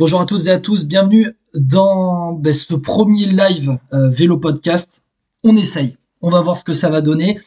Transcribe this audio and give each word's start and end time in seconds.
Bonjour 0.00 0.22
à 0.22 0.24
toutes 0.24 0.46
et 0.46 0.50
à 0.50 0.58
tous, 0.58 0.86
bienvenue 0.86 1.30
dans 1.54 2.32
ben, 2.32 2.54
ce 2.54 2.72
premier 2.72 3.26
live 3.26 3.76
euh, 3.92 4.08
vélo 4.08 4.38
podcast. 4.38 5.04
On 5.44 5.54
essaye, 5.58 5.98
on 6.22 6.30
va 6.30 6.40
voir 6.40 6.56
ce 6.56 6.64
que 6.64 6.72
ça 6.72 6.88
va 6.88 7.02
donner. 7.02 7.38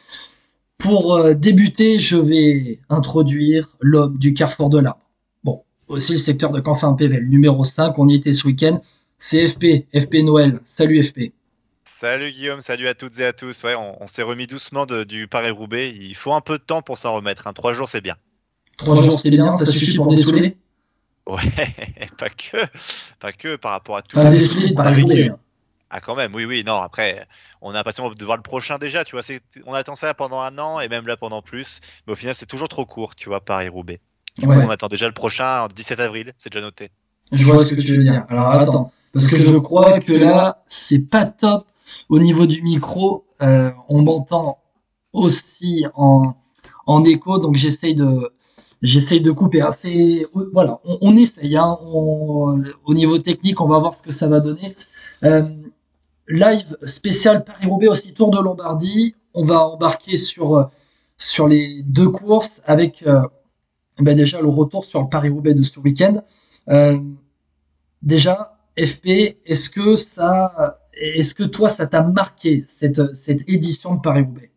Pour 0.78 1.16
euh, 1.16 1.34
débuter, 1.34 1.98
je 1.98 2.16
vais 2.16 2.78
introduire 2.90 3.76
l'homme 3.80 4.18
du 4.18 4.34
carrefour 4.34 4.70
de 4.70 4.78
l'arbre. 4.78 5.00
Bon, 5.42 5.64
aussi 5.88 6.12
le 6.12 6.18
secteur 6.18 6.52
de 6.52 6.60
Canfin 6.60 6.92
PVL, 6.94 7.28
numéro 7.28 7.64
5, 7.64 7.98
on 7.98 8.06
y 8.06 8.14
était 8.14 8.32
ce 8.32 8.46
week-end. 8.46 8.80
C'est 9.18 9.48
FP, 9.48 9.86
FP 9.92 10.22
Noël. 10.22 10.60
Salut 10.64 11.02
FP. 11.02 11.32
Salut 11.84 12.30
Guillaume, 12.30 12.60
salut 12.60 12.86
à 12.86 12.94
toutes 12.94 13.18
et 13.18 13.24
à 13.24 13.32
tous. 13.32 13.64
Ouais, 13.64 13.74
on, 13.74 14.00
on 14.00 14.06
s'est 14.06 14.22
remis 14.22 14.46
doucement 14.46 14.86
de- 14.86 15.02
du 15.02 15.26
Paris-Roubaix. 15.26 15.92
Il 15.92 16.14
faut 16.14 16.32
un 16.32 16.40
peu 16.40 16.58
de 16.58 16.62
temps 16.62 16.82
pour 16.82 16.98
s'en 16.98 17.14
remettre. 17.16 17.48
hein. 17.48 17.52
Trois 17.52 17.74
jours, 17.74 17.88
c'est 17.88 18.00
bien. 18.00 18.14
Trois 18.76 19.02
jours, 19.02 19.18
c'est 19.18 19.30
bien, 19.30 19.50
ça 19.50 19.66
suffit 19.66 19.96
pour 19.96 20.06
dessouler. 20.06 20.56
Ouais, 21.26 21.40
pas 22.18 22.28
que, 22.28 22.56
pas 23.18 23.32
que 23.32 23.56
par 23.56 23.72
rapport 23.72 23.96
à 23.96 24.02
tout. 24.02 24.18
Enfin, 24.18 24.30
dessouler 24.30 24.70
de 24.70 24.74
Paris-Roubaix. 24.74 25.28
hein. 25.30 25.38
Ah 25.90 26.00
quand 26.00 26.16
même, 26.16 26.34
oui, 26.34 26.44
oui, 26.44 26.64
non. 26.66 26.74
Après, 26.76 27.24
on 27.62 27.70
a 27.70 27.74
l'impression 27.74 28.10
de 28.10 28.24
voir 28.24 28.36
le 28.36 28.42
prochain 28.42 28.78
déjà. 28.78 29.04
Tu 29.04 29.16
vois, 29.16 29.22
on 29.64 29.74
attend 29.74 29.94
ça 29.94 30.12
pendant 30.12 30.40
un 30.40 30.58
an 30.58 30.80
et 30.80 30.88
même 30.88 31.06
là 31.06 31.16
pendant 31.16 31.40
plus. 31.40 31.80
Mais 32.06 32.12
au 32.14 32.16
final, 32.16 32.34
c'est 32.34 32.46
toujours 32.46 32.68
trop 32.68 32.84
court, 32.84 33.14
tu 33.14 33.28
vois, 33.28 33.40
Paris-Roubaix. 33.40 34.00
Ouais. 34.42 34.56
On 34.56 34.70
attend 34.70 34.88
déjà 34.88 35.06
le 35.06 35.12
prochain, 35.14 35.68
17 35.74 36.00
avril. 36.00 36.32
C'est 36.36 36.50
déjà 36.50 36.62
noté. 36.64 36.90
Je 37.32 37.44
vois 37.44 37.58
ce 37.58 37.74
que 37.74 37.80
tu 37.80 37.96
veux 37.96 38.02
dire. 38.02 38.26
Alors 38.28 38.48
attends, 38.48 38.92
parce 39.12 39.28
que 39.28 39.38
je 39.38 39.56
crois 39.56 40.00
que 40.00 40.12
là, 40.12 40.62
c'est 40.66 41.08
pas 41.08 41.26
top 41.26 41.64
au 42.08 42.18
niveau 42.18 42.46
du 42.46 42.60
micro. 42.62 43.24
Euh, 43.40 43.70
on 43.88 44.02
m'entend 44.02 44.58
aussi 45.12 45.86
en, 45.94 46.34
en 46.86 47.04
écho, 47.04 47.38
donc 47.38 47.54
j'essaye 47.54 47.94
de 47.94 48.32
j'essaye 48.90 49.20
de 49.20 49.30
couper. 49.32 49.60
C'est 49.80 50.26
voilà, 50.52 50.80
on, 50.84 50.98
on 51.00 51.16
essaye. 51.16 51.56
Hein. 51.56 51.78
On- 51.82 52.54
au 52.84 52.94
niveau 52.94 53.18
technique, 53.18 53.60
on 53.60 53.68
va 53.68 53.78
voir 53.78 53.94
ce 53.94 54.02
que 54.02 54.12
ça 54.12 54.28
va 54.28 54.40
donner. 54.40 54.76
Euh, 55.24 55.42
live 56.28 56.76
spécial 56.84 57.44
Paris-Roubaix 57.44 57.88
aussi 57.88 58.12
Tour 58.14 58.30
de 58.30 58.38
Lombardie. 58.38 59.14
On 59.34 59.42
va 59.42 59.66
embarquer 59.66 60.16
sur 60.16 60.56
euh, 60.56 60.64
sur 61.18 61.48
les 61.48 61.82
deux 61.84 62.10
courses 62.10 62.62
avec 62.66 63.02
euh, 63.06 63.22
ben 63.98 64.16
déjà 64.16 64.40
le 64.40 64.48
retour 64.48 64.84
sur 64.84 65.00
le 65.02 65.08
Paris-Roubaix 65.08 65.54
de 65.54 65.62
ce 65.62 65.78
week-end. 65.80 66.14
Euh, 66.68 66.98
déjà, 68.02 68.58
FP, 68.78 69.06
est-ce 69.46 69.70
que 69.70 69.94
ça, 69.96 70.78
est-ce 71.00 71.34
que 71.34 71.44
toi, 71.44 71.68
ça 71.68 71.86
t'a 71.86 72.02
marqué 72.02 72.64
cette, 72.68 73.14
cette 73.14 73.48
édition 73.48 73.94
de 73.96 74.00
Paris-Roubaix? 74.00 74.50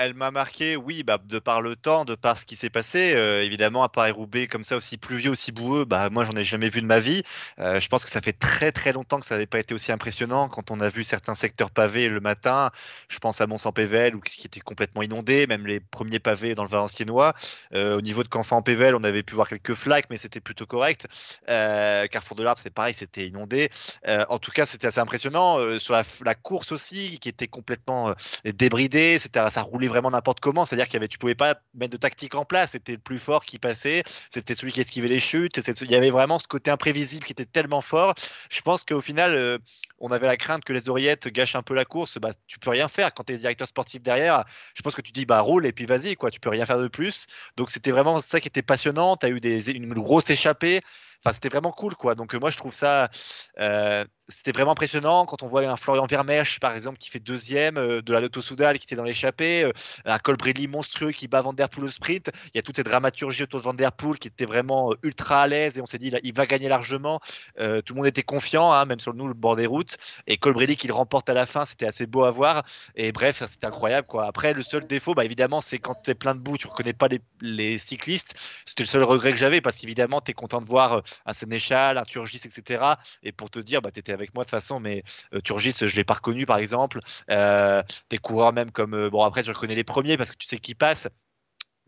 Elle 0.00 0.14
m'a 0.14 0.30
marqué, 0.30 0.76
oui, 0.76 1.02
bah, 1.02 1.18
de 1.20 1.40
par 1.40 1.60
le 1.60 1.74
temps, 1.74 2.04
de 2.04 2.14
par 2.14 2.38
ce 2.38 2.46
qui 2.46 2.54
s'est 2.54 2.70
passé. 2.70 3.14
Euh, 3.16 3.42
évidemment, 3.42 3.82
à 3.82 3.88
Paris-Roubaix, 3.88 4.46
comme 4.46 4.62
ça, 4.62 4.76
aussi 4.76 4.96
pluvieux, 4.96 5.32
aussi 5.32 5.50
boueux, 5.50 5.84
bah, 5.84 6.08
moi, 6.08 6.22
j'en 6.22 6.36
ai 6.36 6.44
jamais 6.44 6.68
vu 6.68 6.80
de 6.82 6.86
ma 6.86 7.00
vie. 7.00 7.24
Euh, 7.58 7.80
je 7.80 7.88
pense 7.88 8.04
que 8.04 8.10
ça 8.12 8.20
fait 8.20 8.32
très, 8.32 8.70
très 8.70 8.92
longtemps 8.92 9.18
que 9.18 9.26
ça 9.26 9.34
n'avait 9.34 9.48
pas 9.48 9.58
été 9.58 9.74
aussi 9.74 9.90
impressionnant 9.90 10.46
quand 10.48 10.70
on 10.70 10.78
a 10.78 10.88
vu 10.88 11.02
certains 11.02 11.34
secteurs 11.34 11.72
pavés 11.72 12.06
le 12.06 12.20
matin. 12.20 12.70
Je 13.08 13.18
pense 13.18 13.40
à 13.40 13.48
Mont-Saint-Pével, 13.48 14.20
qui 14.20 14.46
était 14.46 14.60
complètement 14.60 15.02
inondé, 15.02 15.48
même 15.48 15.66
les 15.66 15.80
premiers 15.80 16.20
pavés 16.20 16.54
dans 16.54 16.62
le 16.62 16.70
Valenciennois. 16.70 17.34
Euh, 17.74 17.98
au 17.98 18.00
niveau 18.00 18.22
de 18.22 18.28
Canfin-Pével, 18.28 18.94
on 18.94 19.02
avait 19.02 19.24
pu 19.24 19.34
voir 19.34 19.48
quelques 19.48 19.74
flaques, 19.74 20.06
mais 20.10 20.16
c'était 20.16 20.40
plutôt 20.40 20.66
correct. 20.66 21.08
Carrefour 21.48 22.36
de 22.36 22.44
l'Arbre, 22.44 22.60
c'est 22.62 22.72
pareil, 22.72 22.94
c'était 22.94 23.26
inondé. 23.26 23.68
En 24.06 24.38
tout 24.38 24.52
cas, 24.52 24.64
c'était 24.64 24.86
assez 24.86 25.00
impressionnant. 25.00 25.58
Sur 25.80 25.94
la, 25.94 26.04
la 26.24 26.36
course 26.36 26.70
aussi, 26.70 27.18
qui 27.18 27.28
était 27.28 27.48
complètement 27.48 28.14
débridé, 28.44 29.18
c'était 29.18 29.40
ça 29.50 29.62
roulait 29.62 29.87
vraiment 29.88 30.10
n'importe 30.10 30.40
comment, 30.40 30.64
c'est-à-dire 30.64 30.86
qu'il 30.86 30.94
y 30.94 30.96
avait 30.98 31.08
tu 31.08 31.18
pouvais 31.18 31.34
pas 31.34 31.56
mettre 31.74 31.92
de 31.92 31.96
tactique 31.96 32.34
en 32.34 32.44
place, 32.44 32.72
c'était 32.72 32.92
le 32.92 32.98
plus 32.98 33.18
fort 33.18 33.44
qui 33.44 33.58
passait, 33.58 34.02
c'était 34.30 34.54
celui 34.54 34.72
qui 34.72 34.80
esquivait 34.80 35.08
les 35.08 35.20
chutes, 35.20 35.56
il 35.56 35.90
y 35.90 35.94
avait 35.96 36.10
vraiment 36.10 36.38
ce 36.38 36.46
côté 36.46 36.70
imprévisible 36.70 37.24
qui 37.24 37.32
était 37.32 37.46
tellement 37.46 37.80
fort. 37.80 38.14
Je 38.50 38.60
pense 38.60 38.84
qu'au 38.84 39.00
final 39.00 39.34
euh, 39.34 39.58
on 39.98 40.08
avait 40.08 40.26
la 40.26 40.36
crainte 40.36 40.64
que 40.64 40.72
les 40.72 40.88
oreillettes 40.88 41.28
gâchent 41.28 41.56
un 41.56 41.62
peu 41.62 41.74
la 41.74 41.84
course, 41.84 42.18
bah, 42.18 42.30
tu 42.46 42.58
peux 42.58 42.70
rien 42.70 42.88
faire 42.88 43.12
quand 43.14 43.24
tu 43.24 43.32
es 43.32 43.38
directeur 43.38 43.68
sportif 43.68 44.02
derrière. 44.02 44.44
Je 44.74 44.82
pense 44.82 44.94
que 44.94 45.02
tu 45.02 45.12
dis 45.12 45.26
bah 45.26 45.40
roule 45.40 45.66
et 45.66 45.72
puis 45.72 45.86
vas-y 45.86 46.14
quoi, 46.16 46.30
tu 46.30 46.40
peux 46.40 46.50
rien 46.50 46.66
faire 46.66 46.80
de 46.80 46.88
plus. 46.88 47.26
Donc 47.56 47.70
c'était 47.70 47.90
vraiment 47.90 48.20
ça 48.20 48.40
qui 48.40 48.48
était 48.48 48.62
passionnant, 48.62 49.16
tu 49.16 49.26
as 49.26 49.30
eu 49.30 49.40
des, 49.40 49.70
une 49.70 49.92
grosse 49.94 50.30
échappée. 50.30 50.80
Enfin, 51.24 51.32
c'était 51.32 51.48
vraiment 51.48 51.72
cool, 51.72 51.96
quoi. 51.96 52.14
Donc, 52.14 52.34
moi, 52.34 52.50
je 52.50 52.56
trouve 52.56 52.74
ça. 52.74 53.10
euh, 53.58 54.04
c'était 54.28 54.52
vraiment 54.52 54.72
impressionnant 54.72 55.24
quand 55.24 55.42
on 55.42 55.46
voit 55.46 55.66
un 55.66 55.76
Florian 55.76 56.06
Vermeersch, 56.06 56.60
par 56.60 56.74
exemple, 56.74 56.98
qui 56.98 57.08
fait 57.08 57.18
deuxième, 57.18 57.78
euh, 57.78 58.02
de 58.02 58.12
la 58.12 58.20
Lotto 58.20 58.42
Soudal 58.42 58.78
qui 58.78 58.84
était 58.84 58.94
dans 58.94 59.04
l'échappée, 59.04 59.64
euh, 59.64 59.72
un 60.04 60.18
Colbrelli 60.18 60.66
monstrueux 60.66 61.12
qui 61.12 61.28
bat 61.28 61.40
Van 61.40 61.54
Der 61.54 61.70
Poel 61.70 61.86
au 61.86 61.90
sprint. 61.90 62.30
Il 62.46 62.56
y 62.56 62.58
a 62.58 62.62
toute 62.62 62.76
cette 62.76 62.86
dramaturgie 62.86 63.44
autour 63.44 63.60
de 63.60 63.64
Van 63.64 63.74
Der 63.74 63.90
Poel 63.90 64.18
qui 64.18 64.28
était 64.28 64.44
vraiment 64.44 64.92
euh, 64.92 64.96
ultra 65.02 65.42
à 65.42 65.46
l'aise 65.46 65.78
et 65.78 65.80
on 65.80 65.86
s'est 65.86 65.98
dit, 65.98 66.10
là, 66.10 66.18
il 66.22 66.34
va 66.34 66.46
gagner 66.46 66.68
largement. 66.68 67.20
Euh, 67.58 67.80
tout 67.80 67.94
le 67.94 67.98
monde 67.98 68.06
était 68.06 68.22
confiant, 68.22 68.70
hein, 68.70 68.84
même 68.84 69.00
sur 69.00 69.14
nous, 69.14 69.28
le 69.28 69.34
bord 69.34 69.56
des 69.56 69.66
routes. 69.66 69.96
Et 70.26 70.36
Colbrelli 70.36 70.76
qui 70.76 70.88
le 70.88 70.94
remporte 70.94 71.30
à 71.30 71.34
la 71.34 71.46
fin, 71.46 71.64
c'était 71.64 71.86
assez 71.86 72.06
beau 72.06 72.24
à 72.24 72.30
voir. 72.30 72.64
Et 72.96 73.12
bref, 73.12 73.42
c'était 73.46 73.66
incroyable, 73.66 74.06
quoi. 74.06 74.26
Après, 74.26 74.52
le 74.52 74.62
seul 74.62 74.86
défaut, 74.86 75.14
bah, 75.14 75.24
évidemment, 75.24 75.62
c'est 75.62 75.78
quand 75.78 76.02
tu 76.02 76.10
es 76.10 76.14
plein 76.14 76.34
de 76.34 76.40
boue, 76.40 76.58
tu 76.58 76.66
reconnais 76.66 76.92
pas 76.92 77.08
les, 77.08 77.20
les 77.40 77.78
cyclistes. 77.78 78.34
C'était 78.66 78.82
le 78.82 78.88
seul 78.88 79.04
regret 79.04 79.32
que 79.32 79.38
j'avais 79.38 79.62
parce 79.62 79.78
qu'évidemment, 79.78 80.20
tu 80.20 80.32
es 80.32 80.34
content 80.34 80.60
de 80.60 80.66
voir 80.66 81.02
un 81.24 81.32
Sénéchal, 81.32 81.96
un 81.96 82.02
Turgis, 82.02 82.40
etc. 82.44 82.84
Et 83.22 83.32
pour 83.32 83.48
te 83.48 83.58
dire, 83.58 83.80
bah, 83.80 83.90
tu 83.90 84.00
étais 84.00 84.17
avec 84.18 84.34
moi 84.34 84.44
de 84.44 84.46
toute 84.48 84.50
façon, 84.52 84.80
mais 84.80 85.02
euh, 85.34 85.40
Turgis, 85.40 85.74
je 85.80 85.96
l'ai 85.96 86.04
pas 86.04 86.14
reconnu 86.14 86.46
par 86.46 86.58
exemple. 86.58 87.00
Euh, 87.30 87.82
des 88.10 88.18
coureurs 88.18 88.52
même 88.52 88.70
comme. 88.70 88.94
euh, 88.94 89.10
bon, 89.10 89.22
après, 89.22 89.42
tu 89.42 89.50
reconnais 89.50 89.74
les 89.74 89.84
premiers 89.84 90.16
parce 90.16 90.30
que 90.30 90.36
tu 90.36 90.46
sais 90.46 90.58
qui 90.58 90.74
passe. 90.74 91.08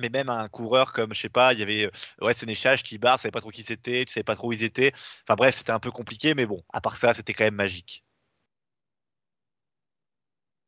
Mais 0.01 0.09
même 0.11 0.31
un 0.31 0.49
coureur 0.49 0.93
comme, 0.93 1.15
je 1.15 1.21
sais 1.21 1.29
pas, 1.29 1.53
il 1.53 1.61
y 1.61 1.63
avait 1.63 1.91
ouais, 2.23 2.33
Sénéchal, 2.35 2.79
Stibar, 2.79 3.17
tu 3.17 3.23
savais 3.23 3.33
pas 3.33 3.41
trop 3.41 3.51
qui 3.51 3.63
c'était, 3.63 4.05
tu 4.07 4.13
savais 4.13 4.25
pas 4.25 4.37
trop 4.37 4.49
où 4.49 4.53
ils 4.53 4.65
étaient. 4.65 4.93
Enfin 5.27 5.35
bref, 5.37 5.55
c'était 5.57 5.73
un 5.73 5.81
peu 5.81 5.91
compliqué, 5.91 6.35
mais 6.35 6.47
bon, 6.47 6.63
à 6.73 6.81
part 6.81 6.97
ça, 6.97 7.15
c'était 7.15 7.35
quand 7.35 7.45
même 7.45 7.55
magique. 7.55 8.05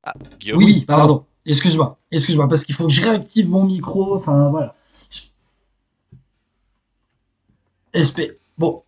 Ah, 0.04 0.14
Oui, 0.54 0.84
pardon. 0.86 1.26
Excuse-moi, 1.46 1.98
excuse-moi, 2.10 2.46
parce 2.48 2.64
qu'il 2.64 2.74
faut 2.74 2.86
que 2.86 2.92
je 2.92 3.02
réactive 3.02 3.48
mon 3.48 3.64
micro. 3.64 4.16
Enfin, 4.16 4.48
voilà. 4.50 4.74
SP. 7.94 8.38
Bon. 8.58 8.84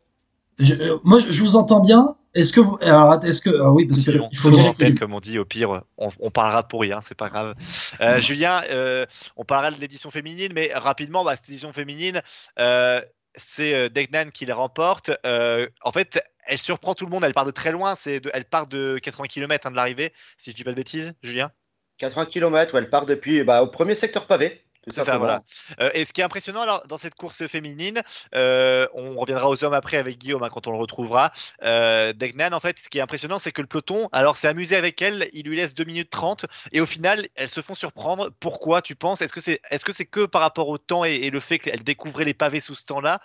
Moi, 1.05 1.19
je 1.19 1.43
vous 1.43 1.57
entends 1.57 1.81
bien. 1.81 2.17
Est-ce 2.35 2.53
que 2.53 2.61
vous. 2.61 2.77
Alors, 2.83 3.23
est-ce 3.25 3.41
que. 3.41 3.51
ah 3.61 3.71
oui, 3.71 3.87
parce 3.87 4.01
que 4.01 4.05
C'est 4.13 4.19
bon, 4.19 4.29
il 4.33 4.39
faut 4.39 4.51
que 4.51 4.99
comme 4.99 5.15
on 5.15 5.21
dit, 5.21 5.39
au 5.39 5.45
pire, 5.45 5.83
on, 5.99 6.11
on 6.19 6.31
parlera 6.31 6.67
pour 6.67 6.81
rien, 6.81 7.01
c'est 7.01 7.15
pas 7.15 7.29
grave. 7.29 7.55
Euh, 8.01 8.19
Julien, 8.21 8.63
euh, 8.71 9.07
on 9.37 9.45
parlera 9.45 9.71
de 9.71 9.81
l'édition 9.81 10.11
féminine, 10.11 10.53
mais 10.55 10.71
rapidement, 10.75 11.25
bah, 11.25 11.37
cette 11.37 11.49
édition 11.49 11.73
féminine, 11.73 12.21
euh, 12.59 13.01
c'est 13.37 13.89
Degnan 13.91 14.31
qui 14.33 14.47
la 14.47 14.55
remporte. 14.55 15.11
Euh, 15.25 15.69
en 15.83 15.93
fait, 15.93 16.21
elle 16.47 16.59
surprend 16.59 16.95
tout 16.95 17.05
le 17.05 17.11
monde, 17.11 17.25
elle 17.25 17.35
part 17.35 17.45
de 17.45 17.51
très 17.51 17.73
loin, 17.73 17.95
c'est 17.95 18.21
de- 18.21 18.31
elle 18.35 18.45
part 18.45 18.67
de 18.67 18.99
80 18.99 19.27
km 19.29 19.71
de 19.71 19.77
l'arrivée, 19.77 20.13
si 20.37 20.51
je 20.51 20.57
dis 20.57 20.65
pas 20.65 20.71
de 20.71 20.77
bêtises, 20.77 21.15
Julien? 21.23 21.51
80 21.99 22.27
km, 22.27 22.77
elle 22.77 22.91
part 22.91 23.07
depuis 23.07 23.45
bah, 23.45 23.63
au 23.63 23.69
premier 23.69 23.95
secteur 23.95 24.27
pavé. 24.27 24.64
C'est 24.93 25.03
ça, 25.03 25.17
voilà. 25.19 25.43
Euh, 25.81 25.91
et 25.95 26.05
ce 26.05 26.13
qui 26.13 26.21
est 26.21 26.25
impressionnant 26.25 26.61
alors, 26.61 26.87
dans 26.87 26.99
cette 26.99 27.15
course 27.15 27.47
féminine, 27.47 28.03
euh, 28.35 28.87
on 28.93 29.17
reviendra 29.17 29.49
aux 29.49 29.65
hommes 29.65 29.73
après 29.73 29.97
avec 29.97 30.19
Guillaume 30.19 30.43
hein, 30.43 30.51
quand 30.51 30.67
on 30.67 30.73
le 30.73 30.79
retrouvera. 30.79 31.33
Euh, 31.63 32.13
Degnan, 32.13 32.53
en 32.53 32.61
fait, 32.61 32.79
ce 32.79 32.89
qui 32.89 32.99
est 32.99 33.01
impressionnant, 33.01 33.39
c'est 33.39 33.53
que 33.53 33.63
le 33.63 33.67
peloton, 33.67 34.09
alors 34.13 34.37
s'est 34.37 34.49
amusé 34.49 34.77
avec 34.77 35.01
elle, 35.01 35.29
il 35.33 35.47
lui 35.47 35.57
laisse 35.57 35.75
2 35.75 35.85
minutes 35.85 36.11
30 36.11 36.47
et 36.73 36.81
au 36.81 36.87
final, 36.87 37.27
elles 37.35 37.49
se 37.49 37.63
font 37.63 37.75
surprendre. 37.75 38.31
Pourquoi 38.41 38.83
tu 38.83 38.95
penses? 38.95 39.23
Est-ce 39.23 39.33
que 39.33 39.41
c'est 39.41 39.61
est 39.71 39.83
-ce 39.85 39.93
c'est 39.93 40.05
que 40.05 40.27
par 40.27 40.43
rapport 40.43 40.69
au 40.69 40.79
temps 40.79 41.05
et, 41.05 41.15
et 41.15 41.31
le 41.31 41.41
fait 41.41 41.59
qu'elles 41.59 41.85
découvraient 41.85 42.25
les 42.25 42.35
pavés 42.35 42.61
sous 42.61 42.75
ce 42.75 42.85
temps-là 42.85 43.21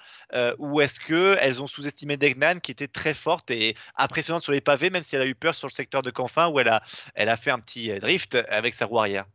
Ou 0.60 0.82
est-ce 0.82 1.00
qu'elles 1.00 1.62
ont 1.62 1.68
sous-estimé 1.68 2.18
Degnan 2.18 2.60
qui 2.60 2.72
était 2.72 2.88
très 2.88 3.14
forte 3.14 3.52
et 3.52 3.76
impressionnante 3.98 4.44
sur 4.44 4.54
les 4.54 4.62
pavés, 4.62 4.90
même 4.90 5.04
si 5.04 5.16
elle 5.16 5.22
a 5.24 5.28
eu 5.28 5.36
peur 5.36 5.56
sur 5.56 5.68
le 5.68 5.74
secteur 5.74 6.02
de 6.02 6.12
Canfin 6.12 6.48
où 6.50 6.60
elle 6.60 6.70
a, 6.70 6.84
elle 7.16 7.30
a 7.30 7.36
fait 7.36 7.52
un 7.52 7.60
petit 7.60 7.90
drift 8.00 8.36
avec 8.50 8.74
sa 8.74 8.86
roue 8.86 9.00
arrière? 9.00 9.26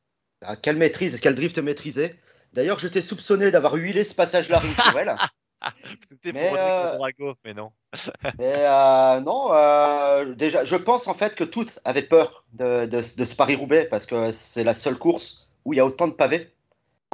Ah, 0.46 0.56
quelle 0.56 0.76
maîtrise, 0.76 1.18
quel 1.20 1.34
drift 1.34 1.58
maîtrisé. 1.58 2.14
D'ailleurs, 2.52 2.78
je 2.78 2.88
t'ai 2.88 3.02
soupçonné 3.02 3.50
d'avoir 3.50 3.74
huilé 3.74 4.04
ce 4.04 4.14
passage-là 4.14 4.62
elle. 4.98 5.16
C'était 6.08 6.32
pour 6.32 6.56
euh, 6.58 6.98
mais 7.44 7.54
non. 7.54 7.72
Mais 8.38 8.54
euh, 8.66 9.20
non, 9.20 9.48
euh, 9.52 10.34
déjà, 10.34 10.64
je 10.64 10.76
pense 10.76 11.08
en 11.08 11.14
fait 11.14 11.34
que 11.34 11.44
toutes 11.44 11.78
avaient 11.84 12.02
peur 12.02 12.44
de, 12.52 12.84
de- 12.84 12.98
de 13.16 13.24
ce 13.24 13.34
Paris-Roubaix 13.34 13.86
parce 13.90 14.04
que 14.06 14.30
c'est 14.32 14.64
la 14.64 14.74
seule 14.74 14.98
course 14.98 15.48
où 15.64 15.72
il 15.72 15.78
y 15.78 15.80
a 15.80 15.86
autant 15.86 16.06
de 16.08 16.12
pavés. 16.12 16.50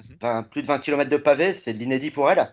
Mhm. 0.08 0.16
Enfin, 0.16 0.42
plus 0.42 0.62
de 0.62 0.66
20 0.66 0.78
km 0.80 1.08
de 1.08 1.16
pavés, 1.16 1.54
c'est 1.54 1.72
de 1.74 1.78
l'inédit 1.78 2.10
pour 2.10 2.30
elle. 2.30 2.50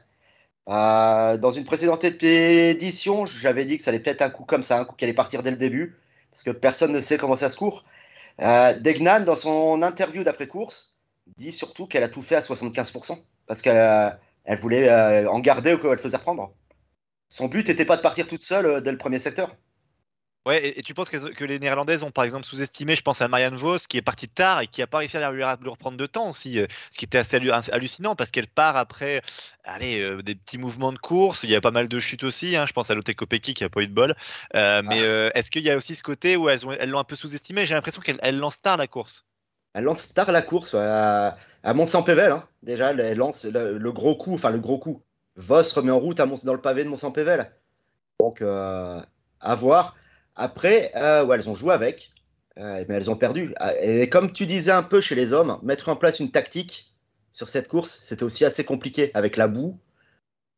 Euh, 0.69 1.37
dans 1.37 1.51
une 1.51 1.65
précédente 1.65 2.03
édition, 2.03 3.25
j'avais 3.25 3.65
dit 3.65 3.77
que 3.77 3.83
ça 3.83 3.89
allait 3.89 3.99
peut-être 3.99 4.21
un 4.21 4.29
coup 4.29 4.43
comme 4.43 4.63
ça, 4.63 4.79
un 4.79 4.85
coup 4.85 4.95
qui 4.95 5.05
allait 5.05 5.13
partir 5.13 5.41
dès 5.41 5.51
le 5.51 5.57
début. 5.57 5.95
parce 6.31 6.43
que 6.43 6.51
personne 6.51 6.91
ne 6.91 6.99
sait 6.99 7.17
comment 7.17 7.37
ça 7.37 7.49
se 7.49 7.57
court. 7.57 7.85
Euh, 8.41 8.73
Degnan, 8.79 9.21
dans 9.21 9.35
son 9.35 9.81
interview 9.81 10.23
d'après-course, 10.23 10.95
dit 11.37 11.51
surtout 11.51 11.87
qu'elle 11.87 12.03
a 12.03 12.09
tout 12.09 12.21
fait 12.21 12.35
à 12.35 12.41
75%, 12.41 13.17
parce 13.47 13.61
qu'elle 13.61 13.77
euh, 13.77 14.55
voulait 14.57 14.89
euh, 14.89 15.29
en 15.29 15.39
garder 15.39 15.73
ou 15.73 15.77
qu'elle 15.79 15.97
faisait 15.97 16.17
reprendre. 16.17 16.53
Son 17.29 17.47
but 17.47 17.67
n'était 17.67 17.85
pas 17.85 17.97
de 17.97 18.01
partir 18.01 18.27
toute 18.27 18.41
seule 18.41 18.65
euh, 18.65 18.81
dès 18.81 18.91
le 18.91 18.97
premier 18.97 19.19
secteur. 19.19 19.55
Ouais, 20.47 20.65
et, 20.65 20.79
et 20.79 20.81
tu 20.81 20.93
penses 20.93 21.09
que, 21.09 21.17
que 21.17 21.43
les 21.43 21.59
Néerlandaises 21.59 22.03
ont 22.03 22.11
par 22.11 22.23
exemple 22.23 22.45
sous-estimé, 22.45 22.95
je 22.95 23.01
pense 23.01 23.21
à 23.21 23.27
Marianne 23.27 23.55
Vos, 23.55 23.79
qui 23.79 23.97
est 23.97 24.01
partie 24.01 24.29
tard 24.29 24.61
et 24.61 24.67
qui 24.67 24.79
n'a 24.79 24.87
pas 24.87 24.99
réussi 24.99 25.17
à 25.17 25.31
lui, 25.31 25.43
reprendre 25.43 25.97
de 25.97 26.05
temps 26.05 26.29
aussi, 26.29 26.57
euh, 26.59 26.65
ce 26.89 26.97
qui 26.97 27.03
était 27.03 27.17
assez 27.17 27.37
hallu- 27.37 27.51
hallucinant 27.71 28.15
parce 28.15 28.31
qu'elle 28.31 28.47
part 28.47 28.77
après 28.77 29.21
allez, 29.65 30.01
euh, 30.01 30.23
des 30.23 30.35
petits 30.35 30.57
mouvements 30.57 30.93
de 30.93 30.97
course. 30.97 31.43
Il 31.43 31.49
y 31.49 31.55
a 31.55 31.59
pas 31.59 31.71
mal 31.71 31.89
de 31.89 31.99
chutes 31.99 32.23
aussi. 32.23 32.55
hein, 32.55 32.65
je 32.65 32.71
pense 32.71 32.89
à 32.89 32.95
Lotte 32.95 33.13
Kopecky 33.13 33.53
qui 33.53 33.63
n'a 33.63 33.69
pas 33.69 33.81
eu 33.81 33.87
de 33.87 33.93
bol. 33.93 34.15
Euh, 34.55 34.81
mais 34.85 35.01
euh, 35.01 35.29
est-ce 35.35 35.51
qu'il 35.51 35.63
y 35.63 35.69
a 35.69 35.75
aussi 35.75 35.95
ce 35.95 36.01
côté 36.01 36.37
où 36.37 36.47
elles 36.47 36.65
ont- 36.65 36.71
elles 36.71 36.89
l'ont 36.89 36.99
un 36.99 37.03
peu 37.03 37.17
sous-estimé? 37.17 37.65
J'ai 37.65 37.73
l'impression 37.75 38.01
qu'elle 38.01 38.19
elle 38.21 38.37
lance 38.37 38.61
tard 38.61 38.77
la 38.77 38.87
course. 38.87 39.25
Elle 39.73 39.83
lance 39.83 40.13
tard 40.13 40.31
la 40.31 40.41
course 40.41 40.73
à, 40.75 41.37
à 41.63 41.73
Mont-Saint-Pével. 41.73 42.31
hein. 42.31 42.47
Déjà, 42.63 42.91
elle, 42.91 43.17
lance 43.17 43.43
le, 43.43 43.77
le 43.77 43.91
gros 43.91 44.15
coup, 44.15 44.35
enfin 44.35 44.51
le 44.51 44.59
gros 44.59 44.77
coup. 44.77 45.03
Voss 45.35 45.73
remet 45.73 45.91
en 45.91 45.99
route 45.99 46.21
à 46.21 46.25
Mont- 46.25 46.39
dans 46.45 46.53
le 46.53 46.61
pavé 46.61 46.85
de 46.85 46.89
Mont-Saint-Pével. 46.89 47.51
Donc, 48.21 48.41
à 48.41 49.55
voir. 49.55 49.95
Après, 50.37 50.91
euh, 50.95 51.25
ouais, 51.25 51.35
elles 51.37 51.49
ont 51.49 51.55
joué 51.55 51.73
avec, 51.73 52.11
euh, 52.57 52.85
mais 52.87 52.95
elles 52.95 53.09
ont 53.09 53.17
perdu. 53.17 53.53
Ah, 53.57 53.73
Et 53.81 54.07
comme 54.07 54.31
tu 54.31 54.45
disais 54.45 54.71
un 54.71 54.83
peu 54.83 55.01
chez 55.01 55.15
les 55.15 55.33
hommes, 55.33 55.59
mettre 55.63 55.89
en 55.89 55.95
place 55.95 56.19
une 56.19 56.31
tactique 56.31 56.93
sur 57.33 57.49
cette 57.49 57.67
course, 57.67 57.99
c'était 58.01 58.23
aussi 58.23 58.45
assez 58.45 58.63
compliqué 58.63 59.11
avec 59.13 59.35
la 59.35 59.47
boue. 59.47 59.79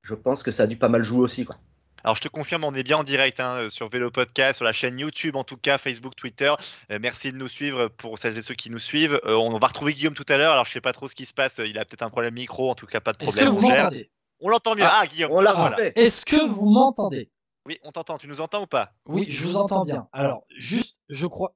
Je 0.04 0.14
pense 0.16 0.44
que 0.44 0.52
ça 0.52 0.64
a 0.64 0.68
dû 0.68 0.78
pas 0.78 0.90
mal 0.90 1.04
jouer 1.04 1.22
aussi. 1.22 1.46
Quoi. 1.46 1.58
Alors 2.04 2.16
je 2.16 2.22
te 2.22 2.28
confirme, 2.28 2.64
on 2.64 2.74
est 2.74 2.84
bien 2.84 2.98
en 2.98 3.04
direct 3.04 3.40
hein, 3.40 3.70
sur 3.70 3.90
Vélo 3.90 4.12
Podcast, 4.12 4.58
sur 4.58 4.66
la 4.66 4.72
chaîne 4.72 4.98
YouTube 5.00 5.36
en 5.36 5.44
tout 5.44 5.58
cas, 5.58 5.78
Facebook, 5.78 6.16
Twitter. 6.16 6.54
Euh, 6.92 7.00
merci 7.02 7.32
de 7.32 7.38
nous 7.38 7.50
suivre 7.50 7.88
pour 7.88 8.18
celles 8.20 8.38
et 8.38 8.42
ceux 8.42 8.56
qui 8.56 8.70
nous 8.70 8.80
suivent. 8.80 9.20
Euh, 9.26 9.36
on 9.36 9.58
va 9.60 9.68
retrouver 9.68 9.94
Guillaume 9.94 10.14
tout 10.14 10.26
à 10.30 10.38
l'heure. 10.38 10.54
Alors 10.54 10.66
je 10.66 10.72
sais 10.72 10.82
pas 10.82 10.94
trop 10.94 11.08
ce 11.08 11.16
qui 11.16 11.26
se 11.26 11.34
passe. 11.34 11.60
Il 11.66 11.78
a 11.78 11.86
peut-être 11.86 12.04
un 12.04 12.10
problème 12.10 12.34
micro, 12.34 12.70
en 12.70 12.76
tout 12.76 12.86
cas 12.86 13.02
pas 13.02 13.14
de 13.14 13.24
Est-ce 13.24 13.38
que 13.38 13.46
problème. 13.46 13.54
vous 13.54 13.62
m'entendez? 13.62 14.10
On 14.40 14.50
l'entend 14.50 14.76
mieux. 14.76 14.84
Ah, 14.86 15.06
Guillaume. 15.06 15.32
On 15.34 15.42
l'a 15.42 15.54
voilà. 15.54 15.78
Est-ce 15.96 16.26
que 16.26 16.48
vous 16.48 16.70
m'entendez? 16.70 17.30
Oui, 17.70 17.78
on 17.84 17.92
t'entend. 17.92 18.18
Tu 18.18 18.28
nous 18.28 18.42
entends 18.42 18.64
ou 18.64 18.68
pas? 18.68 18.94
Oui, 19.06 19.28
je 19.30 19.46
vous 19.46 19.56
entends 19.58 19.86
bien. 19.86 20.08
Alors, 20.12 20.44
juste, 20.58 20.98
je 21.08 21.28
crois. 21.28 21.54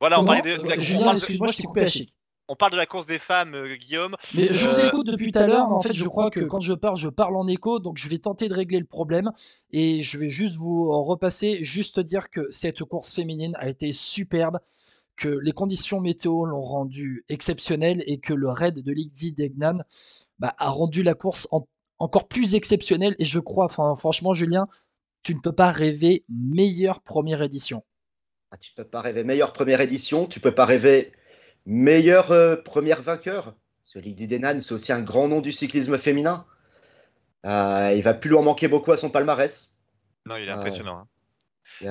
Voilà, 0.00 0.16
on, 0.18 0.24
Comment 0.24 0.34
parlait 0.38 0.56
de, 0.56 0.62
de 0.62 0.68
la- 0.68 0.74
Euh, 0.74 0.78
on 0.78 0.80
Julien, 0.80 1.04
parle 1.04 1.14
de- 1.14 1.18
excuse-moi, 1.20 1.52
je 1.52 1.56
t'ai 1.56 1.62
coupé 1.62 1.80
la 1.82 1.86
chic. 1.86 2.12
on 2.48 2.56
parle 2.56 2.72
de 2.72 2.76
la 2.76 2.86
course 2.86 3.06
des 3.06 3.20
femmes, 3.20 3.54
euh, 3.54 3.76
Guillaume. 3.76 4.16
Mais 4.34 4.52
je 4.52 4.68
vous 4.68 4.74
Euh, 4.80 4.88
écoute 4.88 5.06
depuis 5.06 5.30
tout 5.30 5.38
à 5.38 5.46
l'heure, 5.46 5.68
mais 5.68 5.76
en 5.76 5.80
fait, 5.80 5.92
je 5.92 6.04
crois 6.08 6.30
que 6.30 6.40
quand 6.40 6.58
je 6.58 6.72
parle, 6.72 6.96
je 6.96 7.08
parle 7.08 7.36
en 7.36 7.46
écho, 7.46 7.78
donc 7.78 7.96
je 7.96 8.08
vais 8.08 8.18
tenter 8.18 8.48
de 8.48 8.54
régler 8.54 8.80
le 8.80 8.84
problème. 8.86 9.30
Et 9.70 10.02
je 10.02 10.18
vais 10.18 10.28
juste 10.28 10.56
vous 10.56 10.90
repasser, 11.04 11.62
juste 11.62 12.00
dire 12.00 12.28
que 12.28 12.50
cette 12.50 12.82
course 12.82 13.14
féminine 13.14 13.54
a 13.60 13.68
été 13.68 13.92
superbe, 13.92 14.58
que 15.14 15.28
les 15.28 15.52
conditions 15.52 16.00
météo 16.00 16.44
l'ont 16.44 16.60
rendue 16.62 17.24
exceptionnelle 17.28 18.02
et 18.06 18.18
que 18.18 18.34
le 18.34 18.48
raid 18.48 18.80
de 18.80 18.90
Ligdy 18.90 19.30
Degnan 19.32 19.78
bah, 20.40 20.56
a 20.58 20.70
rendu 20.70 21.04
la 21.04 21.14
course 21.14 21.46
en- 21.52 21.68
encore 22.02 22.28
plus 22.28 22.54
exceptionnelle. 22.54 23.14
Et 23.18 23.24
je 23.24 23.38
crois, 23.38 23.64
enfin, 23.64 23.94
franchement, 23.94 24.34
Julien, 24.34 24.66
tu 25.22 25.34
ne 25.34 25.40
peux 25.40 25.52
pas 25.52 25.70
rêver 25.70 26.24
meilleure 26.28 27.00
première 27.00 27.42
édition. 27.42 27.84
Ah, 28.50 28.56
tu 28.56 28.72
peux 28.74 28.84
pas 28.84 29.00
rêver 29.00 29.24
meilleure 29.24 29.52
première 29.52 29.80
édition, 29.80 30.26
tu 30.26 30.40
peux 30.40 30.54
pas 30.54 30.66
rêver 30.66 31.12
meilleure 31.64 32.32
euh, 32.32 32.56
première 32.56 33.02
vainqueur. 33.02 33.54
Ce 33.84 33.98
Lydie 33.98 34.26
Denan, 34.26 34.60
c'est 34.60 34.74
aussi 34.74 34.92
un 34.92 35.00
grand 35.00 35.28
nom 35.28 35.40
du 35.40 35.52
cyclisme 35.52 35.96
féminin. 35.96 36.44
Euh, 37.46 37.92
il 37.96 38.02
va 38.02 38.14
plus 38.14 38.30
lui 38.30 38.36
en 38.36 38.42
manquer 38.42 38.68
beaucoup 38.68 38.92
à 38.92 38.96
son 38.96 39.10
palmarès. 39.10 39.74
Non, 40.26 40.36
il 40.36 40.48
est 40.48 40.50
Euh, 40.50 40.56
impressionnant. 40.56 40.98
hein. 40.98 41.08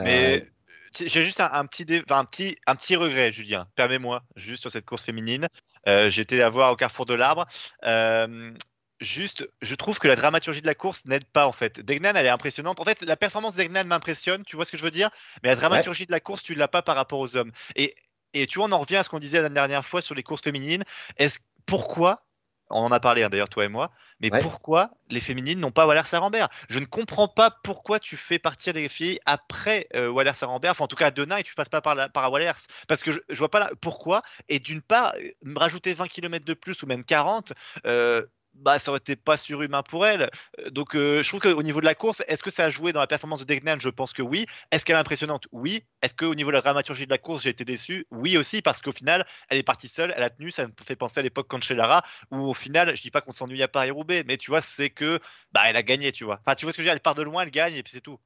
Mais 0.03 0.47
j'ai 0.93 1.21
juste 1.21 1.39
un, 1.39 1.49
un 1.51 1.65
petit 1.65 1.85
dé- 1.85 2.01
enfin, 2.03 2.19
un 2.19 2.25
petit 2.25 2.57
un 2.67 2.75
petit 2.75 2.95
regret, 2.95 3.31
Julien. 3.31 3.67
Permets-moi, 3.75 4.23
juste 4.35 4.61
sur 4.61 4.71
cette 4.71 4.85
course 4.85 5.05
féminine. 5.05 5.47
Euh, 5.87 6.09
J'étais 6.09 6.37
la 6.37 6.49
voir 6.49 6.71
au 6.73 6.75
carrefour 6.75 7.05
de 7.05 7.13
l'arbre. 7.13 7.45
Euh, 7.85 8.53
juste, 9.01 9.47
je 9.61 9.75
trouve 9.75 9.99
que 9.99 10.07
la 10.07 10.15
dramaturgie 10.15 10.61
de 10.61 10.67
la 10.67 10.75
course 10.75 11.05
n'aide 11.05 11.25
pas 11.25 11.47
en 11.47 11.51
fait. 11.51 11.81
Degnan, 11.81 12.13
elle 12.15 12.25
est 12.25 12.29
impressionnante. 12.29 12.79
En 12.79 12.85
fait, 12.85 13.01
la 13.01 13.17
performance 13.17 13.55
de 13.55 13.63
Degnan 13.63 13.85
m'impressionne. 13.85 14.43
Tu 14.45 14.55
vois 14.55 14.65
ce 14.65 14.71
que 14.71 14.77
je 14.77 14.83
veux 14.83 14.91
dire 14.91 15.09
Mais 15.43 15.49
la 15.49 15.55
dramaturgie 15.55 16.05
de 16.05 16.11
la 16.11 16.19
course, 16.19 16.43
tu 16.43 16.55
l'as 16.55 16.67
pas 16.67 16.81
par 16.81 16.95
rapport 16.95 17.19
aux 17.19 17.35
hommes. 17.35 17.51
Et 17.75 17.95
et 18.33 18.47
tu 18.47 18.59
vois, 18.59 18.67
on 18.69 18.71
en 18.71 18.79
revient 18.79 18.95
à 18.95 19.03
ce 19.03 19.09
qu'on 19.09 19.19
disait 19.19 19.41
la 19.41 19.49
dernière 19.49 19.83
fois 19.85 20.01
sur 20.01 20.15
les 20.15 20.23
courses 20.23 20.41
féminines. 20.43 20.83
Est-ce 21.17 21.39
pourquoi 21.65 22.25
on 22.69 22.83
en 22.83 22.91
a 22.93 23.01
parlé 23.01 23.23
hein, 23.23 23.29
d'ailleurs 23.29 23.49
toi 23.49 23.65
et 23.65 23.67
moi, 23.67 23.91
mais 24.21 24.31
Ouais. 24.31 24.39
pourquoi 24.39 24.91
les 25.09 25.19
féminines 25.19 25.59
n'ont 25.59 25.71
pas 25.71 25.85
Waller 25.85 26.05
Sarambert? 26.05 26.47
Je 26.69 26.79
ne 26.79 26.85
comprends 26.85 27.27
pas 27.27 27.51
pourquoi 27.63 27.99
tu 27.99 28.15
fais 28.15 28.39
partir 28.39 28.71
les 28.73 28.87
filles 28.87 29.19
après 29.25 29.87
euh, 29.93 30.07
Waller 30.09 30.33
Sarambert, 30.33 30.71
enfin 30.71 30.85
en 30.85 30.87
tout 30.87 30.95
cas 30.95 31.07
à 31.07 31.11
Denain 31.11 31.35
et 31.37 31.43
tu 31.43 31.53
passes 31.53 31.67
pas 31.67 31.81
par, 31.81 31.95
la, 31.95 32.07
par 32.07 32.31
Wallers, 32.31 32.53
parce 32.87 33.03
que 33.03 33.11
je, 33.11 33.19
je 33.27 33.37
vois 33.39 33.51
pas 33.51 33.59
la- 33.59 33.71
pourquoi. 33.81 34.21
Et 34.47 34.59
d'une 34.59 34.81
part, 34.81 35.13
euh, 35.19 35.53
rajouter 35.57 35.91
20 35.93 36.07
km 36.07 36.45
de 36.45 36.53
plus 36.53 36.81
ou 36.83 36.85
même 36.87 37.03
40, 37.03 37.51
euh, 37.85 38.25
bah 38.53 38.79
ça 38.79 38.91
aurait 38.91 38.99
été 38.99 39.15
pas 39.15 39.37
surhumain 39.37 39.83
pour 39.83 40.05
elle. 40.05 40.29
Euh, 40.59 40.69
Donc 40.69 40.95
euh, 40.95 41.23
je 41.23 41.29
trouve 41.29 41.39
qu'au 41.41 41.63
niveau 41.63 41.79
de 41.79 41.85
la 41.85 41.95
course, 41.95 42.23
est-ce 42.27 42.43
que 42.43 42.51
ça 42.51 42.65
a 42.65 42.69
joué 42.69 42.93
dans 42.93 42.99
la 42.99 43.07
performance 43.07 43.39
de 43.41 43.45
Degnan 43.45 43.79
Je 43.79 43.89
pense 43.89 44.13
que 44.13 44.21
oui. 44.21 44.45
Est-ce 44.71 44.85
qu'elle 44.85 44.95
est 44.95 44.99
impressionnante? 44.99 45.47
Oui. 45.51 45.83
Est-ce 46.01 46.13
qu'au 46.13 46.35
niveau 46.35 46.49
de 46.51 46.55
la 46.55 46.61
dramaturgie 46.61 47.05
de 47.05 47.11
la 47.11 47.17
course, 47.17 47.43
j'ai 47.43 47.49
été 47.49 47.65
déçu? 47.65 48.05
Oui 48.11 48.37
aussi, 48.37 48.61
parce 48.61 48.81
qu'au 48.81 48.91
final, 48.91 49.25
elle 49.49 49.57
est 49.57 49.63
partie 49.63 49.87
seule, 49.87 50.13
elle 50.15 50.23
a 50.23 50.29
tenu, 50.29 50.51
ça 50.51 50.67
me 50.67 50.73
fait 50.83 50.95
penser 50.95 51.19
à 51.19 51.23
l'époque 51.23 51.47
Cancellara, 51.47 52.03
où 52.31 52.37
au 52.49 52.53
final, 52.53 52.95
je 52.95 53.01
dis 53.01 53.11
pas 53.11 53.21
qu'on 53.21 53.31
s'ennuie 53.31 53.63
à 53.63 53.67
Paris-Roubaix, 53.67 54.23
mais 54.27 54.37
tu 54.37 54.51
vois, 54.51 54.61
c'est 54.61 54.89
que 54.89 55.19
bah 55.51 55.61
elle 55.65 55.77
a 55.77 55.83
gagné, 55.83 56.11
tu 56.11 56.23
vois. 56.23 56.39
Enfin, 56.45 56.55
tu 56.55 56.65
vois 56.65 56.71
ce 56.71 56.77
que 56.77 56.83
je 56.83 56.85
veux 56.85 56.87
dire, 56.87 56.93
elle 56.93 57.01
part 57.01 57.15
de 57.15 57.23
loin, 57.23 57.43
elle 57.43 57.51
gagne 57.51 57.75
et 57.75 57.83
puis 57.83 57.93
c'est 57.93 58.01
tout. 58.01 58.19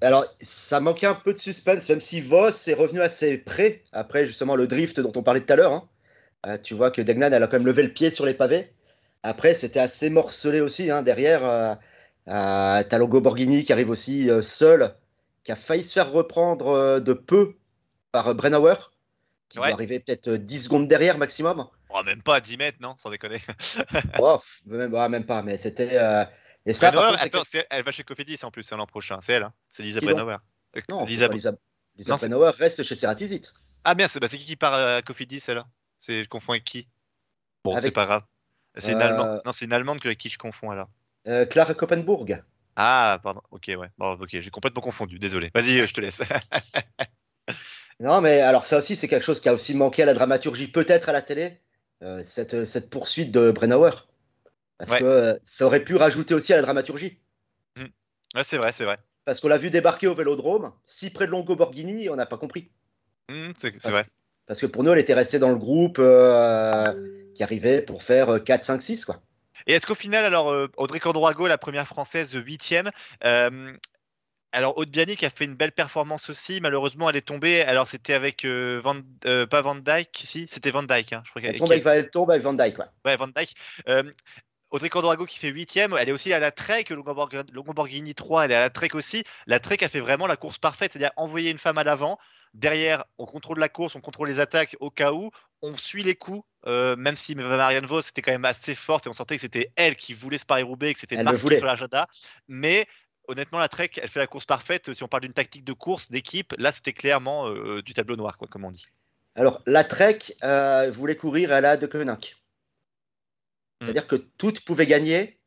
alors, 0.00 0.26
ça 0.40 0.80
manquait 0.80 1.06
un 1.06 1.14
peu 1.14 1.32
de 1.34 1.38
suspense, 1.38 1.88
même 1.88 2.00
si 2.00 2.20
Voss 2.20 2.68
est 2.68 2.74
revenu 2.74 3.00
assez 3.00 3.38
près, 3.38 3.82
après 3.92 4.26
justement 4.26 4.56
le 4.56 4.66
drift 4.66 5.00
dont 5.00 5.12
on 5.16 5.22
parlait 5.22 5.40
tout 5.40 5.52
à 5.52 5.56
l'heure. 5.56 5.72
hein. 5.72 5.88
Euh, 6.46 6.58
tu 6.58 6.74
vois 6.74 6.90
que 6.90 7.02
Degnan, 7.02 7.32
elle 7.32 7.42
a 7.42 7.46
quand 7.48 7.58
même 7.58 7.66
levé 7.66 7.82
le 7.82 7.92
pied 7.92 8.10
sur 8.10 8.24
les 8.24 8.34
pavés. 8.34 8.72
Après, 9.22 9.54
c'était 9.54 9.80
assez 9.80 10.10
morcelé 10.10 10.60
aussi. 10.60 10.90
hein, 10.90 11.02
derrière, 11.02 11.44
euh, 11.44 11.74
euh, 12.28 12.82
t'as 12.88 12.98
Borghini 12.98 13.64
qui 13.64 13.72
arrive 13.72 13.90
aussi 13.90 14.30
euh, 14.30 14.42
seul, 14.42 14.94
qui 15.44 15.52
a 15.52 15.56
failli 15.56 15.84
se 15.84 15.92
faire 15.94 16.10
reprendre 16.10 16.68
euh, 16.68 17.00
de 17.00 17.12
peu 17.12 17.56
par 18.12 18.28
euh, 18.28 18.34
Brennauer, 18.34 18.92
qui 19.48 19.58
Ouais. 19.58 19.68
doit 19.68 19.74
arriver 19.74 20.00
peut-être 20.00 20.28
euh, 20.28 20.38
10 20.38 20.64
secondes 20.64 20.88
derrière 20.88 21.18
maximum. 21.18 21.66
Oh, 21.90 22.02
même 22.04 22.22
pas 22.22 22.36
à 22.36 22.40
10 22.40 22.56
mètres, 22.58 22.78
non, 22.80 22.94
sans 22.98 23.10
déconner. 23.10 23.40
Oh, 24.20 24.40
même, 24.66 24.90
même 25.08 25.24
pas, 25.24 25.42
mais 25.42 25.56
c'était. 25.58 25.96
Et 26.66 26.74
ça, 26.74 26.90
Brennauer, 26.90 27.12
contre, 27.16 27.22
attends, 27.24 27.60
elle 27.70 27.82
va 27.82 27.92
chez 27.92 28.04
Cofidis 28.04 28.38
en 28.42 28.50
plus, 28.50 28.62
c'est 28.62 28.76
l'an 28.76 28.86
prochain, 28.86 29.20
c'est 29.22 29.32
elle, 29.32 29.44
hein. 29.44 29.54
c'est 29.70 29.82
Lisa 29.82 30.00
Brennauer. 30.00 30.36
Non, 30.90 31.06
Lisa- 31.06 31.28
Lisa, 31.28 31.52
Lisa 31.96 32.12
Non, 32.12 32.18
c'est- 32.18 32.28
Brennauer 32.28 32.50
reste 32.58 32.82
chez 32.82 32.94
Ceratizit. 32.94 33.54
Ah 33.84 33.94
merde, 33.94 34.10
c'est 34.10 34.20
bah, 34.20 34.28
c'est 34.28 34.36
qui 34.36 34.44
qui 34.44 34.56
part 34.56 34.74
à 34.74 35.00
Cofidis, 35.00 35.42
elle 35.48 35.64
C'est 35.98 36.24
je 36.24 36.28
confonds 36.28 36.52
avec 36.52 36.64
qui? 36.64 36.86
Bon, 37.64 37.78
c'est 37.78 37.90
pas 37.90 38.04
grave. 38.04 38.22
C'est 38.76 38.92
une 38.92 39.02
Euh, 39.02 39.06
allemande. 39.06 39.42
Non, 39.44 39.52
une 39.52 39.72
allemande 39.72 40.00
que- 40.00 40.08
avec 40.08 40.18
qui 40.18 40.28
je 40.28 40.38
confonds 40.38 40.70
alors. 40.70 40.88
Euh, 41.26 41.46
Clara 41.46 41.74
Koppenburg. 41.74 42.42
Ah, 42.76 43.18
pardon. 43.22 43.40
Ok, 43.50 43.64
ouais. 43.68 43.88
Bon, 43.98 44.12
ok, 44.12 44.28
j'ai 44.30 44.50
complètement 44.50 44.82
confondu. 44.82 45.18
Désolé. 45.18 45.50
Vas-y, 45.54 45.80
euh, 45.80 45.86
je 45.86 45.94
te 45.94 46.00
laisse. 46.00 46.22
Non, 48.00 48.20
mais 48.20 48.40
alors 48.40 48.64
ça 48.64 48.78
aussi, 48.78 48.94
c'est 48.94 49.08
quelque 49.08 49.24
chose 49.24 49.40
qui 49.40 49.48
a 49.48 49.52
aussi 49.54 49.74
manqué 49.74 50.02
à 50.04 50.06
la 50.06 50.14
dramaturgie, 50.14 50.68
peut-être 50.68 51.08
à 51.08 51.12
la 51.12 51.20
télé, 51.20 51.60
euh, 52.02 52.22
cette, 52.24 52.64
cette 52.64 52.90
poursuite 52.90 53.32
de 53.32 53.50
Brennauer. 53.50 53.90
Parce 54.78 54.92
Ouais. 54.92 55.00
que 55.00 55.04
euh, 55.04 55.34
ça 55.42 55.66
aurait 55.66 55.82
pu 55.82 55.96
rajouter 55.96 56.32
aussi 56.34 56.52
à 56.52 56.56
la 56.56 56.62
dramaturgie. 56.62 57.18
ouais, 57.76 58.42
c'est 58.44 58.58
vrai, 58.58 58.70
c'est 58.72 58.84
vrai. 58.84 58.98
Parce 59.24 59.40
qu'on 59.40 59.48
l'a 59.48 59.58
vu 59.58 59.70
débarquer 59.70 60.06
au 60.06 60.14
vélodrome, 60.14 60.72
si 60.84 61.10
près 61.10 61.26
de 61.26 61.32
Longo 61.32 61.56
Borghini, 61.56 62.08
on 62.08 62.14
n'a 62.14 62.26
pas 62.26 62.38
compris. 62.38 62.70
Hmm, 63.28 63.50
c'est 63.56 63.90
vrai. 63.90 64.06
Parce 64.48 64.60
que 64.60 64.66
pour 64.66 64.82
nous, 64.82 64.92
elle 64.92 64.98
était 64.98 65.14
restée 65.14 65.38
dans 65.38 65.50
le 65.50 65.58
groupe 65.58 65.98
euh, 66.00 66.84
qui 67.34 67.42
arrivait 67.42 67.80
pour 67.82 68.02
faire 68.02 68.30
euh, 68.30 68.38
4, 68.38 68.64
5, 68.64 68.82
6. 68.82 69.04
Quoi. 69.04 69.20
Et 69.66 69.74
est-ce 69.74 69.86
qu'au 69.86 69.94
final, 69.94 70.24
alors, 70.24 70.50
euh, 70.50 70.68
Audrey 70.76 70.98
Cordroago, 70.98 71.46
la 71.46 71.58
première 71.58 71.86
française, 71.86 72.32
huitième, 72.34 72.90
euh, 73.24 73.72
alors 74.52 74.78
Aude 74.78 74.88
Bianic 74.88 75.22
a 75.24 75.30
fait 75.30 75.44
une 75.44 75.54
belle 75.54 75.72
performance 75.72 76.30
aussi. 76.30 76.60
Malheureusement, 76.62 77.10
elle 77.10 77.16
est 77.16 77.26
tombée. 77.26 77.60
Alors, 77.62 77.86
c'était 77.86 78.14
avec 78.14 78.46
euh, 78.46 78.80
Van, 78.82 78.96
euh, 79.26 79.46
pas 79.46 79.60
Van 79.60 79.74
Dyke, 79.74 80.22
si, 80.24 80.46
c'était 80.48 80.70
Van 80.70 80.82
Dyke. 80.82 81.12
hein, 81.12 81.22
je 81.26 81.30
crois 81.30 81.42
Elle 81.44 81.58
tombe, 81.58 81.70
avec, 81.70 81.84
elle 81.86 82.10
tombe 82.10 82.30
avec 82.30 82.42
Van 82.42 82.54
Dyke. 82.54 82.74
Quoi. 82.76 82.86
Ouais, 83.04 83.16
Van 83.16 83.28
Dyke. 83.28 83.54
Euh, 83.88 84.02
Audrey 84.70 84.88
Cordorago 84.88 85.24
qui 85.26 85.38
fait 85.38 85.48
huitième, 85.48 85.94
elle 85.98 86.08
est 86.10 86.12
aussi 86.12 86.32
à 86.32 86.40
la 86.40 86.50
Trek, 86.50 86.84
Longo 86.90 87.14
Borg- 87.14 87.50
Longo 87.54 87.72
Borghini 87.72 88.14
3, 88.14 88.44
elle 88.46 88.52
est 88.52 88.54
à 88.54 88.60
la 88.60 88.70
Trek 88.70 88.90
aussi. 88.94 89.24
La 89.46 89.60
Trek 89.60 89.78
a 89.82 89.88
fait 89.88 90.00
vraiment 90.00 90.26
la 90.26 90.36
course 90.36 90.58
parfaite, 90.58 90.92
c'est-à-dire 90.92 91.10
envoyer 91.16 91.50
une 91.50 91.56
femme 91.58 91.78
à 91.78 91.84
l'avant. 91.84 92.18
Derrière, 92.54 93.04
on 93.18 93.26
contrôle 93.26 93.58
la 93.58 93.68
course, 93.68 93.94
on 93.94 94.00
contrôle 94.00 94.28
les 94.28 94.40
attaques 94.40 94.76
au 94.80 94.90
cas 94.90 95.12
où, 95.12 95.30
on 95.62 95.76
suit 95.76 96.02
les 96.02 96.14
coups, 96.14 96.46
euh, 96.66 96.96
même 96.96 97.16
si 97.16 97.34
Marianne 97.34 97.86
Vos 97.86 98.00
était 98.00 98.22
quand 98.22 98.32
même 98.32 98.44
assez 98.44 98.74
forte 98.74 99.06
et 99.06 99.08
on 99.08 99.12
sentait 99.12 99.36
que 99.36 99.42
c'était 99.42 99.72
elle 99.76 99.96
qui 99.96 100.14
voulait 100.14 100.38
ce 100.38 100.46
Paris-Roubaix, 100.46 100.94
que 100.94 101.00
c'était 101.00 101.22
marqué 101.22 101.56
sur 101.56 101.66
l'agenda. 101.66 102.06
Mais 102.48 102.86
honnêtement, 103.26 103.58
la 103.58 103.68
Trek, 103.68 103.90
elle 104.00 104.08
fait 104.08 104.20
la 104.20 104.26
course 104.26 104.46
parfaite. 104.46 104.92
Si 104.92 105.02
on 105.02 105.08
parle 105.08 105.22
d'une 105.22 105.32
tactique 105.32 105.64
de 105.64 105.72
course, 105.72 106.10
d'équipe, 106.10 106.54
là 106.58 106.72
c'était 106.72 106.92
clairement 106.92 107.48
euh, 107.48 107.82
du 107.82 107.94
tableau 107.94 108.16
noir, 108.16 108.38
quoi, 108.38 108.48
comme 108.48 108.64
on 108.64 108.70
dit. 108.70 108.86
Alors, 109.34 109.62
la 109.66 109.84
Trek 109.84 110.18
euh, 110.42 110.90
voulait 110.90 111.16
courir 111.16 111.52
à 111.52 111.60
la 111.60 111.76
de 111.76 111.86
Koenig. 111.86 112.34
C'est-à-dire 113.80 114.08
que 114.08 114.16
toutes 114.16 114.64
pouvaient 114.64 114.86
gagner 114.86 115.38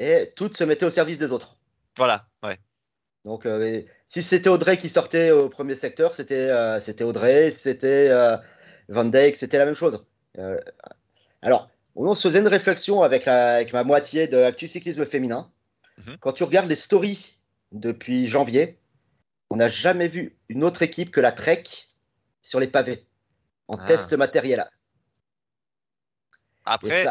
et 0.00 0.32
toutes 0.34 0.56
se 0.56 0.64
mettaient 0.64 0.86
au 0.86 0.90
service 0.90 1.18
des 1.18 1.30
autres. 1.30 1.56
Voilà, 1.96 2.26
ouais. 2.42 2.58
Donc, 3.28 3.44
euh, 3.44 3.82
si 4.06 4.22
c'était 4.22 4.48
Audrey 4.48 4.78
qui 4.78 4.88
sortait 4.88 5.32
au 5.32 5.50
premier 5.50 5.76
secteur, 5.76 6.14
c'était 6.14 6.48
euh, 6.48 6.80
c'était 6.80 7.04
Audrey, 7.04 7.50
c'était 7.50 8.08
euh, 8.08 8.38
Van 8.88 9.04
Dijk, 9.04 9.36
c'était 9.36 9.58
la 9.58 9.66
même 9.66 9.74
chose. 9.74 10.02
Alors, 11.42 11.68
on 11.94 12.14
se 12.14 12.26
faisait 12.26 12.38
une 12.38 12.48
réflexion 12.48 13.02
avec, 13.02 13.26
la- 13.26 13.56
avec 13.56 13.74
ma 13.74 13.84
moitié 13.84 14.28
de 14.28 14.38
Actu 14.38 14.66
Cyclisme 14.66 15.04
Féminin. 15.04 15.52
Mhm. 15.98 16.16
Quand 16.20 16.32
tu 16.32 16.42
regardes 16.42 16.70
les 16.70 16.74
stories 16.74 17.38
depuis 17.70 18.26
janvier, 18.26 18.78
on 19.50 19.56
n'a 19.56 19.68
jamais 19.68 20.08
vu 20.08 20.38
une 20.48 20.64
autre 20.64 20.80
équipe 20.80 21.10
que 21.10 21.20
la 21.20 21.32
Trek 21.32 21.64
sur 22.40 22.60
les 22.60 22.66
pavés, 22.66 23.04
en 23.66 23.76
Ah. 23.78 23.86
test 23.88 24.14
matériel. 24.14 24.64
Après, 26.64 27.04
ça, 27.04 27.10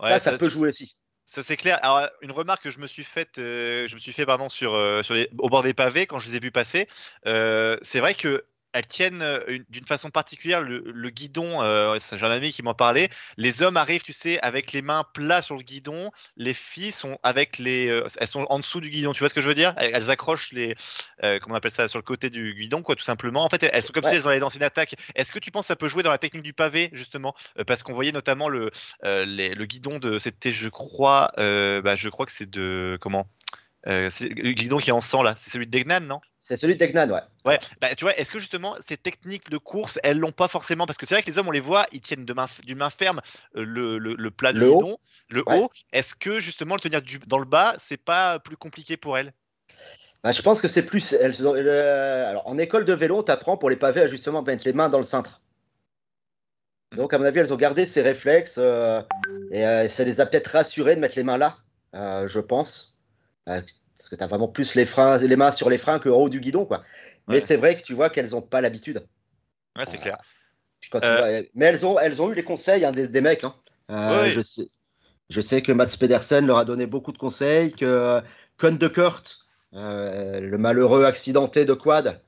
ouais, 0.00 0.10
ça, 0.10 0.18
ça 0.18 0.30
ça- 0.32 0.38
peut 0.38 0.50
jouer 0.50 0.68
aussi. 0.68 0.98
Ça 1.28 1.42
c'est 1.42 1.56
clair. 1.56 1.80
Alors 1.82 2.08
une 2.22 2.30
remarque 2.30 2.62
que 2.62 2.70
je 2.70 2.78
me 2.78 2.86
suis 2.86 3.02
faite, 3.02 3.38
euh, 3.38 3.88
je 3.88 3.94
me 3.94 3.98
suis 3.98 4.12
fait 4.12 4.24
pardon 4.24 4.48
sur, 4.48 4.74
euh, 4.74 5.02
sur 5.02 5.14
les, 5.14 5.28
au 5.38 5.48
bord 5.48 5.64
des 5.64 5.74
pavés 5.74 6.06
quand 6.06 6.20
je 6.20 6.30
les 6.30 6.36
ai 6.36 6.40
vus 6.40 6.52
passer. 6.52 6.86
euh, 7.26 7.76
c'est 7.82 7.98
vrai 7.98 8.14
que 8.14 8.44
elles 8.76 8.86
tiennent 8.86 9.22
euh, 9.22 9.40
une- 9.48 9.64
d'une 9.70 9.84
façon 9.86 10.10
particulière 10.10 10.60
le, 10.60 10.82
le 10.84 11.10
guidon. 11.10 11.62
euh, 11.62 11.98
c'est- 11.98 12.22
un 12.22 12.30
ami 12.30 12.50
qui 12.52 12.62
m'en 12.62 12.74
parlait. 12.74 13.08
Les 13.36 13.62
hommes 13.62 13.76
arrivent, 13.76 14.02
tu 14.02 14.12
sais, 14.12 14.38
avec 14.40 14.72
les 14.72 14.82
mains 14.82 15.04
plats 15.14 15.42
sur 15.42 15.56
le 15.56 15.62
guidon. 15.62 16.10
Les 16.36 16.54
filles 16.54 16.92
sont 16.92 17.18
avec 17.22 17.58
les, 17.58 17.88
euh, 17.88 18.06
elles 18.18 18.26
sont 18.28 18.46
en 18.50 18.58
dessous 18.58 18.80
du 18.80 18.90
guidon. 18.90 19.12
Tu 19.12 19.20
vois 19.20 19.28
ce 19.28 19.34
que 19.34 19.40
je 19.40 19.48
veux 19.48 19.54
dire? 19.54 19.74
Elles, 19.78 19.92
elles 19.94 20.10
accrochent 20.10 20.52
les, 20.52 20.74
euh, 21.24 21.38
comment 21.38 21.54
on 21.54 21.58
appelle 21.58 21.70
ça, 21.70 21.88
sur 21.88 21.98
le 21.98 22.02
côté 22.02 22.30
du 22.30 22.54
guidon, 22.54 22.82
quoi, 22.82 22.96
tout 22.96 23.04
simplement. 23.04 23.44
En 23.44 23.48
fait, 23.48 23.62
elles 23.62 23.82
sont 23.82 23.92
comme 23.92 24.04
Ouais. 24.04 24.10
si 24.10 24.16
elles 24.16 24.28
allaient 24.28 24.38
lancer 24.38 24.58
une 24.58 24.62
attaque. 24.64 24.94
Est-ce 25.14 25.32
que 25.32 25.38
tu 25.38 25.50
penses 25.50 25.64
que 25.64 25.68
ça 25.68 25.76
peut 25.76 25.88
jouer 25.88 26.02
dans 26.02 26.10
la 26.10 26.18
technique 26.18 26.42
du 26.42 26.52
pavé 26.52 26.90
justement? 26.92 27.34
Parce 27.66 27.82
qu'on 27.82 27.92
voyait 27.94 28.12
notamment 28.12 28.48
le 28.48 28.70
les- 29.02 29.54
le 29.54 29.64
guidon 29.64 29.98
de 29.98 30.18
c'était 30.18 30.52
je 30.52 30.68
crois 30.68 31.32
bah, 31.36 31.96
je 31.96 32.08
crois 32.08 32.26
que 32.26 32.32
c'est 32.32 32.50
de 32.50 32.98
comment? 33.00 33.26
Euh, 33.86 34.10
c'est 34.10 34.28
le 34.28 34.50
guidon 34.52 34.78
qui 34.78 34.90
est 34.90 34.92
en 34.92 35.00
sang 35.00 35.22
là 35.22 35.34
c'est 35.36 35.48
celui 35.50 35.66
de 35.66 35.70
Degnan 35.70 36.00
non? 36.00 36.20
C'est 36.48 36.56
celui 36.56 36.76
de 36.76 36.78
Degnan, 36.78 37.10
ouais. 37.10 37.22
ouais 37.44 37.58
bah, 37.80 37.92
tu 37.96 38.04
vois 38.04 38.16
est-ce 38.16 38.30
que 38.30 38.38
justement 38.38 38.76
ces 38.78 38.96
techniques 38.96 39.50
de 39.50 39.58
course 39.58 39.98
elles 40.04 40.16
l'ont 40.16 40.30
pas 40.30 40.46
forcément? 40.46 40.86
Parce 40.86 40.96
que 40.96 41.04
c'est 41.04 41.16
vrai 41.16 41.22
que 41.22 41.26
les 41.26 41.38
hommes 41.38 41.48
on 41.48 41.50
les 41.50 41.58
voit 41.58 41.86
ils 41.90 42.00
tiennent 42.00 42.24
de 42.24 42.32
main 42.32 42.46
d'une 42.64 42.78
main 42.78 42.88
ferme 42.88 43.20
euh, 43.56 43.64
le, 43.64 43.98
le, 43.98 44.14
le 44.14 44.30
plat 44.30 44.52
du 44.52 44.60
Le 44.60 44.70
haut? 44.70 45.00
le 45.28 45.42
Ouais. 45.44 45.58
haut 45.58 45.70
est-ce 45.92 46.14
que 46.14 46.38
justement 46.38 46.76
le 46.76 46.80
tenir 46.80 47.02
du- 47.02 47.18
dans 47.18 47.40
le 47.40 47.44
bas 47.46 47.74
c'est 47.80 47.96
pas 48.00 48.38
plus 48.38 48.56
compliqué 48.56 48.96
pour 48.96 49.18
elles 49.18 49.32
Bah, 50.22 50.30
je 50.30 50.40
pense 50.40 50.60
que 50.60 50.68
c'est 50.68 50.86
plus. 50.86 51.14
elles 51.14 51.34
euh, 51.44 52.30
alors, 52.30 52.46
en 52.46 52.58
école 52.58 52.84
de 52.84 52.92
vélo, 52.92 53.18
on 53.18 53.22
t'apprend 53.24 53.56
pour 53.56 53.70
les 53.70 53.76
pavés 53.76 54.02
à 54.02 54.06
justement 54.06 54.42
mettre 54.42 54.64
les 54.64 54.72
mains 54.72 54.88
dans 54.88 54.98
le 54.98 55.04
cintre. 55.04 55.42
Donc, 56.96 57.12
à 57.12 57.18
mon 57.18 57.24
avis, 57.24 57.40
elles 57.40 57.52
ont 57.52 57.56
gardé 57.56 57.86
ces 57.86 58.02
réflexes 58.02 58.54
euh, 58.58 59.02
et 59.50 59.66
euh, 59.66 59.88
ça 59.88 60.04
les 60.04 60.20
a 60.20 60.26
peut-être 60.26 60.48
rassurées 60.48 60.94
de 60.94 61.00
mettre 61.00 61.16
les 61.16 61.24
mains 61.24 61.38
là, 61.38 61.58
je 61.92 62.38
pense. 62.38 62.96
Euh, 63.96 63.98
parce 63.98 64.08
que 64.08 64.16
tu 64.16 64.22
as 64.22 64.26
vraiment 64.26 64.48
plus 64.48 64.74
les, 64.74 64.86
freins, 64.86 65.16
les 65.18 65.36
mains 65.36 65.50
sur 65.50 65.70
les 65.70 65.78
freins 65.78 65.98
qu'en 65.98 66.10
haut 66.10 66.28
du 66.28 66.40
guidon. 66.40 66.64
Quoi. 66.66 66.84
Mais 67.28 67.36
Ouais. 67.36 67.40
c'est 67.40 67.56
vrai 67.56 67.76
que 67.76 67.82
tu 67.82 67.94
vois 67.94 68.10
qu'elles 68.10 68.30
n'ont 68.30 68.42
pas 68.42 68.60
l'habitude. 68.60 69.06
ouais 69.76 69.84
c'est 69.84 69.98
clair 69.98 70.18
Quand 70.90 71.00
tu 71.00 71.06
Euh. 71.06 71.16
vois- 71.18 71.48
mais 71.54 71.66
elles 71.66 71.84
ont, 71.84 71.98
elles 71.98 72.22
ont 72.22 72.30
eu 72.30 72.34
les 72.34 72.44
conseils 72.44 72.84
hein, 72.84 72.92
des, 72.92 73.08
des 73.08 73.20
mecs. 73.20 73.44
hein. 73.44 73.54
Euh, 73.90 74.30
je, 74.34 74.40
sais, 74.40 74.68
je 75.30 75.40
sais 75.40 75.62
que 75.62 75.72
Mats 75.72 75.86
Pedersen 75.98 76.46
leur 76.46 76.58
a 76.58 76.64
donné 76.64 76.86
beaucoup 76.86 77.12
de 77.12 77.18
conseils, 77.18 77.72
que 77.72 78.20
Kuhn 78.58 78.76
de 78.78 78.88
Kurt, 78.88 79.38
euh, 79.74 80.40
le 80.40 80.58
malheureux 80.58 81.04
accidenté 81.04 81.64
de 81.64 81.72
quad, 81.74 82.20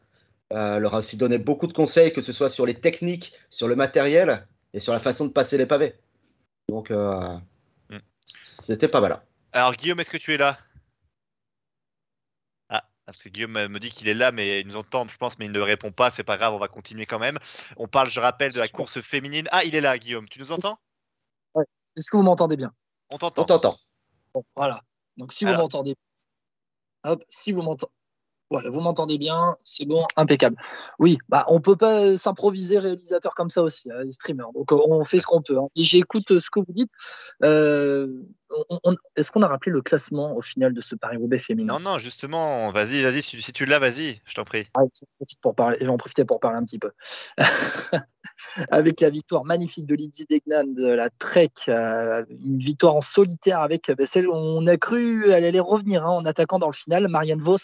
euh, 0.53 0.79
leur 0.79 0.95
a 0.95 0.99
aussi 0.99 1.17
donné 1.17 1.39
beaucoup 1.39 1.67
de 1.67 1.73
conseils, 1.73 2.13
que 2.13 2.23
ce 2.23 2.33
soit 2.33 2.51
sur 2.51 2.65
les 2.67 2.75
techniques, 2.75 3.33
sur 3.51 3.69
le 3.69 3.77
matériel 3.77 4.47
et 4.75 4.81
sur 4.81 4.93
la 4.93 5.01
façon 5.01 5.27
de 5.27 5.33
passer 5.33 5.57
les 5.59 5.67
pavés. 5.67 5.95
Donc, 6.69 6.91
euh, 6.91 7.37
Mm. 7.91 7.99
c'était 8.45 8.89
pas 8.89 9.01
mal. 9.01 9.13
hein. 9.13 9.23
alors 9.53 9.73
Guillaume 9.75 9.99
est-ce 10.01 10.11
que 10.11 10.17
tu 10.19 10.33
es 10.35 10.37
là? 10.37 10.59
Parce 13.13 13.23
que 13.23 13.29
Guillaume 13.29 13.69
me 13.69 13.79
dit 13.79 13.91
qu'il 13.91 14.09
est 14.09 14.15
là, 14.15 14.33
mais 14.33 14.61
il 14.61 14.67
nous 14.67 14.77
entend, 14.77 15.09
je 15.09 15.17
pense, 15.17 15.39
mais 15.39 15.47
il 15.47 15.53
ne 15.53 15.61
répond 15.61 15.93
pas. 15.93 16.11
C'est 16.11 16.25
pas 16.25 16.37
grave, 16.37 16.55
on 16.55 16.59
va 16.59 16.69
continuer 16.69 17.07
quand 17.07 17.19
même. 17.19 17.39
On 17.77 17.89
parle, 17.89 18.11
je 18.11 18.21
rappelle, 18.21 18.53
de 18.53 18.59
la 18.59 18.69
course 18.69 19.01
féminine. 19.01 19.49
Ah, 19.51 19.65
il 19.65 19.75
est 19.75 19.81
là, 19.81 19.99
Guillaume. 19.99 20.29
Tu 20.29 20.39
nous 20.39 20.53
entends? 20.53 20.79
Est-ce 21.97 22.11
que 22.11 22.17
vous 22.17 22.23
m'entendez 22.23 22.57
bien? 22.57 22.71
On 23.11 23.15
On 23.15 23.19
t'entend. 23.19 23.45
t'entend. 23.45 23.79
Bon, 24.35 24.45
Voilà. 24.55 24.83
Donc 25.17 25.33
si 25.33 25.45
Alors. 25.45 25.57
vous 25.57 25.63
m'entendez, 25.63 25.97
hop, 27.05 27.25
si 27.29 27.53
vous 27.53 27.63
m'entendez, 27.63 27.93
voilà, 28.51 28.71
vous 28.71 28.81
m'entendez 28.81 29.19
bien, 29.19 29.57
c'est 29.63 29.85
bon, 29.85 30.07
impeccable. 30.17 30.57
Oui, 30.99 31.19
bah 31.29 31.45
on 31.49 31.61
peut 31.61 31.77
pas 31.77 32.17
s'improviser 32.17 32.79
réalisateur 32.79 33.35
comme 33.35 33.51
ça 33.51 33.63
aussi, 33.63 33.91
hein, 33.91 34.05
les 34.05 34.13
streamers. 34.13 34.53
Donc 34.55 34.73
euh, 34.73 34.79
on 34.87 35.05
fait 35.05 35.21
ce 35.21 35.27
qu'on 35.27 35.43
peut. 35.43 35.59
hein. 35.59 35.69
Et 35.77 35.85
j'écoute 35.85 36.31
euh, 36.31 36.41
ce 36.41 36.51
que 36.51 36.61
vous 36.61 36.73
dites. 36.73 36.91
Euh, 37.45 38.23
Est-ce 39.17 39.31
qu'on 39.31 39.43
a 39.43 39.49
rappelé 39.49 39.73
le 39.73 39.83
classement 39.83 40.35
au 40.35 40.41
final 40.41 40.73
de 40.73 40.81
ce 40.81 40.95
Paris-Roubaix 40.95 41.39
féminin? 41.39 41.75
Non, 41.75 41.81
non, 41.81 41.99
justement, 41.99 42.73
vas-y, 42.73 43.03
vas-y, 43.03 43.21
si, 43.21 43.43
si 43.43 43.53
tu 43.53 43.67
l'as, 43.67 43.79
vas-y, 43.79 44.23
je 44.25 44.35
t'en 44.35 44.45
prie. 44.45 44.67
Ah, 44.75 44.81
pour 45.43 45.55
parler, 45.55 45.77
je 45.81 45.85
vais 45.85 45.91
en 45.91 45.99
profiter 45.99 46.25
pour 46.25 46.41
parler 46.41 46.57
un 46.57 46.65
petit 46.65 46.79
peu. 46.79 46.91
avec 48.71 49.01
la 49.01 49.11
victoire 49.11 49.45
magnifique 49.45 49.87
de 49.87 49.95
Lydie 49.95 50.27
Degnan 50.29 50.65
de 50.67 50.87
la 50.87 51.11
Trek, 51.11 51.51
euh, 51.69 52.25
une 52.45 52.59
victoire 52.59 52.97
en 52.97 53.01
solitaire 53.01 53.61
avec 53.61 53.91
euh, 53.91 53.95
celle 54.07 54.29
où 54.29 54.33
on 54.35 54.67
a 54.67 54.77
cru 54.77 55.31
elle 55.31 55.45
allait 55.45 55.61
revenir 55.61 56.05
hein, 56.05 56.11
en 56.11 56.25
attaquant 56.25 56.59
dans 56.59 56.69
le 56.69 56.75
final, 56.75 57.09
Marianne 57.09 57.41
Vos 57.41 57.59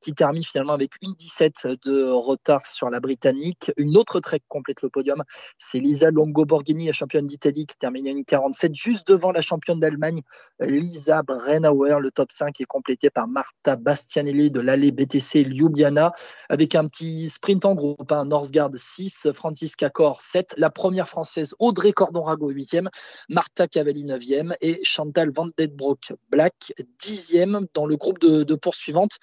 qui 0.00 0.14
termine 0.14 0.42
finalement 0.42 0.72
avec 0.72 0.92
une 1.02 1.14
17 1.14 1.68
de 1.86 2.10
retard 2.10 2.66
sur 2.66 2.90
la 2.90 3.00
Britannique. 3.00 3.72
Une 3.76 3.96
autre 3.96 4.20
Trek 4.20 4.42
complète 4.48 4.82
le 4.82 4.88
podium, 4.88 5.22
c'est 5.58 5.78
Lisa 5.78 6.10
Longo-Borghini, 6.10 6.86
la 6.86 6.92
championne 6.92 7.26
d'Italie 7.26 7.66
qui 7.66 7.76
termine 7.76 8.06
à 8.06 8.10
une 8.10 8.24
47, 8.24 8.74
juste 8.74 9.08
devant 9.08 9.32
la 9.32 9.40
championne 9.40 9.80
d'Allemagne, 9.80 10.22
Lisa 10.60 11.22
Brennauer. 11.22 12.00
Le 12.00 12.10
top 12.10 12.32
5 12.32 12.60
est 12.60 12.64
complété 12.64 13.10
par 13.10 13.28
Marta 13.28 13.76
Bastianelli 13.76 14.50
de 14.50 14.60
l'allée 14.60 14.92
BTC 14.92 15.44
Ljubljana 15.44 16.12
avec 16.48 16.74
un 16.74 16.86
petit 16.86 17.28
sprint 17.28 17.64
en 17.64 17.74
groupe. 17.74 18.10
Hein, 18.12 18.24
Northgard 18.24 18.70
6, 18.74 19.28
Francisca 19.34 19.90
Cor 19.90 20.20
7, 20.20 20.54
la 20.56 20.70
première 20.70 21.08
française 21.08 21.54
Audrey 21.58 21.92
Cordon-Rago 21.92 22.52
8e, 22.52 22.88
Marta 23.28 23.66
Cavalli 23.66 24.04
9e 24.04 24.54
et 24.60 24.80
Chantal 24.82 25.30
Van 25.34 25.48
Denbroek 25.56 26.12
Black 26.30 26.72
10e 27.00 27.66
dans 27.74 27.86
le 27.86 27.96
groupe 27.96 28.18
de, 28.20 28.44
de 28.44 28.54
poursuivantes. 28.54 29.18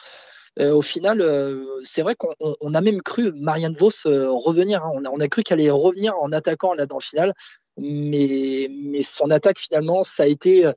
Euh, 0.60 0.74
au 0.74 0.82
final, 0.82 1.22
euh, 1.22 1.64
c'est 1.84 2.02
vrai 2.02 2.16
qu'on 2.16 2.34
on- 2.40 2.56
on 2.62 2.74
a 2.74 2.82
même 2.82 3.02
cru 3.02 3.32
Marianne 3.36 3.74
Vos 3.74 3.90
euh, 4.08 4.30
revenir. 4.32 4.84
hein. 4.84 4.92
On, 4.96 5.06
a, 5.06 5.10
on 5.10 5.20
a 5.20 5.28
cru 5.28 5.44
qu'elle 5.44 5.60
allait 5.60 5.70
revenir 5.70 6.16
en 6.18 6.32
attaquant 6.32 6.74
là 6.74 6.86
dans 6.88 6.98
le 6.98 7.04
final, 7.04 7.34
mais, 7.78 8.68
mais 8.72 9.04
son 9.04 9.30
attaque 9.30 9.60
finalement, 9.60 10.04
ça 10.04 10.24
a 10.24 10.26
été, 10.26 10.70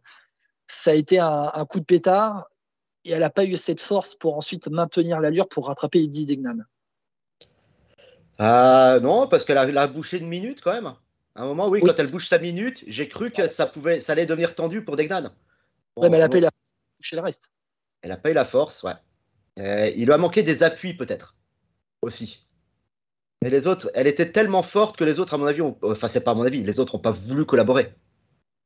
ça 0.67 0.91
a 0.91 0.95
été 0.95 1.19
un, 1.19 1.51
un 1.55 1.65
coup 1.65 1.81
de 1.81 1.87
pétard 1.87 2.49
et 3.05 3.13
elle 3.13 3.21
n'a 3.21 3.31
pas 3.31 3.47
eu 3.47 3.57
cette 3.57 3.81
force 3.81 4.15
pour 4.15 4.37
ensuite 4.37 4.69
maintenir 4.69 5.19
l'allure 5.21 5.49
pour 5.49 5.67
rattraper 5.69 6.03
Eddie 6.03 6.27
Degnan. 6.27 6.59
Euh, 8.41 9.01
non, 9.01 9.27
parce 9.29 9.45
qu'elle 9.45 9.59
a, 9.59 9.87
bouché 9.87 10.19
une 10.19 10.29
minute 10.29 10.61
quand 10.63 10.73
même. 10.73 10.93
À 11.35 11.43
un 11.43 11.47
moment, 11.47 11.67
oui, 11.69 11.81
Oui. 11.83 11.89
quand 11.91 11.99
elle 11.99 12.11
bouge 12.11 12.29
sa 12.29 12.39
minute, 12.39 12.85
j'ai 12.87 13.09
cru 13.09 13.31
que 13.31 13.49
ça 13.49 13.67
pouvait, 13.67 14.01
ça 14.01 14.13
allait 14.13 14.27
devenir 14.27 14.55
tendu 14.55 14.85
pour 14.85 14.97
Degnan. 14.97 15.31
Ouais, 15.97 16.09
mais 16.11 16.17
elle 16.17 16.23
a 16.23 16.27
Bon, 16.29 16.33
pas 16.33 16.39
eu 16.39 16.43
la 16.43 16.51
force 16.51 16.71
de 16.73 16.97
toucher 16.99 17.17
le 17.17 17.23
reste. 17.23 17.51
Elle 18.03 18.11
n'a 18.11 18.17
pas 18.17 18.31
eu 18.31 18.35
la 18.35 18.45
force, 18.45 18.83
ouais. 18.83 18.95
Euh, 19.59 19.91
il 19.97 20.07
lui 20.07 20.13
a 20.13 20.19
manqué 20.19 20.43
des 20.43 20.63
appuis, 20.63 20.95
peut-être, 20.95 21.37
aussi. 22.03 22.47
Mais 23.43 23.51
les 23.51 23.67
autres, 23.67 23.91
elle 23.95 24.07
était 24.07 24.33
tellement 24.33 24.63
forte 24.63 24.97
que 24.97 25.05
les 25.05 25.19
autres, 25.19 25.35
à 25.35 25.39
mon 25.39 25.47
avis, 25.47 25.63
ont... 25.63 25.79
enfin, 25.83 26.09
c'est 26.09 26.23
pas 26.23 26.33
à 26.33 26.35
mon 26.35 26.43
avis, 26.45 26.63
les 26.63 26.79
autres 26.79 26.97
n'ont 26.97 27.03
pas 27.03 27.11
voulu 27.11 27.47
collaborer. 27.47 27.95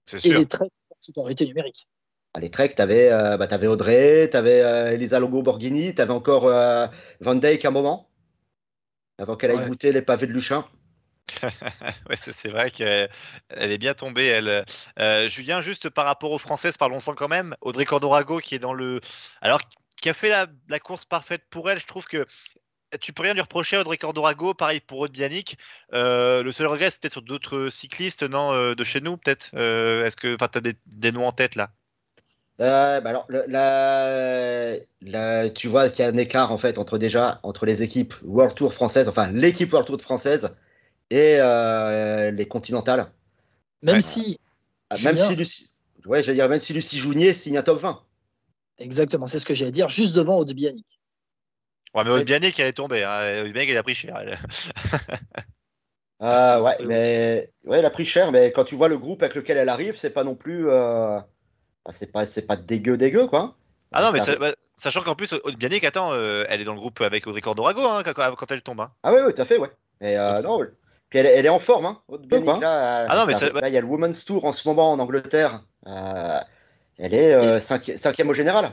C'est 0.06 0.24
Et 0.26 0.30
sûr. 0.30 0.38
les 0.38 0.46
traits 0.46 0.68
de 0.68 0.96
supériorité 0.98 1.46
numérique. 1.46 1.88
À 2.36 2.40
les 2.40 2.50
Trek, 2.50 2.70
t'avais 2.70 3.12
euh, 3.12 3.36
bah, 3.36 3.46
t'avais 3.46 3.68
Audrey, 3.68 4.28
t'avais 4.28 4.60
euh, 4.62 4.90
Elisa 4.92 5.20
Longo 5.20 5.40
Borghini, 5.42 5.94
t'avais 5.94 6.12
encore 6.12 6.48
euh, 6.48 6.88
Van 7.20 7.36
Dijk 7.36 7.64
à 7.64 7.68
un 7.68 7.70
moment, 7.70 8.10
avant 9.18 9.36
qu'elle 9.36 9.52
aille 9.52 9.58
Ouais. 9.58 9.68
goûter 9.68 9.92
les 9.92 10.02
pavés 10.02 10.26
de 10.26 10.32
Luchin. 10.32 10.66
Ouais, 12.10 12.16
c'est 12.16 12.48
vrai 12.48 12.70
qu'elle 12.70 13.08
elle 13.48 13.72
est 13.72 13.78
bien 13.78 13.94
tombée. 13.94 14.26
Elle. 14.26 14.64
Euh, 14.98 15.28
Julien, 15.28 15.60
juste 15.60 15.88
par 15.88 16.04
rapport 16.04 16.32
aux 16.32 16.38
Françaises, 16.38 16.76
parlons-en 16.76 17.14
quand 17.14 17.28
même. 17.28 17.54
Audrey 17.60 17.84
Cordorago 17.84 18.40
qui 18.40 18.56
est 18.56 18.58
dans 18.58 18.74
le. 18.74 19.00
Alors, 19.40 19.60
qui 20.04 20.10
a 20.10 20.12
fait 20.12 20.28
la, 20.28 20.48
la 20.68 20.80
course 20.80 21.06
parfaite 21.06 21.44
pour 21.48 21.70
elle, 21.70 21.80
je 21.80 21.86
trouve 21.86 22.04
que. 22.04 22.26
Tu 23.00 23.14
peux 23.14 23.22
rien 23.22 23.32
lui 23.32 23.40
reprocher 23.40 23.78
Audrey 23.78 23.96
Cordorago, 23.96 24.52
pareil 24.52 24.80
pour 24.80 24.98
Aude 24.98 25.12
Bianic. 25.12 25.56
Euh, 25.94 26.42
le 26.42 26.52
seul 26.52 26.66
regret, 26.66 26.90
c'était 26.90 27.08
sur 27.08 27.22
d'autres 27.22 27.70
cyclistes, 27.70 28.22
non, 28.22 28.52
euh, 28.52 28.74
de 28.74 28.84
chez 28.84 29.00
nous, 29.00 29.16
peut-être. 29.16 29.48
Euh, 29.54 30.04
Est-ce 30.04 30.14
que, 30.16 30.34
enfin, 30.34 30.48
t'as 30.48 30.60
des, 30.60 30.74
des 30.84 31.10
noms 31.10 31.26
en 31.26 31.32
tête 31.32 31.54
là? 31.54 31.70
Euh, 32.60 33.00
bah 33.00 33.08
alors, 33.08 33.24
le- 33.30 33.44
la, 33.48 34.76
la- 35.00 35.48
tu 35.48 35.68
vois 35.68 35.88
qu'il 35.88 36.04
y 36.04 36.06
a 36.06 36.10
un 36.10 36.16
écart 36.18 36.52
en 36.52 36.58
fait 36.58 36.76
entre 36.76 36.98
déjà 36.98 37.40
entre 37.42 37.64
les 37.64 37.82
équipes 37.82 38.12
World 38.24 38.54
Tour 38.54 38.74
françaises, 38.74 39.08
enfin 39.08 39.28
l'équipe 39.32 39.72
World 39.72 39.88
Tour 39.88 40.02
française 40.02 40.54
et 41.08 41.38
euh, 41.40 42.30
les 42.30 42.46
continentales. 42.46 43.10
Même 43.82 43.94
Ouais. 43.96 44.00
si, 44.02 44.38
Ah, 44.90 44.96
Même 45.02 45.14
Julien. 45.14 45.28
si 45.30 45.36
Lucie, 45.36 45.70
ouais, 46.04 46.22
j'allais 46.22 46.36
dire 46.36 46.48
même 46.50 46.60
si 46.60 46.74
Lucie 46.74 46.98
Jounier 46.98 47.32
signe 47.32 47.56
un 47.56 47.62
top 47.62 47.80
20. 47.80 48.03
Exactement, 48.78 49.26
c'est 49.26 49.38
ce 49.38 49.46
que 49.46 49.54
j'allais 49.54 49.72
dire, 49.72 49.88
juste 49.88 50.14
devant 50.14 50.36
Aude 50.38 50.52
Bianic. 50.52 50.98
Ouais, 51.94 52.02
mais 52.04 52.24
Bianic, 52.24 52.58
elle 52.58 52.66
est 52.66 52.72
tombée. 52.72 53.04
Hein. 53.04 53.44
Aude 53.44 53.52
Bianic, 53.52 53.70
elle 53.70 53.78
a 53.78 53.82
pris 53.82 53.94
cher. 53.94 54.18
elle. 54.18 54.38
Ah 56.20 56.62
ouais, 56.62 56.76
mais 56.86 57.50
ouais, 57.64 57.80
elle 57.80 57.84
a 57.84 57.90
pris 57.90 58.06
cher, 58.06 58.32
mais 58.32 58.52
quand 58.52 58.64
tu 58.64 58.76
vois 58.76 58.88
le 58.88 58.96
groupe 58.96 59.22
avec 59.22 59.34
lequel 59.34 59.58
elle 59.58 59.68
arrive, 59.68 59.98
c'est 59.98 60.10
pas 60.10 60.24
non 60.24 60.34
plus, 60.34 60.70
euh, 60.70 61.18
bah, 61.84 61.92
c'est 61.92 62.10
pas, 62.10 62.24
c'est 62.26 62.46
pas 62.46 62.56
dégueu 62.56 62.96
dégueu 62.96 63.26
quoi. 63.26 63.56
Ah 63.92 64.02
non, 64.02 64.12
mais 64.12 64.20
Ça- 64.20 64.36
bah, 64.36 64.52
Sachant 64.76 65.02
qu'en 65.02 65.14
plus, 65.14 65.34
Bianic, 65.56 65.84
attends, 65.84 66.12
euh, 66.12 66.44
elle 66.48 66.60
est 66.60 66.64
dans 66.64 66.72
le 66.72 66.80
groupe 66.80 67.00
avec 67.00 67.26
Audrey 67.26 67.40
Cordorago 67.40 67.82
hein, 67.82 68.02
quand, 68.04 68.34
quand, 68.34 68.50
elle 68.50 68.62
tombe. 68.62 68.80
Hein. 68.80 68.90
Ah 69.04 69.12
oui, 69.12 69.20
oui, 69.24 69.32
tout 69.32 69.42
à 69.42 69.44
fait, 69.44 69.56
ouais. 69.56 69.70
Et, 70.00 70.18
euh, 70.18 70.42
non, 70.42 70.58
Puis 71.10 71.18
elle, 71.20 71.26
elle, 71.26 71.46
est 71.46 71.50
en 71.50 71.60
forme, 71.60 71.86
hein. 71.86 72.00
Là, 72.08 73.06
ah 73.08 73.16
non, 73.16 73.26
mais 73.26 73.34
là, 73.60 73.68
il 73.68 73.74
y 73.74 73.78
a 73.78 73.80
le 73.80 73.86
Women's 73.86 74.24
Tour 74.24 74.46
en 74.46 74.52
ce 74.52 74.66
moment 74.66 74.90
en 74.90 74.98
Angleterre. 74.98 75.60
Euh, 75.86 76.40
elle 76.98 77.14
est 77.14 77.34
euh, 77.34 77.60
cinqui 77.60 77.98
cinquième 77.98 78.28
au 78.28 78.34
général. 78.34 78.72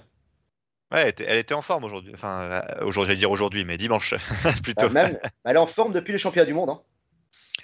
Ouais, 0.92 1.14
elle 1.26 1.38
était, 1.38 1.54
en 1.54 1.62
forme 1.62 1.86
aujourd'hui. 1.86 2.12
Enfin, 2.14 2.64
aujourd'hui, 2.82 3.14
j'allais 3.14 3.20
dire 3.20 3.32
aujourd'hui, 3.32 3.64
mais 3.64 3.78
dimanche 3.78 4.14
plutôt. 4.64 4.90
Bah, 4.90 5.08
même, 5.08 5.20
elle 5.46 5.56
est 5.56 5.60
en 5.60 5.68
forme 5.68 5.94
depuis 5.94 6.12
les 6.12 6.18
championnats 6.18 6.46
du 6.46 6.54
monde. 6.54 6.70
Hein. 6.70 6.82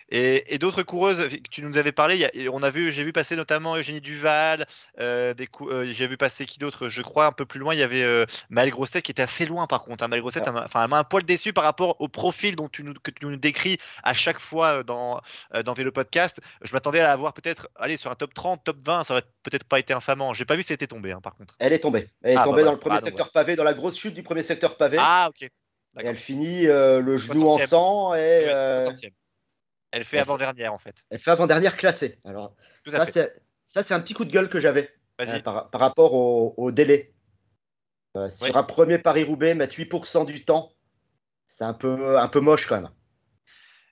Et, 0.09 0.57
d'autres 0.57 0.83
coureuses, 0.83 1.27
tu 1.51 1.61
nous 1.61 1.77
avais 1.77 1.91
parlé, 1.91 2.29
on 2.51 2.63
a 2.63 2.69
vu, 2.69 2.91
j'ai 2.91 3.03
vu 3.03 3.11
passer 3.11 3.35
notamment 3.35 3.75
Eugénie 3.75 3.99
Duval, 3.99 4.65
euh, 5.01 5.33
euh, 5.61 5.91
j'ai 5.91 6.07
vu 6.07 6.15
passer 6.15 6.45
qui 6.45 6.59
d'autre, 6.59 6.87
je 6.87 7.01
crois 7.01 7.25
un 7.25 7.33
peu 7.33 7.45
plus 7.45 7.59
loin, 7.59 7.73
il 7.73 7.79
y 7.79 7.83
avait 7.83 8.03
euh, 8.03 8.25
Maëlle 8.49 8.71
Grosset 8.71 9.01
qui 9.01 9.11
était 9.11 9.21
assez 9.21 9.45
loin 9.45 9.67
par 9.67 9.83
contre. 9.83 10.03
Hein, 10.03 10.07
Maëlle 10.07 10.21
Grosset, 10.21 10.47
enfin, 10.47 10.83
elle 10.83 10.89
m'a 10.89 10.99
un 10.99 11.03
poil 11.03 11.23
déçu 11.23 11.51
par 11.51 11.65
rapport 11.65 11.99
au 11.99 12.07
profil 12.07 12.55
dont 12.55 12.69
tu 12.69 12.83
nous, 12.83 12.93
que 12.93 13.11
tu 13.11 13.25
nous 13.25 13.35
décris 13.35 13.77
à 14.03 14.13
chaque 14.13 14.39
fois 14.39 14.83
dans, 14.83 15.19
dans 15.65 15.73
Vélo 15.73 15.91
Podcast. 15.91 16.39
Je 16.61 16.71
m'attendais 16.73 17.01
à 17.01 17.07
la 17.07 17.15
voir 17.17 17.33
peut-être 17.33 17.67
aller 17.75 17.97
sur 17.97 18.09
un 18.09 18.15
top 18.15 18.33
30, 18.33 18.63
top 18.63 18.77
20, 18.85 19.03
ça 19.03 19.13
aurait 19.13 19.23
peut-être 19.43 19.65
pas 19.65 19.79
été 19.79 19.93
infamant. 19.93 20.33
J'ai 20.33 20.45
pas 20.45 20.55
vu 20.55 20.63
si 20.63 20.71
elle 20.71 20.75
était 20.75 20.87
tombée 20.87 21.11
hein, 21.11 21.21
par 21.21 21.35
contre. 21.35 21.53
Elle 21.59 21.73
est 21.73 21.79
tombée. 21.79 22.07
Elle 22.23 22.33
est 22.33 22.37
ah, 22.37 22.43
tombée 22.45 22.61
bah, 22.61 22.67
dans 22.67 22.73
le 22.73 22.79
premier 22.79 23.01
secteur 23.01 23.31
pavé, 23.31 23.57
dans 23.57 23.65
la 23.65 23.73
grosse 23.73 23.97
chute 23.97 24.13
du 24.13 24.23
premier 24.23 24.43
secteur 24.43 24.77
pavé. 24.77 24.97
Ah 24.99 25.27
ok. 25.29 25.41
Et 25.43 26.05
elle 26.05 26.15
finit 26.15 26.63
le 26.63 27.17
genou 27.17 27.49
en 27.49 27.57
sang 27.59 28.15
et. 28.15 28.47
Elle 29.91 30.03
fait 30.03 30.19
avant-dernière 30.19 30.73
en 30.73 30.77
fait. 30.77 30.95
Elle 31.09 31.19
fait 31.19 31.31
avant-dernière 31.31 31.77
classée. 31.77 32.19
Alors, 32.25 32.55
ça, 32.85 33.83
c'est 33.83 33.93
un 33.93 33.99
petit 33.99 34.13
coup 34.13 34.25
de 34.25 34.31
gueule 34.31 34.49
que 34.49 34.59
j'avais 34.59 34.93
euh, 35.21 35.39
par, 35.41 35.69
rapport 35.73 36.13
au, 36.13 36.71
délai. 36.71 37.13
Euh, 38.15 38.29
sur 38.29 38.55
un 38.55 38.63
premier 38.63 38.97
Paris-Roubaix, 38.97 39.55
mettre 39.55 39.75
8% 39.75 40.25
du 40.25 40.45
temps, 40.45 40.73
c'est 41.45 41.63
un 41.63 41.73
peu, 41.73 42.17
un 42.17 42.27
peu 42.27 42.39
moche 42.39 42.65
quand 42.67 42.75
même. 42.75 42.89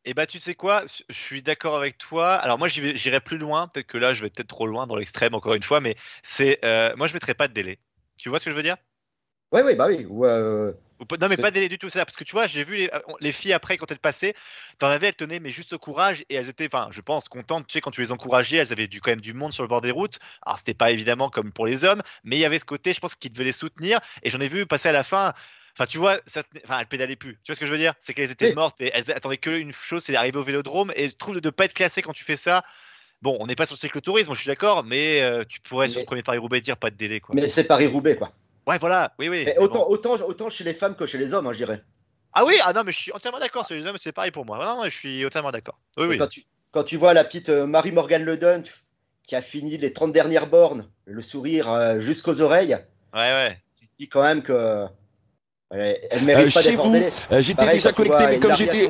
Et 0.07 0.11
eh 0.11 0.13
bah 0.13 0.27
tu 0.27 0.37
sais 0.37 0.53
quoi, 0.53 0.83
je 1.09 1.15
suis 1.15 1.41
d'accord 1.41 1.75
avec 1.75 1.97
toi. 1.97 2.35
Alors 2.35 2.59
moi 2.59 2.67
j'irai 2.67 3.19
plus 3.19 3.39
loin, 3.39 3.67
peut-être 3.67 3.87
que 3.87 3.97
là 3.97 4.13
je 4.13 4.21
vais 4.21 4.29
peut-être 4.29 4.47
trop 4.47 4.67
loin 4.67 4.85
dans 4.85 4.95
l'extrême 4.95 5.33
encore 5.33 5.55
une 5.55 5.63
fois, 5.63 5.81
mais 5.81 5.95
c'est 6.21 6.63
euh, 6.63 6.95
moi 6.95 7.07
je 7.07 7.15
mettrais 7.15 7.33
pas 7.33 7.47
de 7.47 7.53
délai. 7.53 7.79
Tu 8.15 8.29
vois 8.29 8.37
ce 8.37 8.45
que 8.45 8.51
je 8.51 8.55
veux 8.55 8.61
dire? 8.61 8.77
Oui 9.51 9.61
oui 9.65 9.73
bah 9.73 9.87
oui. 9.87 10.05
Non, 11.19 11.27
mais 11.27 11.37
pas 11.37 11.51
délai 11.51 11.69
du 11.69 11.77
tout, 11.77 11.89
ça. 11.89 12.05
Parce 12.05 12.15
que 12.15 12.23
tu 12.23 12.31
vois, 12.31 12.47
j'ai 12.47 12.63
vu 12.63 12.77
les, 12.77 12.89
euh, 12.93 12.99
les, 13.19 13.31
filles 13.31 13.53
après, 13.53 13.77
quand 13.77 13.91
elles 13.91 13.99
passaient, 13.99 14.33
t'en 14.79 14.87
avais, 14.87 15.07
elles 15.07 15.15
tenaient, 15.15 15.39
mais 15.39 15.51
juste 15.51 15.77
courage. 15.77 16.23
Et 16.29 16.35
elles 16.35 16.49
étaient, 16.49 16.67
enfin, 16.73 16.87
je 16.91 17.01
pense, 17.01 17.27
contentes. 17.27 17.67
Tu 17.67 17.73
sais, 17.73 17.81
quand 17.81 17.91
tu 17.91 18.01
les 18.01 18.11
encourageais, 18.11 18.57
elles 18.57 18.71
avaient 18.71 18.87
du, 18.87 19.01
quand 19.01 19.11
même 19.11 19.21
du 19.21 19.33
monde 19.33 19.53
sur 19.53 19.63
le 19.63 19.67
bord 19.67 19.81
des 19.81 19.91
routes. 19.91 20.19
Alors, 20.45 20.57
c'était 20.57 20.73
pas 20.73 20.91
évidemment 20.91 21.29
comme 21.29 21.51
pour 21.51 21.65
les 21.65 21.83
hommes, 21.83 22.01
mais 22.23 22.37
il 22.37 22.39
y 22.39 22.45
avait 22.45 22.59
ce 22.59 22.65
côté, 22.65 22.93
je 22.93 22.99
pense, 22.99 23.15
qu'ils 23.15 23.31
devaient 23.31 23.43
les 23.43 23.53
soutenir. 23.53 23.99
Et 24.23 24.29
j'en 24.29 24.39
ai 24.39 24.47
vu 24.47 24.65
passer 24.65 24.89
à 24.89 24.93
la 24.93 25.03
fin. 25.03 25.33
Enfin, 25.77 25.85
tu 25.85 25.97
vois, 25.97 26.17
ça, 26.25 26.43
enfin, 26.63 26.79
elles 26.79 26.87
pédalaient 26.87 27.17
plus. 27.17 27.33
Tu 27.43 27.51
vois 27.51 27.55
ce 27.55 27.59
que 27.59 27.65
je 27.65 27.71
veux 27.71 27.77
dire? 27.77 27.93
C'est 27.99 28.13
qu'elles 28.13 28.31
étaient 28.31 28.53
mortes, 28.53 28.77
mais 28.79 28.91
elles 28.93 29.11
attendaient 29.11 29.37
qu'une 29.37 29.73
chose, 29.73 30.03
c'est 30.03 30.13
d'arriver 30.13 30.37
au 30.37 30.43
vélodrome. 30.43 30.93
Et 30.95 31.09
je 31.09 31.15
trouve 31.15 31.39
de 31.39 31.45
ne 31.45 31.51
pas 31.51 31.65
être 31.65 31.73
classé 31.73 32.01
quand 32.01 32.13
tu 32.13 32.23
fais 32.23 32.37
ça. 32.37 32.63
Bon, 33.21 33.37
on 33.39 33.47
n'est 33.47 33.55
pas 33.55 33.65
sur 33.65 33.75
le 33.75 33.79
cyclotourisme, 33.79 34.33
je 34.33 34.39
suis 34.39 34.47
d'accord, 34.47 34.83
mais 34.83 35.21
euh, 35.21 35.43
tu 35.47 35.59
pourrais 35.59 35.89
sur 35.89 35.99
le 35.99 36.05
premier 36.05 36.21
Paris-Roubaix 36.21 36.61
dire 36.61 36.77
pas 36.77 36.91
de 36.91 36.95
délai. 36.95 37.19
Quoi. 37.19 37.33
Mais 37.33 37.47
c'est 37.47 37.63
Paris-Roubaix, 37.63 38.15
quoi. 38.15 38.31
Ouais, 38.67 38.77
voilà, 38.79 39.13
oui, 39.19 39.29
oui. 39.29 39.45
autant, 39.57 39.87
autant, 39.87 40.15
autant 40.25 40.49
chez 40.49 40.63
les 40.63 40.73
femmes 40.73 40.95
que 40.95 41.05
chez 41.05 41.17
les 41.17 41.33
hommes, 41.33 41.45
hein, 41.45 41.53
je 41.53 41.57
dirais. 41.57 41.83
Ah 42.37 42.43
oui, 42.45 42.55
ah 42.65 42.73
non, 42.73 42.83
mais 42.85 42.91
je 42.91 42.99
suis 42.99 43.11
entièrement 43.13 43.39
d'accord. 43.39 43.65
Chez 43.65 43.75
les 43.75 43.87
hommes, 43.87 43.97
c'est 43.97 44.11
pareil 44.11 44.31
pour 44.31 44.45
moi. 44.45 44.59
Non, 44.59 44.83
je 44.83 44.89
suis 44.89 45.25
entièrement 45.25 45.51
d'accord. 45.51 45.79
Oui, 45.97 46.05
oui. 46.09 46.17
Quand, 46.17 46.27
tu, 46.27 46.43
quand 46.71 46.83
tu 46.83 46.97
vois 46.97 47.13
la 47.13 47.23
petite 47.23 47.47
euh, 47.47 47.65
Marie-Morgane 47.65 48.23
Le 48.23 48.37
qui 49.23 49.35
a 49.35 49.41
fini 49.41 49.77
les 49.77 49.93
30 49.93 50.11
dernières 50.11 50.47
bornes, 50.47 50.89
le 51.05 51.21
sourire 51.21 51.71
euh, 51.71 51.99
jusqu'aux 52.01 52.41
oreilles. 52.41 52.77
Ouais, 53.13 53.31
ouais. 53.31 53.57
Tu 53.79 53.87
te 53.87 53.91
dis 53.97 54.09
quand 54.09 54.21
même 54.21 54.43
que. 54.43 54.85
Elle 55.71 56.23
mérite 56.23 56.47
euh, 56.47 56.51
pas 56.51 56.61
chez 56.61 56.75
vous, 56.75 56.93
j'étais 57.39 57.69
déjà 57.69 57.91
connecté, 57.91 58.27
mais 58.27 58.39
comme 58.39 58.55
j'étais 58.55 58.89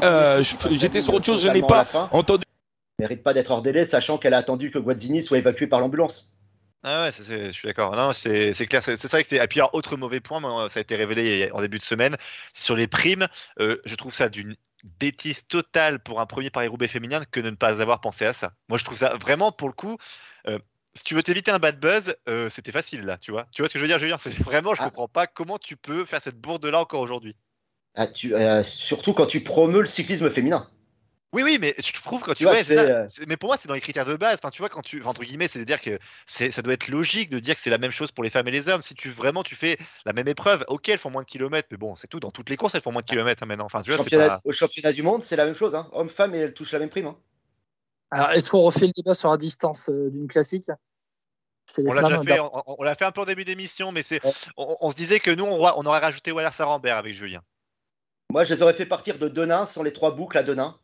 j'étais 0.71 0.99
sur 0.99 1.13
autre 1.13 1.25
chose, 1.25 1.43
je 1.43 1.49
n'ai 1.49 1.61
pas 1.61 1.87
entendu. 2.11 2.43
Elle 2.97 3.05
mérite 3.05 3.23
pas 3.23 3.33
d'être 3.33 3.51
hors 3.51 3.61
délai, 3.61 3.85
sachant 3.85 4.17
qu'elle 4.17 4.33
a 4.33 4.37
attendu 4.37 4.71
que 4.71 4.79
Guazzini 4.79 5.21
soit 5.21 5.37
évacué 5.37 5.67
par 5.67 5.79
l'ambulance. 5.79 6.34
Ah 6.87 7.01
ouais, 7.01 7.11
je 7.11 7.49
suis 7.49 7.67
d'accord. 7.67 7.95
Non, 7.95 8.13
c'est 8.13 8.53
clair. 8.67 8.83
C'est 8.83 8.95
ça 8.95 9.19
que 9.19 9.27
c'est. 9.27 9.43
Et 9.43 9.47
puis, 9.47 9.59
alors, 9.59 9.73
autre 9.73 9.97
mauvais 9.97 10.19
point, 10.19 10.69
ça 10.69 10.79
a 10.79 10.81
été 10.81 10.95
révélé 10.95 11.49
en 11.51 11.59
début 11.61 11.79
de 11.79 11.83
semaine, 11.83 12.15
sur 12.53 12.75
les 12.75 12.85
primes. 12.85 13.27
Euh, 13.59 13.77
je 13.85 13.95
trouve 13.95 14.13
ça 14.13 14.29
d'une 14.29 14.55
bêtise 14.99 15.47
totale 15.47 15.97
pour 15.99 16.21
un 16.21 16.27
premier 16.27 16.51
Paris-Roubaix 16.51 16.87
féminin 16.87 17.23
que 17.31 17.39
de 17.39 17.49
ne 17.49 17.55
pas 17.55 17.81
avoir 17.81 18.01
pensé 18.01 18.23
à 18.25 18.33
ça. 18.33 18.53
Moi, 18.69 18.77
je 18.77 18.83
trouve 18.83 18.99
ça 18.99 19.15
vraiment, 19.15 19.51
pour 19.51 19.67
le 19.67 19.73
coup, 19.73 19.97
euh, 20.47 20.59
si 20.93 21.03
tu 21.03 21.15
veux 21.15 21.23
t'éviter 21.23 21.49
un 21.49 21.57
bad 21.57 21.79
buzz, 21.79 22.15
euh, 22.29 22.51
c'était 22.51 22.71
facile 22.71 23.01
là, 23.01 23.17
tu 23.17 23.31
vois. 23.31 23.47
Tu 23.51 23.63
vois 23.63 23.67
ce 23.67 23.73
que 23.73 23.79
je 23.79 23.83
veux 23.83 23.89
dire, 23.89 23.97
Julien 23.97 24.19
C'est 24.19 24.37
vraiment, 24.43 24.75
je 24.75 24.81
ne 24.81 24.85
ah. 24.85 24.89
comprends 24.91 25.07
pas 25.07 25.25
comment 25.25 25.57
tu 25.57 25.77
peux 25.77 26.05
faire 26.05 26.21
cette 26.21 26.39
bourde 26.39 26.63
là 26.67 26.79
encore 26.79 27.01
aujourd'hui. 27.01 27.35
Ah, 27.95 28.05
surtout 28.63 29.13
quand 29.13 29.25
tu 29.25 29.41
promeus 29.41 29.81
le 29.81 29.87
cyclisme 29.87 30.29
féminin. 30.29 30.69
Oui, 31.35 31.43
oui, 31.43 31.57
mais 31.59 31.75
je 31.77 31.91
trouve 32.01 32.21
quand 32.21 32.33
tu, 32.33 32.45
vois, 32.45 32.55
euh, 32.71 33.05
mais 33.27 33.35
pour 33.35 33.49
moi, 33.49 33.57
c'est 33.59 33.67
dans 33.67 33.73
les 33.73 33.81
critères 33.81 34.05
de 34.05 34.15
base. 34.15 34.39
Enfin, 34.41 34.51
tu 34.51 34.61
vois, 34.61 34.69
quand 34.69 34.81
tu, 34.81 35.03
entre 35.03 35.21
guillemets, 35.21 35.49
c'est-à-dire 35.49 35.81
que 35.81 35.99
ça 36.25 36.61
doit 36.61 36.71
être 36.71 36.87
logique 36.87 37.29
de 37.29 37.39
dire 37.39 37.55
que 37.55 37.59
c'est 37.59 37.69
la 37.69 37.77
même 37.77 37.91
chose 37.91 38.09
pour 38.13 38.23
les 38.23 38.29
femmes 38.29 38.47
et 38.47 38.51
les 38.51 38.69
hommes. 38.69 38.81
Si 38.81 38.95
tu 38.95 39.09
vraiment 39.09 39.43
tu 39.43 39.53
fais 39.53 39.77
la 40.05 40.13
même 40.13 40.29
épreuve, 40.29 40.63
ok, 40.69 40.87
elles 40.87 40.97
font 40.97 41.09
moins 41.09 41.23
de 41.23 41.27
kilomètres, 41.27 41.67
mais 41.71 41.75
bon, 41.75 41.97
c'est 41.97 42.07
tout. 42.07 42.21
Dans 42.21 42.31
toutes 42.31 42.49
les 42.49 42.55
courses, 42.55 42.73
elles 42.75 42.81
font 42.81 42.93
moins 42.93 43.01
de 43.01 43.05
kilomètres 43.05 43.43
hein, 43.43 43.47
maintenant. 43.47 43.65
Enfin, 43.65 43.81
tu 43.81 43.91
vois, 43.91 44.39
Au 44.45 44.53
championnat 44.53 44.93
du 44.93 45.03
monde, 45.03 45.23
c'est 45.23 45.35
la 45.35 45.43
même 45.43 45.55
chose. 45.55 45.75
Hein. 45.75 45.89
Hommes-femmes, 45.91 46.33
elles 46.35 46.53
touchent 46.53 46.71
la 46.71 46.79
même 46.79 46.89
prime. 46.89 47.07
Hein. 47.07 47.17
Alors, 48.11 48.31
est-ce 48.31 48.49
qu'on 48.49 48.61
refait 48.61 48.85
le 48.85 48.93
débat 48.95 49.13
sur 49.13 49.29
la 49.29 49.35
distance 49.35 49.89
euh, 49.89 50.09
d'une 50.09 50.29
classique? 50.29 50.71
On 51.77 51.91
l'a 51.91 52.01
déjà 52.01 52.21
fait, 52.21 52.39
on, 52.39 52.83
l'a 52.83 52.95
fait 52.95 53.03
un 53.03 53.11
peu 53.11 53.19
en 53.19 53.25
début 53.25 53.43
d'émission, 53.43 53.91
mais 53.91 54.03
c'est, 54.03 54.21
on, 54.55 54.89
se 54.89 54.95
disait 54.95 55.19
que 55.19 55.31
nous, 55.31 55.43
on, 55.43 55.57
on 55.59 55.85
aurait 55.85 55.99
rajouté 55.99 56.31
Waller 56.31 56.51
Sarambert 56.53 56.95
avec 56.95 57.13
Julien. 57.13 57.41
Moi, 58.31 58.45
je 58.45 58.53
les 58.53 58.61
aurais 58.61 58.73
fait 58.73 58.85
partir 58.85 59.17
de 59.17 59.27
Denain 59.27 59.65
sur 59.65 59.83
les 59.83 59.91
trois 59.91 60.11
boucles 60.11 60.37
à 60.37 60.43
Denain 60.43 60.79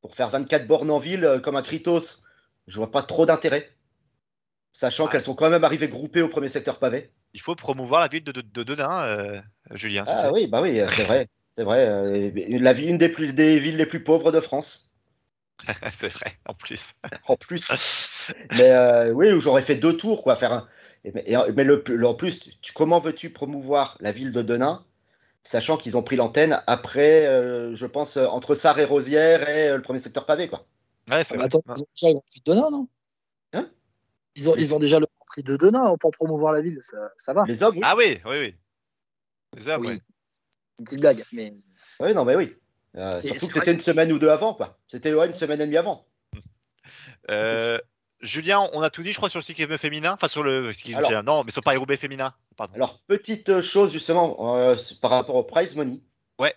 pour 0.00 0.14
faire 0.14 0.28
24 0.28 0.66
bornes 0.66 0.90
en 0.90 0.98
ville 0.98 1.24
euh, 1.24 1.40
comme 1.40 1.56
un 1.56 1.62
Tritos, 1.62 2.22
je 2.66 2.76
vois 2.76 2.90
pas 2.90 3.02
trop 3.02 3.26
d'intérêt. 3.26 3.70
Sachant 4.72 5.08
qu'elles 5.08 5.22
sont 5.22 5.34
quand 5.34 5.50
même 5.50 5.64
arrivées 5.64 5.88
groupées 5.88 6.22
au 6.22 6.28
premier 6.28 6.48
secteur 6.48 6.78
pavé. 6.78 7.10
Il 7.34 7.40
faut 7.40 7.54
promouvoir 7.54 8.00
la 8.00 8.08
ville 8.08 8.22
de, 8.22 8.62
Denain, 8.62 9.02
euh, 9.06 9.40
Julien. 9.72 10.04
Ah 10.06 10.30
oui, 10.32 10.46
bah 10.46 10.62
oui, 10.62 10.80
c'est 10.92 11.04
vrai. 11.04 11.26
C'est 11.56 11.64
vrai. 11.64 11.86
Euh, 11.88 12.30
la, 12.60 12.72
une 12.72 12.98
des, 12.98 13.08
plus, 13.08 13.32
des 13.32 13.58
villes 13.58 13.76
les 13.76 13.86
plus 13.86 14.04
pauvres 14.04 14.30
de 14.30 14.40
France. 14.40 14.92
c'est 15.92 16.08
vrai, 16.08 16.38
en 16.46 16.54
plus. 16.54 16.92
en 17.26 17.36
plus. 17.36 17.68
Mais 18.52 19.10
oui, 19.10 19.40
j'aurais 19.40 19.62
fait 19.62 19.74
deux 19.74 19.96
tours, 19.96 20.22
quoi. 20.22 20.36
Faire 20.36 20.52
un... 20.52 20.68
mais, 21.04 21.64
le, 21.64 22.06
en 22.06 22.14
plus, 22.14 22.50
comment 22.74 23.00
veux-tu 23.00 23.30
promouvoir 23.30 23.96
la 24.00 24.12
ville 24.12 24.30
de 24.30 24.42
Denain 24.42 24.84
sachant 25.44 25.76
qu'ils 25.76 25.96
ont 25.96 26.02
pris 26.02 26.16
l'antenne 26.16 26.62
après, 26.66 27.26
euh, 27.26 27.74
je 27.74 27.86
pense, 27.86 28.16
euh, 28.16 28.26
entre 28.26 28.54
Sarre 28.54 28.78
et 28.78 28.84
Rosière 28.84 29.48
et 29.48 29.68
euh, 29.68 29.76
le 29.76 29.82
premier 29.82 30.00
secteur 30.00 30.26
pavé. 30.26 30.48
Quoi. 30.48 30.66
Ouais, 31.10 31.24
c'est 31.24 31.40
Attends, 31.40 31.62
ils 31.66 31.82
ont 31.82 31.86
déjà 31.94 32.08
le 32.08 32.14
Grand 32.14 32.24
Prix 32.26 32.42
de 32.44 32.52
Denain, 32.52 32.70
non? 32.70 32.88
Hein? 33.54 33.70
Ils, 34.36 34.50
ont, 34.50 34.56
ils 34.56 34.74
ont 34.74 34.78
déjà 34.78 34.98
le 34.98 35.06
Grand 35.06 35.26
Prix 35.26 35.42
de 35.42 35.56
Denain 35.56 35.96
pour 35.98 36.10
promouvoir 36.10 36.52
la 36.52 36.60
ville, 36.60 36.78
ça, 36.80 36.96
ça 37.16 37.32
va. 37.32 37.44
Les 37.46 37.62
hommes, 37.62 37.76
oui. 37.76 37.82
Ah 37.84 37.94
oui, 37.96 38.20
oui, 38.26 38.36
oui. 38.38 38.54
Les 39.56 39.68
hommes, 39.68 39.86
oui. 39.86 40.00
C'est 40.26 40.42
une 40.78 40.84
petite 40.84 41.00
blague, 41.00 41.24
mais. 41.32 41.54
Oui, 42.00 42.14
non, 42.14 42.24
mais 42.24 42.36
oui. 42.36 42.54
surtout 43.12 43.46
que 43.48 43.54
c'était 43.54 43.72
une 43.72 43.80
semaine 43.80 44.12
ou 44.12 44.18
deux 44.18 44.28
avant, 44.28 44.54
quoi. 44.54 44.78
C'était 44.86 45.14
ouais, 45.14 45.26
une 45.26 45.32
semaine 45.32 45.60
et 45.60 45.66
demie 45.66 45.76
avant. 45.76 46.06
Euh, 47.30 47.78
Julien, 48.20 48.68
on 48.72 48.82
a 48.82 48.90
tout 48.90 49.02
dit, 49.02 49.12
je 49.12 49.16
crois, 49.16 49.30
sur 49.30 49.38
le 49.38 49.44
cyclisme 49.44 49.78
féminin. 49.78 50.12
Enfin, 50.14 50.28
sur 50.28 50.42
le 50.42 50.72
cyclisme 50.72 51.00
féminin. 51.00 51.22
Non, 51.22 51.44
mais 51.44 51.50
sur 51.50 51.62
Paris-Roubaix 51.62 51.96
féminin. 51.96 52.34
Alors, 52.74 53.00
petite 53.06 53.60
chose, 53.60 53.92
justement, 53.92 54.56
euh, 54.56 54.74
par 55.00 55.12
rapport 55.12 55.36
au 55.36 55.44
prize 55.44 55.76
money. 55.76 56.00
Ouais. 56.38 56.54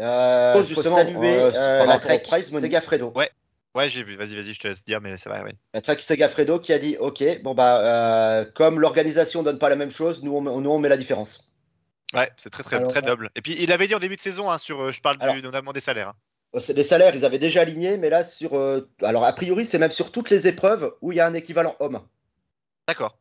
Euh, 0.00 0.54
faut 0.54 0.62
justement, 0.62 0.96
saluer 0.96 1.36
euh, 1.36 1.50
euh 1.54 1.86
la 1.86 1.98
Trek 1.98 2.22
Segafredo. 2.42 3.12
Ouais. 3.14 3.30
Ouais, 3.74 3.88
j'ai 3.88 4.04
vu. 4.04 4.16
Vas-y, 4.16 4.36
vas-y, 4.36 4.54
je 4.54 4.60
te 4.60 4.68
laisse 4.68 4.84
dire, 4.84 5.00
mais 5.00 5.16
c'est 5.16 5.28
vrai, 5.28 5.42
oui. 5.44 5.50
La 5.74 5.80
Trek 5.80 5.98
Segafredo 5.98 6.60
qui 6.60 6.72
a 6.72 6.78
dit 6.78 6.96
Ok, 6.98 7.24
bon, 7.42 7.54
bah, 7.54 7.80
euh, 7.80 8.44
comme 8.54 8.80
l'organisation 8.80 9.42
donne 9.42 9.58
pas 9.58 9.68
la 9.68 9.76
même 9.76 9.90
chose, 9.90 10.22
nous, 10.22 10.32
on, 10.32 10.60
nous, 10.60 10.70
on 10.70 10.78
met 10.78 10.88
la 10.88 10.96
différence. 10.96 11.52
Ouais, 12.14 12.30
c'est 12.36 12.50
très, 12.50 12.62
très, 12.62 12.82
très 12.86 13.02
noble. 13.02 13.30
Et 13.34 13.42
puis, 13.42 13.56
il 13.58 13.72
avait 13.72 13.88
dit 13.88 13.94
en 13.94 13.98
début 13.98 14.14
de 14.14 14.20
saison, 14.20 14.50
hein, 14.50 14.58
sur, 14.58 14.92
je 14.92 15.00
parle 15.00 15.18
du, 15.18 15.42
notamment 15.42 15.72
des 15.72 15.80
salaires. 15.80 16.10
Hein. 16.10 16.14
Euh, 16.54 16.60
c'est 16.60 16.74
des 16.74 16.84
salaires, 16.84 17.14
ils 17.14 17.24
avaient 17.24 17.38
déjà 17.38 17.62
aligné, 17.62 17.96
mais 17.96 18.10
là, 18.10 18.24
sur. 18.24 18.54
Euh, 18.54 18.88
alors, 19.02 19.24
a 19.24 19.32
priori, 19.32 19.66
c'est 19.66 19.78
même 19.78 19.90
sur 19.90 20.12
toutes 20.12 20.30
les 20.30 20.46
épreuves 20.46 20.94
où 21.00 21.12
il 21.12 21.16
y 21.16 21.20
a 21.20 21.26
un 21.26 21.34
équivalent 21.34 21.76
homme. 21.80 22.00
D'accord. 22.86 23.18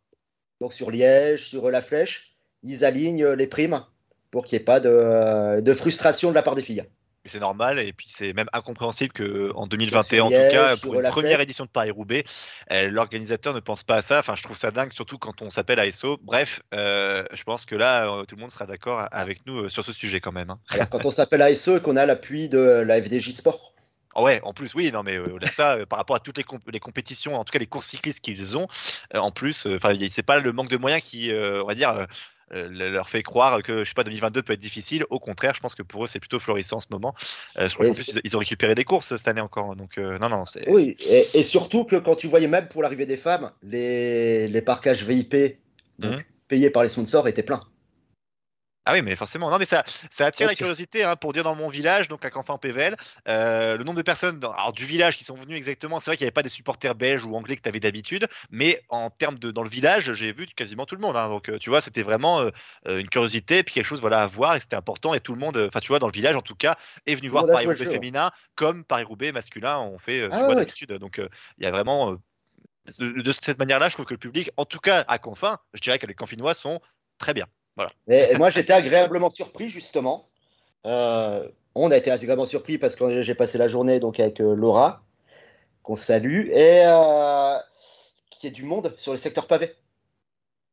Donc, 0.62 0.74
sur 0.74 0.91
Liège, 0.91 1.50
sur 1.50 1.69
la 1.72 1.82
flèche, 1.82 2.36
ils 2.63 2.86
alignent 2.86 3.28
les 3.28 3.48
primes 3.48 3.84
pour 4.32 4.46
qu'il 4.46 4.58
n'y 4.58 4.62
ait 4.62 4.65
pas 4.65 4.80
de, 4.80 5.62
de 5.62 5.74
frustration 5.74 6.30
de 6.30 6.36
la 6.36 6.41
part 6.41 6.56
des 6.56 6.63
filles 6.63 6.86
c'est 7.26 7.40
normal 7.40 7.80
et 7.80 7.94
puis 7.94 8.08
c'est 8.10 8.34
même 8.34 8.48
incompréhensible 8.54 9.14
que 9.14 9.52
en 9.56 9.68
2021 9.68 10.24
en 10.24 10.30
tout 10.30 10.36
cas 10.52 10.78
pour 10.78 10.96
une 10.96 11.04
première 11.04 11.40
édition 11.40 11.66
de 11.66 11.70
Paris 11.70 11.92
Roubaix 11.92 12.26
euh, 12.72 12.90
l'organisateur 12.90 13.54
ne 13.54 13.60
pense 13.60 13.84
pas 13.84 13.96
à 13.96 14.02
ça. 14.02 14.20
Enfin 14.20 14.36
je 14.36 14.44
trouve 14.44 14.58
ça 14.58 14.72
dingue 14.72 14.92
surtout 14.92 15.18
quand 15.18 15.42
on 15.42 15.50
s'appelle 15.50 15.80
ASO 15.80 16.18
bref 16.22 16.62
euh, 16.74 17.24
je 17.34 17.44
pense 17.44 17.66
que 17.66 17.76
là 17.76 18.12
euh, 18.12 18.26
tout 18.26 18.36
le 18.36 18.42
monde 18.42 18.52
sera 18.52 18.66
d'accord 18.66 19.08
avec 19.12 19.46
nous 19.46 19.70
sur 19.70 19.86
ce 19.86 19.94
sujet 19.94 20.20
quand 20.20 20.34
même 20.34 20.50
hein. 20.50 20.60
Alors, 20.72 20.90
quand 20.90 21.06
on 21.06 21.12
s'appelle 21.12 21.42
ASO 21.42 21.78
et 21.78 21.82
qu'on 21.82 21.96
a 21.96 22.06
l'appui 22.06 22.50
de 22.50 22.60
la 22.60 23.02
FDJ 23.02 23.34
Sport. 23.34 23.74
Ah 24.16 24.22
ouais, 24.22 24.40
en 24.44 24.54
plus, 24.54 24.76
oui, 24.76 24.92
non, 24.92 25.02
mais 25.02 25.18
ça, 25.48 25.88
par 25.90 25.98
rapport 25.98 26.16
à 26.16 26.20
toutes 26.20 26.38
les, 26.38 26.46
les, 26.72 26.80
compétitions, 26.80 27.36
en 27.36 27.44
tout 27.44 27.52
cas 27.52 27.58
les 27.58 27.66
courses 27.66 27.88
cyclistes 27.88 28.20
qu'ils 28.20 28.56
ont, 28.56 28.68
en 29.12 29.32
plus, 29.32 29.66
enfin, 29.66 29.92
c'est 30.12 30.22
pas 30.22 30.40
le 30.40 30.52
manque 30.52 30.70
de 30.70 30.78
moyens 30.78 31.02
qui, 31.02 31.32
on 31.34 31.66
va 31.66 31.74
dire, 31.74 32.06
leur 32.54 33.10
fait 33.10 33.24
croire 33.24 33.62
que 33.63 33.84
je 33.84 33.89
sais 33.89 33.94
pas 33.94 34.04
2022 34.04 34.42
peut 34.44 34.54
être 34.54 34.60
difficile. 34.60 35.06
Au 35.10 35.20
contraire, 35.20 35.54
je 35.56 35.60
pense 35.60 35.76
que 35.76 35.84
pour 35.84 36.04
eux 36.04 36.08
c'est 36.08 36.20
plutôt 36.20 36.39
florissant 36.39 36.78
en 36.78 36.82
ce 36.82 36.88
moment. 36.92 37.16
je 37.58 37.74
crois 37.74 37.88
qu'en 37.88 37.94
plus 37.94 38.20
ils 38.24 38.36
ont 38.36 38.39
récupéré 38.39 38.76
des 38.76 38.84
courses 38.84 39.16
cette 39.16 39.28
année 39.28 39.42
encore. 39.42 39.76
Donc 39.76 39.98
non 39.98 40.30
non 40.30 40.46
c'est. 40.46 40.70
Oui 40.70 40.96
et, 41.10 41.44
surtout 41.44 41.84
que 41.84 41.96
quand 41.96 42.16
tu 42.16 42.28
voyais 42.28 42.48
même 42.48 42.68
pour 42.68 42.84
l'arrivée 42.84 43.06
des 43.06 43.18
femmes, 43.18 43.52
les, 43.63 44.48
les 44.48 44.62
VIP 44.62 45.58
donc, 46.00 46.18
mmh. 46.18 46.24
payés 46.48 46.70
par 46.70 46.84
les 46.84 46.89
sponsors 46.89 47.28
étaient 47.28 47.44
pleins. 47.44 47.63
Ah 48.86 48.93
oui, 48.93 49.02
mais 49.02 49.15
forcément. 49.15 49.50
Non, 49.50 49.58
mais 49.58 49.65
ça, 49.65 49.84
ça 50.12 50.26
attire 50.26 50.48
la 50.48 50.56
curiosité 50.56 51.06
hein, 51.06 51.15
pour 51.15 51.32
dire 51.32 51.43
dans 51.43 51.56
mon 51.56 51.69
village, 51.69 52.10
donc 52.10 52.26
à 52.26 52.30
Canfin 52.30 52.58
PVL, 52.58 52.98
euh, 53.30 53.78
le 53.78 53.84
nombre 53.86 53.98
de 53.98 54.04
personnes 54.04 54.41
alors, 54.43 54.74
du 54.74 54.86
village 54.86 55.17
qui 55.17 55.24
sont 55.24 55.36
venues 55.36 55.56
exactement. 55.56 56.02
C'est 56.02 56.12
vrai 56.12 56.17
qu'il 56.17 56.26
n'y 56.26 56.28
avait 56.28 56.34
pas 56.34 56.43
des 56.43 56.50
supporters 56.50 56.93
belges 56.93 57.26
ou 57.26 57.34
anglais 57.36 57.56
que 57.56 57.62
tu 57.62 57.69
avais 57.69 57.80
d'habitude, 57.80 58.28
mais 58.52 58.82
en 58.89 59.10
termes 59.10 59.39
de 59.39 59.52
dans 59.52 59.63
le 59.63 59.69
village, 59.69 60.12
j'ai 60.12 60.34
vu 60.34 60.48
quasiment 60.48 60.86
tout 60.86 60.96
le 60.96 61.02
monde. 61.02 61.15
Hein. 61.15 61.30
donc 61.30 61.50
euh, 61.50 61.58
tu 61.60 61.69
vois, 61.69 61.80
c'était 61.80 62.04
vraiment 62.04 62.41
euh, 62.41 63.00
une 63.00 63.08
curiosité, 63.08 63.63
puis 63.63 63.74
quelque 63.74 63.86
chose 63.86 64.02
voilà, 64.02 64.22
à 64.22 64.28
voir, 64.28 64.56
et 64.56 64.60
c'était 64.60 64.76
important. 64.76 65.13
Et 65.13 65.22
tout 65.22 65.34
le 65.34 65.39
monde, 65.39 65.58
enfin 65.58 65.80
tu 65.80 65.88
vois, 65.88 66.00
dans 66.00 66.08
le 66.08 66.13
village 66.13 66.36
en 66.36 66.41
tout 66.41 66.56
cas, 66.56 66.78
est 67.06 67.15
venu 67.15 67.30
voir 67.30 67.46
Paris-Roubaix 67.46 67.86
féminin 67.86 68.32
comme 68.56 68.84
Paris-Roubaix 68.84 69.32
masculin 69.32 69.80
on 69.80 69.98
fait 69.98 70.28
ah 70.30 70.54
d'habitude. 70.56 70.91
Donc 70.93 71.22
il 71.58 71.63
y 71.63 71.67
a 71.67 71.72
vraiment. 71.72 72.17
De, 73.00 73.34
cette 73.41 73.60
manière-là, 73.60 73.88
je 73.88 73.93
trouve 73.93 74.06
que 74.06 74.13
le 74.13 74.17
public, 74.17 74.52
en 74.58 74.65
tout 74.65 74.80
cas 74.80 75.06
à 75.08 75.17
Confin, 75.17 75.58
je 75.74 75.80
dirais 75.80 76.00
que 76.00 76.06
les 76.06 76.15
Confinois 76.15 76.54
sont 76.54 76.82
très 77.17 77.34
bien. 77.34 77.48
Et, 78.08 78.36
moi, 78.38 78.50
j'étais 78.50 78.74
agréablement 78.74 79.30
surpris, 79.30 79.70
justement. 79.70 80.30
Euh, 80.86 81.48
on 81.76 81.92
a 81.92 81.98
été 81.98 82.12
agréablement 82.12 82.46
surpris 82.46 82.78
parce 82.78 82.96
que 82.96 83.22
j'ai 83.22 83.36
passé 83.36 83.58
la 83.58 83.68
journée 83.68 84.00
donc 84.00 84.20
avec 84.20 84.40
euh, 84.42 84.54
Laura, 84.54 85.04
qu'on 85.82 85.96
salue, 85.96 86.50
et 86.50 86.84
euh, 86.86 87.58
qu'il 88.30 88.50
y 88.50 88.52
ait 88.52 88.56
du 88.56 88.64
monde 88.64 88.94
sur 88.98 89.12
le 89.12 89.18
secteur 89.18 89.48
pavé. 89.48 89.74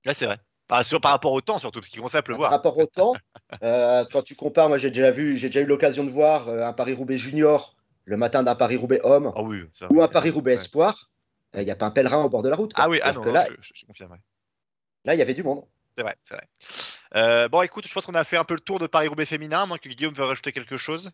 Ouais, 0.04 0.14
c'est 0.14 0.26
vrai. 0.26 0.38
Par, 0.68 0.84
par 1.00 1.10
rapport 1.10 1.32
au 1.32 1.40
temps, 1.40 1.58
surtout, 1.58 1.80
parce 1.80 1.88
qu'ils 1.88 1.98
commençaient 1.98 2.18
à 2.18 2.22
pleuvoir. 2.22 2.50
Par 2.50 2.58
rapport 2.58 2.78
au 2.78 2.86
temps, 2.86 3.14
quand 3.60 4.22
tu 4.22 4.36
compares, 4.36 4.68
moi 4.68 4.78
j'ai 4.78 4.90
déjà 4.90 5.10
vu, 5.10 5.36
j'ai 5.36 5.48
déjà 5.48 5.60
eu 5.60 5.66
l'occasion 5.66 6.04
de 6.04 6.10
voir 6.10 6.48
un 6.48 6.72
Paris-Roubaix 6.72 7.18
junior 7.18 7.74
le 8.04 8.16
matin 8.16 8.42
d'un 8.42 8.54
Paris-Roubaix 8.54 9.00
homme 9.02 9.32
ah 9.34 9.42
oui, 9.42 9.62
ou 9.90 10.02
un 10.02 10.08
Paris-Roubaix 10.08 10.54
espoir. 10.54 11.10
Il 11.54 11.64
n'y 11.64 11.70
a 11.70 11.76
pas 11.76 11.86
un 11.86 11.90
pèlerin 11.90 12.22
au 12.22 12.28
bord 12.28 12.42
de 12.42 12.48
la 12.48 12.54
route. 12.54 12.70
Ah 12.76 12.88
oui, 12.88 13.00
ah 13.02 13.12
non, 13.12 13.24
là, 13.24 13.46
je, 13.58 13.72
je, 13.74 13.84
confirme. 13.84 14.16
Là, 15.04 15.14
il 15.14 15.18
y 15.18 15.22
avait 15.22 15.34
du 15.34 15.42
monde. 15.42 15.64
C'est 15.96 16.02
vrai, 16.02 16.16
c'est 16.24 16.34
vrai. 16.34 16.48
Euh, 17.16 17.48
bon, 17.48 17.62
écoute, 17.62 17.86
je 17.86 17.92
pense 17.92 18.06
qu'on 18.06 18.14
a 18.14 18.24
fait 18.24 18.36
un 18.36 18.44
peu 18.44 18.54
le 18.54 18.60
tour 18.60 18.78
de 18.78 18.86
Paris-Roubaix 18.86 19.26
féminin. 19.26 19.66
Moi, 19.66 19.78
que 19.78 19.88
Guillaume 19.88 20.14
veut 20.14 20.24
rajouter 20.24 20.52
quelque 20.52 20.76
chose? 20.76 21.10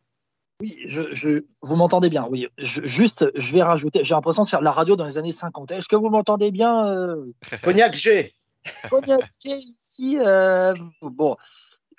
Oui, 0.60 0.74
je, 0.86 1.44
vous 1.62 1.76
m'entendez 1.76 2.08
bien. 2.08 2.26
Oui, 2.30 2.48
juste, 2.58 3.30
je 3.34 3.52
vais 3.52 3.62
rajouter. 3.62 4.04
J'ai 4.04 4.14
l'impression 4.14 4.42
de 4.42 4.48
faire 4.48 4.60
de 4.60 4.64
la 4.64 4.70
radio 4.70 4.96
dans 4.96 5.04
les 5.04 5.18
années 5.18 5.32
50. 5.32 5.70
Est-ce 5.72 5.88
que 5.88 5.96
vous 5.96 6.08
m'entendez 6.08 6.50
bien 6.50 6.86
euh... 6.86 7.26
Cognac 7.62 7.94
G. 7.94 8.34
Cognac 8.90 9.28
G 9.42 9.54
ici. 9.56 10.16
Euh, 10.18 10.74
bon, 11.02 11.36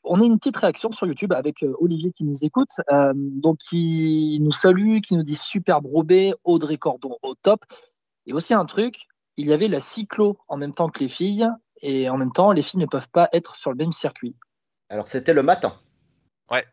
on 0.03 0.21
a 0.21 0.25
une 0.25 0.39
petite 0.39 0.57
réaction 0.57 0.91
sur 0.91 1.05
YouTube 1.05 1.33
avec 1.33 1.63
Olivier 1.79 2.11
qui 2.11 2.23
nous 2.23 2.45
écoute, 2.45 2.69
donc 3.13 3.57
qui 3.57 4.39
nous 4.41 4.51
salue, 4.51 4.99
qui 4.99 5.15
nous 5.15 5.23
dit 5.23 5.35
superbe 5.35 5.85
Roubaix, 5.85 6.33
Audrey 6.43 6.77
Cordon 6.77 7.17
au 7.21 7.35
top. 7.35 7.63
Et 8.25 8.33
aussi 8.33 8.53
un 8.53 8.65
truc, 8.65 9.07
il 9.37 9.47
y 9.47 9.53
avait 9.53 9.67
la 9.67 9.79
cyclo 9.79 10.37
en 10.47 10.57
même 10.57 10.73
temps 10.73 10.89
que 10.89 10.99
les 10.99 11.09
filles, 11.09 11.47
et 11.81 12.09
en 12.09 12.17
même 12.17 12.31
temps, 12.31 12.51
les 12.51 12.63
filles 12.63 12.79
ne 12.79 12.85
peuvent 12.85 13.09
pas 13.09 13.29
être 13.33 13.55
sur 13.55 13.71
le 13.71 13.77
même 13.77 13.91
circuit. 13.91 14.35
Alors, 14.89 15.07
c'était 15.07 15.33
le 15.33 15.43
matin. 15.43 15.79
Ouais. 16.49 16.65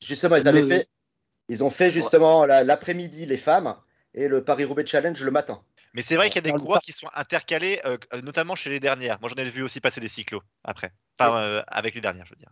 justement, 0.00 0.36
ils 0.36 0.48
avaient 0.48 0.66
fait, 0.66 0.88
ils 1.48 1.64
ont 1.64 1.70
fait 1.70 1.90
justement 1.90 2.46
l'après-midi 2.46 3.26
les 3.26 3.38
femmes 3.38 3.76
et 4.14 4.28
le 4.28 4.44
Paris-Roubaix 4.44 4.86
Challenge 4.86 5.20
le 5.20 5.30
matin. 5.30 5.62
Mais 5.94 6.02
c'est 6.02 6.14
vrai 6.14 6.28
qu'il 6.30 6.46
y 6.46 6.48
a 6.48 6.52
des 6.52 6.58
coureurs 6.58 6.82
qui 6.82 6.92
sont 6.92 7.08
intercalés, 7.14 7.80
euh, 7.84 7.98
notamment 8.22 8.54
chez 8.54 8.70
les 8.70 8.78
dernières. 8.78 9.20
Moi, 9.20 9.28
j'en 9.28 9.42
ai 9.42 9.50
vu 9.50 9.62
aussi 9.62 9.80
passer 9.80 10.00
des 10.00 10.08
cyclos 10.08 10.42
après. 10.62 10.92
Enfin, 11.18 11.36
euh, 11.38 11.62
avec 11.66 11.96
les 11.96 12.00
dernières, 12.00 12.26
je 12.26 12.34
veux 12.34 12.38
dire. 12.38 12.50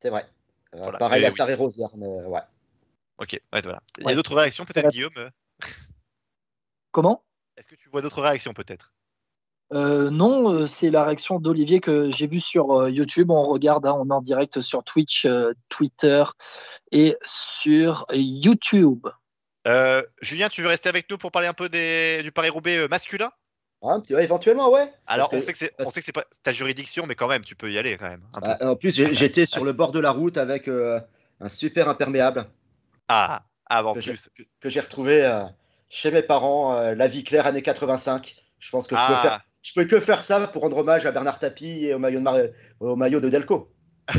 C'est 0.00 0.08
vrai. 0.08 0.26
Euh, 0.74 0.92
pareil 0.92 1.24
à 1.26 1.30
Sarre 1.30 1.56
Rosière, 1.58 1.90
mais 1.96 2.06
ouais. 2.06 2.40
Ok, 3.18 3.38
voilà. 3.52 3.82
Il 3.98 4.08
y 4.08 4.12
a 4.12 4.14
d'autres 4.14 4.34
réactions 4.34 4.64
peut-être, 4.64 4.90
Guillaume 4.90 5.30
Comment? 6.92 7.24
Est-ce 7.58 7.66
que 7.66 7.74
tu 7.74 7.88
vois 7.88 8.02
d'autres 8.02 8.22
réactions 8.22 8.54
peut-être? 8.54 8.92
Euh, 9.72 10.10
non, 10.10 10.50
euh, 10.50 10.66
c'est 10.66 10.90
la 10.90 11.04
réaction 11.04 11.40
d'Olivier 11.40 11.80
que 11.80 12.10
j'ai 12.10 12.26
vue 12.26 12.40
sur 12.40 12.70
euh, 12.70 12.90
YouTube. 12.90 13.30
On 13.30 13.42
regarde, 13.42 13.84
hein, 13.84 13.94
on 13.98 14.08
est 14.08 14.12
en 14.12 14.22
direct 14.22 14.60
sur 14.60 14.84
Twitch, 14.84 15.26
Twitter 15.68 16.24
et 16.92 17.16
sur 17.26 18.06
YouTube. 18.12 19.06
Julien, 20.22 20.48
tu 20.48 20.62
veux 20.62 20.68
rester 20.68 20.88
avec 20.88 21.10
nous 21.10 21.18
pour 21.18 21.30
parler 21.30 21.48
un 21.48 21.52
peu 21.52 21.68
du 21.68 22.32
Paris-Roubaix 22.32 22.88
masculin? 22.88 23.30
Ah, 23.82 23.98
Éventuellement, 24.08 24.70
ouais. 24.70 24.90
Alors, 25.06 25.28
on, 25.32 25.40
sait 25.40 25.52
que 25.52 25.58
c'est, 25.58 26.12
pas 26.12 26.24
ta 26.42 26.52
juridiction, 26.52 27.04
mais 27.06 27.14
quand 27.14 27.28
même, 27.28 27.44
tu 27.44 27.54
peux 27.54 27.70
y 27.70 27.76
aller 27.76 27.98
quand 27.98 28.08
même. 28.08 28.24
Bah, 28.40 28.56
en 28.62 28.76
plus, 28.76 28.92
j'étais 29.12 29.44
sur 29.44 29.64
le 29.64 29.72
bord 29.72 29.92
de 29.92 29.98
la 29.98 30.10
route 30.10 30.38
avec 30.38 30.68
un 30.68 31.48
super 31.48 31.88
imperméable. 31.90 32.46
Ah, 33.08 33.42
avant 33.66 33.92
plus. 33.92 34.30
que 34.60 34.70
j'ai 34.70 34.80
retrouvé 34.80 35.42
chez 35.88 36.10
mes 36.10 36.22
parents, 36.22 36.74
euh, 36.74 36.94
La 36.94 37.08
vie 37.08 37.24
claire, 37.24 37.46
année 37.46 37.62
85. 37.62 38.36
Je 38.58 38.70
pense 38.70 38.86
que 38.86 38.96
je, 38.96 39.00
peux 39.00 39.12
ah. 39.14 39.22
faire, 39.22 39.40
je 39.62 39.72
peux 39.74 39.84
que 39.84 40.00
faire 40.00 40.24
ça 40.24 40.40
pour 40.48 40.62
rendre 40.62 40.78
hommage 40.78 41.06
à 41.06 41.12
Bernard 41.12 41.38
Tapie 41.38 41.86
et 41.86 41.94
au 41.94 41.98
maillot 41.98 42.20
de, 42.20 42.52
au 42.80 42.96
maillot 42.96 43.20
de 43.20 43.28
Delco. 43.28 43.72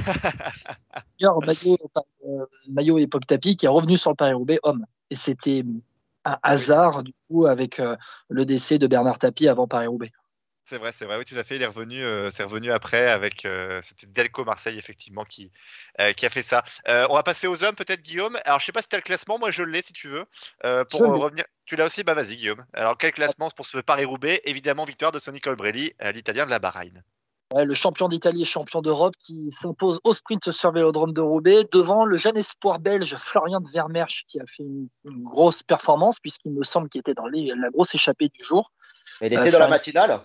D'ailleurs, 1.19 1.39
maillot, 1.45 1.77
euh, 2.25 2.45
maillot 2.69 2.97
époque 2.99 3.27
Tapie 3.27 3.57
qui 3.57 3.65
est 3.65 3.69
revenu 3.69 3.97
sur 3.97 4.11
le 4.11 4.15
Paris-Roubaix 4.15 4.59
homme. 4.63 4.85
Et 5.09 5.15
c'était 5.15 5.63
un 6.25 6.37
hasard, 6.43 7.03
du 7.03 7.13
coup, 7.27 7.45
avec 7.45 7.79
euh, 7.79 7.95
le 8.29 8.45
décès 8.45 8.77
de 8.77 8.87
Bernard 8.87 9.19
Tapie 9.19 9.47
avant 9.47 9.67
Paris-Roubaix. 9.67 10.11
C'est 10.69 10.77
vrai, 10.77 10.91
c'est 10.91 11.05
vrai, 11.05 11.17
oui, 11.17 11.25
tout 11.25 11.35
à 11.35 11.43
fait. 11.43 11.55
Il 11.55 11.63
est 11.63 11.65
revenu, 11.65 12.03
euh, 12.03 12.29
c'est 12.29 12.43
revenu 12.43 12.71
après 12.71 13.09
avec, 13.09 13.43
euh, 13.43 13.79
c'était 13.81 14.05
Delco 14.05 14.45
Marseille 14.45 14.77
effectivement 14.77 15.25
qui, 15.25 15.51
euh, 15.99 16.13
qui 16.13 16.27
a 16.27 16.29
fait 16.29 16.43
ça. 16.43 16.63
on 16.85 17.15
va 17.15 17.23
passer 17.23 17.47
aux 17.47 17.63
hommes, 17.63 17.73
peut-être 17.73 18.03
Guillaume. 18.03 18.37
Alors 18.45 18.59
je 18.59 18.65
sais 18.65 18.71
pas 18.71 18.83
si 18.83 18.87
tu 18.87 18.95
as 18.95 18.99
le 18.99 19.03
classement, 19.03 19.39
moi 19.39 19.49
je 19.49 19.63
l'ai 19.63 19.81
si 19.81 19.93
tu 19.93 20.09
veux. 20.09 20.25
pour 20.91 21.01
revenir, 21.01 21.43
tu 21.65 21.75
l'as 21.75 21.85
aussi, 21.85 22.03
bah 22.03 22.13
vas-y 22.13 22.35
Guillaume. 22.35 22.63
Alors 22.73 22.99
quel 22.99 23.13
classement 23.13 23.49
pour 23.49 23.65
ce 23.65 23.79
Paris 23.79 24.05
Roubaix 24.05 24.43
Évidemment 24.45 24.85
victoire 24.85 25.11
de 25.11 25.17
Sonny 25.17 25.41
Colbrelli, 25.41 25.91
l'Italien 26.13 26.45
de 26.45 26.51
la 26.51 26.59
Bahreïn. 26.59 27.01
le 27.55 27.73
champion 27.73 28.07
d'Italie 28.07 28.43
et 28.43 28.45
champion 28.45 28.81
d'Europe 28.81 29.15
qui 29.17 29.47
s'impose 29.49 29.99
au 30.03 30.13
sprint 30.13 30.51
sur 30.51 30.71
Vélodrome 30.71 31.13
de 31.13 31.21
Roubaix 31.21 31.63
devant 31.71 32.05
le 32.05 32.19
jeune 32.19 32.37
espoir 32.37 32.77
belge 32.77 33.15
Florian 33.17 33.59
de 33.59 33.69
Vermersch 33.69 34.23
qui 34.27 34.39
a 34.39 34.45
fait 34.45 34.61
une, 34.61 34.87
grosse 35.23 35.63
performance 35.63 36.19
puisqu'il 36.19 36.51
me 36.51 36.63
semble 36.63 36.89
qu'il 36.89 36.99
était 36.99 37.15
dans 37.15 37.25
la 37.25 37.69
grosse 37.71 37.95
échappée 37.95 38.29
du 38.29 38.45
jour. 38.45 38.71
il 39.21 39.33
était 39.33 39.49
dans 39.49 39.57
la 39.57 39.67
matinale 39.67 40.21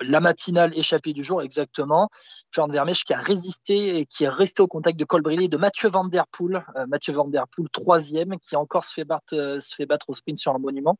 la 0.00 0.20
matinale 0.20 0.76
échappée 0.76 1.12
du 1.12 1.24
jour, 1.24 1.42
exactement. 1.42 2.08
Florent 2.50 2.68
Vermèche 2.68 3.04
qui 3.04 3.14
a 3.14 3.18
résisté 3.18 3.98
et 3.98 4.06
qui 4.06 4.24
est 4.24 4.28
resté 4.28 4.62
au 4.62 4.66
contact 4.66 4.98
de 4.98 5.04
Colbrelli 5.04 5.48
de 5.48 5.56
Mathieu 5.56 5.88
Van 5.88 6.04
Der 6.04 6.26
Poel. 6.26 6.64
Euh, 6.76 6.86
Mathieu 6.86 7.12
Van 7.12 7.26
Der 7.26 7.46
Poel, 7.48 7.68
troisième, 7.70 8.38
qui 8.40 8.56
encore 8.56 8.84
se 8.84 8.92
fait 8.92 9.04
battre, 9.04 9.34
euh, 9.34 9.58
au 10.08 10.14
sprint 10.14 10.38
sur 10.38 10.54
un 10.54 10.58
monument. 10.58 10.98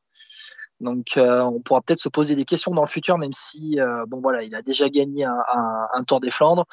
Donc, 0.80 1.16
euh, 1.16 1.42
on 1.42 1.60
pourra 1.60 1.80
peut-être 1.82 2.00
se 2.00 2.08
poser 2.08 2.34
des 2.34 2.44
questions 2.44 2.72
dans 2.72 2.82
le 2.82 2.88
futur, 2.88 3.18
même 3.18 3.32
si, 3.32 3.78
bon 4.08 4.20
voilà, 4.20 4.42
il 4.42 4.54
a 4.54 4.62
déjà 4.62 4.88
gagné 4.88 5.24
un, 5.24 6.04
Tour 6.06 6.18
des 6.18 6.30
Flandres. 6.30 6.66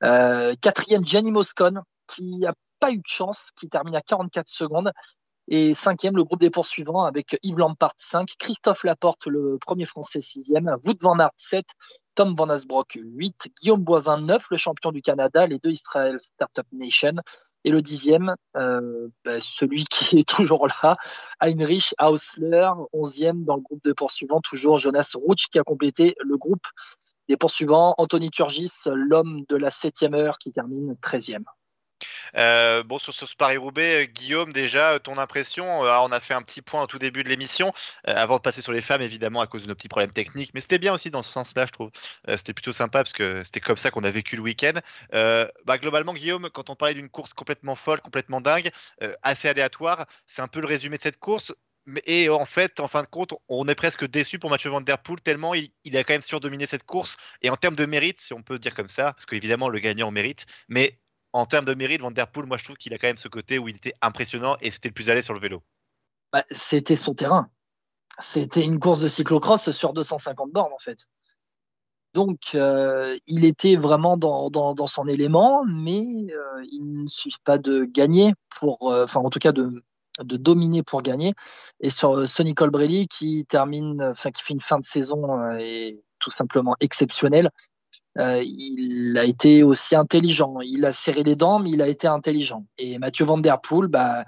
quatrième, 0.00 1.04
Gianni 1.04 1.32
Moscon, 1.32 1.82
qui 2.06 2.38
n'a 2.38 2.54
pas 2.78 2.92
eu 2.92 2.98
de 2.98 3.06
chance, 3.06 3.50
qui 3.58 3.68
termine 3.68 3.96
à 3.96 4.02
44 4.02 4.48
secondes. 4.48 4.92
Et 5.48 5.74
cinquième, 5.74 6.16
le 6.16 6.24
groupe 6.24 6.40
des 6.40 6.50
poursuivants 6.50 7.04
avec 7.04 7.38
Yves 7.42 7.58
Lampart 7.58 7.94
5, 7.96 8.28
Christophe 8.38 8.82
Laporte, 8.82 9.26
le 9.26 9.58
premier 9.58 9.86
français 9.86 10.20
sixième, 10.20 10.76
Wout 10.84 10.96
van 11.00 11.18
Aert 11.18 11.30
7, 11.36 11.64
Tom 12.16 12.34
Van 12.34 12.48
Asbrock 12.48 12.98
8, 13.00 13.52
Guillaume 13.60 13.84
Boivin 13.84 14.20
9, 14.20 14.46
le 14.50 14.56
champion 14.56 14.90
du 14.90 15.02
Canada, 15.02 15.46
les 15.46 15.58
deux 15.58 15.70
Israel 15.70 16.18
Startup 16.18 16.66
Nation. 16.72 17.14
Et 17.64 17.70
le 17.70 17.82
dixième, 17.82 18.34
euh, 18.56 19.08
ben, 19.24 19.40
celui 19.40 19.84
qui 19.84 20.18
est 20.18 20.28
toujours 20.28 20.66
là, 20.66 20.96
Heinrich 21.40 21.94
Hausler, 22.00 22.70
onzième 22.92 23.44
dans 23.44 23.56
le 23.56 23.62
groupe 23.62 23.82
de 23.84 23.92
poursuivants, 23.92 24.40
toujours 24.40 24.78
Jonas 24.78 25.12
Rutsch 25.14 25.48
qui 25.48 25.58
a 25.58 25.62
complété 25.64 26.14
le 26.20 26.36
groupe 26.36 26.66
des 27.28 27.36
poursuivants, 27.36 27.94
Anthony 27.98 28.30
Turgis, 28.30 28.70
l'homme 28.86 29.44
de 29.48 29.56
la 29.56 29.70
septième 29.70 30.14
heure 30.14 30.38
qui 30.38 30.52
termine 30.52 30.96
treizième. 31.00 31.44
Euh, 32.36 32.82
bon, 32.82 32.98
sur 32.98 33.14
ce 33.14 33.24
Paris-Roubaix, 33.36 34.04
euh, 34.04 34.06
Guillaume, 34.06 34.52
déjà, 34.52 34.92
euh, 34.92 34.98
ton 34.98 35.18
impression 35.18 35.66
On 35.80 36.12
a 36.12 36.20
fait 36.20 36.34
un 36.34 36.42
petit 36.42 36.62
point 36.62 36.82
au 36.82 36.86
tout 36.86 36.98
début 36.98 37.22
de 37.22 37.28
l'émission, 37.28 37.72
avant 38.04 38.36
de 38.36 38.42
passer 38.42 38.62
sur 38.62 38.72
les 38.72 38.80
femmes, 38.80 39.02
évidemment, 39.02 39.40
à 39.40 39.46
cause 39.46 39.62
de 39.62 39.68
nos 39.68 39.74
petits 39.74 39.88
problèmes 39.88 40.12
techniques, 40.12 40.50
mais 40.54 40.60
c'était 40.60 40.78
bien 40.78 40.92
aussi 40.92 41.10
dans 41.10 41.22
ce 41.22 41.32
sens-là, 41.32 41.66
je 41.66 41.72
trouve. 41.72 41.90
c'était 42.28 42.52
plutôt 42.52 42.72
sympa 42.72 43.00
parce 43.00 43.12
que 43.12 43.42
c'était 43.44 43.60
comme 43.60 43.76
ça 43.76 43.90
qu'on 43.90 44.04
a 44.04 44.10
vécu 44.10 44.36
le 44.36 44.42
week-end. 44.42 44.80
Bah, 45.12 45.78
globalement, 45.78 46.14
Guillaume, 46.14 46.48
quand 46.50 46.70
on 46.70 46.76
parlait 46.76 46.94
d'une 46.94 47.08
course 47.08 47.34
complètement 47.34 47.74
folle, 47.74 48.00
complètement 48.00 48.40
dingue, 48.40 48.70
assez 49.22 49.48
aléatoire, 49.48 50.06
c'est 50.26 50.42
un 50.42 50.48
peu 50.48 50.60
le 50.60 50.66
résumé 50.66 50.96
de 50.96 51.02
cette 51.02 51.18
course. 51.18 51.52
Et 52.04 52.28
en 52.28 52.46
fait, 52.46 52.80
en 52.80 52.88
fin 52.88 53.02
de 53.02 53.06
compte, 53.06 53.34
on 53.48 53.68
est 53.68 53.76
presque 53.76 54.04
déçu 54.06 54.40
pour 54.40 54.50
Mathieu 54.50 54.70
Van 54.70 54.80
Der 54.80 54.98
Poel, 54.98 55.20
tellement 55.20 55.54
il, 55.54 55.70
il, 55.84 55.96
a 55.96 56.02
quand 56.02 56.14
même 56.14 56.22
surdominé 56.22 56.66
cette 56.66 56.82
course. 56.82 57.16
Et 57.42 57.50
en 57.50 57.54
termes 57.54 57.76
de 57.76 57.86
mérite, 57.86 58.18
si 58.18 58.34
on 58.34 58.42
peut 58.42 58.58
dire 58.58 58.74
comme 58.74 58.88
ça, 58.88 59.12
parce 59.12 59.24
qu'évidemment, 59.24 59.68
le 59.68 59.78
gagnant 59.78 60.10
mérite, 60.10 60.46
mais 60.68 60.98
en 61.36 61.46
termes 61.46 61.64
de 61.64 61.74
mérite, 61.74 62.00
Van 62.00 62.12
moi 62.46 62.56
je 62.56 62.64
trouve 62.64 62.76
qu'il 62.76 62.94
a 62.94 62.98
quand 62.98 63.08
même 63.08 63.16
ce 63.16 63.28
côté 63.28 63.58
où 63.58 63.68
il 63.68 63.76
était 63.76 63.94
impressionnant 64.00 64.56
et 64.60 64.70
c'était 64.70 64.88
le 64.88 64.94
plus 64.94 65.06
l'aise 65.06 65.24
sur 65.24 65.34
le 65.34 65.40
vélo. 65.40 65.62
Bah, 66.32 66.44
c'était 66.50 66.96
son 66.96 67.14
terrain. 67.14 67.50
C'était 68.18 68.64
une 68.64 68.78
course 68.78 69.00
de 69.00 69.08
cyclocross 69.08 69.70
sur 69.70 69.92
250 69.92 70.50
bornes 70.50 70.72
en 70.72 70.78
fait. 70.78 71.06
Donc, 72.14 72.54
il 72.54 73.44
était 73.44 73.76
vraiment 73.76 74.16
dans, 74.16 74.86
son 74.86 75.06
élément, 75.06 75.64
mais 75.66 75.98
il 76.72 77.02
ne 77.02 77.06
suffit 77.06 77.36
pas 77.44 77.58
de 77.58 77.84
gagner 77.84 78.32
pour, 78.58 78.78
enfin, 78.84 79.20
en 79.20 79.28
tout 79.28 79.38
cas, 79.38 79.52
de, 79.52 79.84
de 80.24 80.36
dominer 80.38 80.82
pour 80.82 81.02
gagner. 81.02 81.34
Et 81.80 81.90
sur 81.90 82.26
Sonny 82.26 82.54
Colbrelli, 82.54 83.06
qui 83.06 83.44
termine, 83.44 84.02
enfin, 84.02 84.30
qui 84.30 84.42
fait 84.42 84.54
une 84.54 84.62
fin 84.62 84.78
de 84.78 84.84
saison 84.84 85.52
et 85.58 86.00
tout 86.18 86.30
simplement 86.30 86.74
exceptionnelle, 86.80 87.50
il 88.18 89.16
a 89.18 89.24
été 89.24 89.62
aussi 89.62 89.94
intelligent. 89.94 90.56
Il 90.60 90.84
a 90.84 90.92
serré 90.92 91.22
les 91.22 91.36
dents, 91.36 91.58
mais 91.58 91.70
il 91.70 91.82
a 91.82 91.88
été 91.88 92.06
intelligent. 92.06 92.66
Et 92.78 92.98
Mathieu 92.98 93.24
Van 93.24 93.38
Der 93.38 93.60
Poel, 93.60 93.88
bah, 93.88 94.24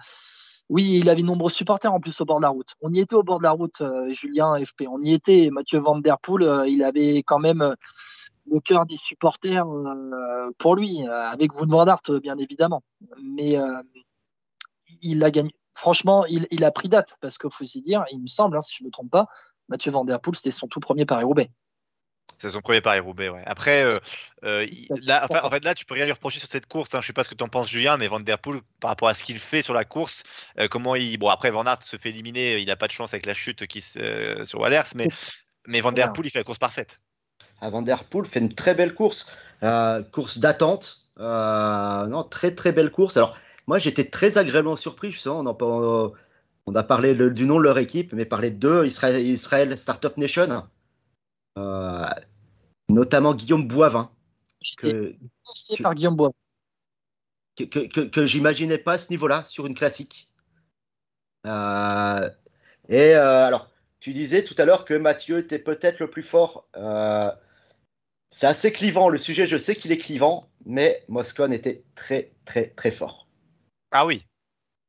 oui, 0.68 0.98
il 0.98 1.08
avait 1.08 1.22
nombreux 1.22 1.50
supporters 1.50 1.92
en 1.92 2.00
plus 2.00 2.20
au 2.20 2.24
bord 2.26 2.38
de 2.38 2.42
la 2.42 2.50
route. 2.50 2.74
On 2.82 2.92
y 2.92 3.00
était 3.00 3.14
au 3.14 3.22
bord 3.22 3.38
de 3.38 3.44
la 3.44 3.52
route, 3.52 3.80
euh, 3.80 4.12
Julien, 4.12 4.54
FP. 4.62 4.84
On 4.88 5.00
y 5.00 5.14
était. 5.14 5.48
Mathieu 5.50 5.78
Van 5.78 5.98
Der 5.98 6.18
Poel, 6.18 6.42
euh, 6.42 6.68
il 6.68 6.82
avait 6.82 7.22
quand 7.22 7.38
même 7.38 7.62
euh, 7.62 7.74
le 8.50 8.60
cœur 8.60 8.84
des 8.84 8.96
supporters 8.96 9.66
pour 10.56 10.74
lui, 10.74 11.06
avec 11.06 11.60
Wout 11.60 11.68
van 11.68 11.86
Aert, 11.86 12.00
bien 12.22 12.38
évidemment. 12.38 12.82
Mais 13.22 13.58
il 15.02 15.22
a 15.22 15.30
gagné. 15.30 15.54
Franchement, 15.74 16.24
il, 16.24 16.64
a 16.64 16.70
pris 16.70 16.88
date, 16.88 17.18
parce 17.20 17.36
qu'il 17.36 17.50
faut 17.52 17.66
s'y 17.66 17.82
dire, 17.82 18.06
il 18.10 18.22
me 18.22 18.26
semble, 18.26 18.56
hein, 18.56 18.62
si 18.62 18.74
je 18.74 18.84
ne 18.84 18.86
me 18.86 18.90
trompe 18.90 19.10
pas, 19.10 19.26
Mathieu 19.68 19.90
Van 19.90 20.06
Der 20.06 20.18
Poel, 20.18 20.34
c'était 20.34 20.50
son 20.50 20.66
tout 20.66 20.80
premier 20.80 21.04
Paris-Roubaix. 21.04 21.50
C'est 22.38 22.50
son 22.50 22.60
premier 22.60 22.80
Paris-Roubaix, 22.80 23.28
ouais. 23.28 23.42
Après, 23.46 23.84
euh, 23.84 23.96
euh, 24.44 24.66
là, 25.02 25.26
en 25.42 25.50
fait, 25.50 25.64
là, 25.64 25.74
tu 25.74 25.84
peux 25.84 25.94
rien 25.94 26.04
lui 26.04 26.12
reprocher 26.12 26.38
sur 26.38 26.48
cette 26.48 26.66
course. 26.66 26.94
Hein. 26.94 27.00
Je 27.00 27.08
sais 27.08 27.12
pas 27.12 27.24
ce 27.24 27.28
que 27.28 27.34
tu 27.34 27.42
en 27.42 27.48
penses, 27.48 27.68
Julien, 27.68 27.96
mais 27.96 28.06
Van 28.06 28.20
Der 28.20 28.38
Poel, 28.38 28.60
par 28.78 28.90
rapport 28.90 29.08
à 29.08 29.14
ce 29.14 29.24
qu'il 29.24 29.40
fait 29.40 29.60
sur 29.60 29.74
la 29.74 29.84
course, 29.84 30.22
euh, 30.60 30.68
comment 30.68 30.94
il. 30.94 31.18
Bon, 31.18 31.28
après, 31.28 31.50
Van 31.50 31.66
Aert 31.66 31.82
se 31.82 31.96
fait 31.96 32.10
éliminer, 32.10 32.58
il 32.58 32.66
n'a 32.66 32.76
pas 32.76 32.86
de 32.86 32.92
chance 32.92 33.12
avec 33.12 33.26
la 33.26 33.34
chute 33.34 33.66
qui, 33.66 33.80
sur 33.80 34.60
Wallers, 34.60 34.82
mais, 34.94 35.08
mais 35.66 35.80
Van 35.80 35.90
Der 35.90 36.12
Poel, 36.12 36.26
il 36.26 36.30
fait 36.30 36.38
la 36.38 36.44
course 36.44 36.58
parfaite. 36.58 37.00
Ah, 37.60 37.70
Van 37.70 37.82
Der 37.82 38.04
Poel 38.04 38.24
fait 38.24 38.38
une 38.38 38.54
très 38.54 38.74
belle 38.74 38.94
course, 38.94 39.32
course 40.12 40.38
d'attente. 40.38 41.10
non, 41.18 42.22
très 42.30 42.54
très 42.54 42.70
belle 42.70 42.92
course. 42.92 43.16
Alors, 43.16 43.36
moi, 43.66 43.78
j'étais 43.78 44.04
très 44.04 44.38
agréablement 44.38 44.76
surpris, 44.76 45.10
justement. 45.10 45.40
On, 45.40 46.12
on 46.66 46.74
a 46.74 46.82
parlé 46.84 47.16
du 47.16 47.46
nom 47.46 47.58
de 47.58 47.64
leur 47.64 47.78
équipe, 47.78 48.12
mais 48.12 48.26
parler 48.26 48.52
d'eux, 48.52 48.86
Israël, 48.86 49.26
Israël 49.26 49.76
Startup 49.76 50.16
Nation. 50.16 50.62
Euh, 51.58 52.06
notamment 52.88 53.34
Guillaume 53.34 53.66
Boivin. 53.66 54.10
Que, 54.78 55.14
par 55.82 55.94
Guillaume 55.94 56.16
Boivin. 56.16 56.34
Que, 57.56 58.08
que, 58.08 58.26
j'imaginais 58.26 58.78
pas 58.78 58.94
à 58.94 58.98
ce 58.98 59.10
niveau-là 59.10 59.44
sur 59.48 59.66
une 59.66 59.74
classique. 59.74 60.32
Euh, 61.46 62.30
et 62.88 63.14
euh, 63.14 63.46
alors, 63.46 63.70
tu 64.00 64.12
disais 64.12 64.44
tout 64.44 64.54
à 64.58 64.64
l'heure 64.64 64.84
que 64.84 64.94
Mathieu 64.94 65.38
était 65.38 65.58
peut-être 65.58 65.98
le 65.98 66.08
plus 66.08 66.22
fort. 66.22 66.68
c'est 68.30 68.46
assez 68.46 68.72
clivant 68.72 69.08
le 69.08 69.18
sujet, 69.18 69.46
je 69.46 69.56
sais 69.56 69.74
qu'il 69.74 69.90
est 69.90 69.98
clivant, 69.98 70.48
mais 70.66 71.04
Moscone 71.08 71.52
était 71.52 71.84
très 71.94 72.32
très 72.44 72.68
très 72.68 72.92
fort. 72.92 73.26
Ah 73.90 74.06
oui, 74.06 74.27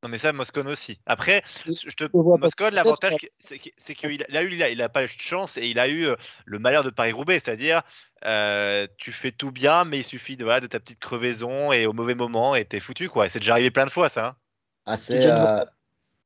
non, 0.02 0.10
mais 0.10 0.18
ça, 0.18 0.32
Moscone 0.32 0.68
aussi. 0.68 0.98
Après, 1.06 1.44
je 1.66 1.94
te... 1.94 2.06
Moscone, 2.14 2.74
l'avantage, 2.74 3.16
c'est 3.78 3.96
qu'il 3.96 4.10
a 4.10 4.44
eu, 4.44 4.54
il 4.54 4.82
a, 4.82 4.90
pas 4.90 5.04
eu 5.04 5.08
de 5.08 5.12
chance 5.12 5.58
et 5.58 5.68
il 5.68 5.78
a 5.78 5.90
eu 5.90 6.06
euh, 6.06 6.16
le 6.46 6.58
malheur 6.58 6.86
de 6.86 6.90
Paris-Roubaix, 6.90 7.40
c'est-à-dire, 7.40 7.82
euh, 8.24 8.88
tu 8.98 9.12
fais 9.12 9.32
tout 9.32 9.52
bien, 9.52 9.84
mais 9.84 10.00
il 10.00 10.04
suffit 10.06 10.38
de, 10.38 10.46
voilà, 10.46 10.62
de 10.62 10.68
ta 10.68 10.80
petite 10.80 11.00
crevaison 11.00 11.74
et 11.74 11.86
au 11.86 11.92
mauvais 11.92 12.16
moment, 12.16 12.56
et 12.56 12.64
t'es 12.64 12.80
foutu, 12.80 13.10
quoi. 13.10 13.28
C'est 13.28 13.40
déjà 13.40 13.54
arrivé 13.54 13.72
plein 13.72 13.86
de 13.86 13.92
fois, 13.92 14.08
ça. 14.08 14.28
Hein. 14.28 14.36
Ah, 14.86 14.98
c'est 14.98 15.26
euh, 15.26 15.66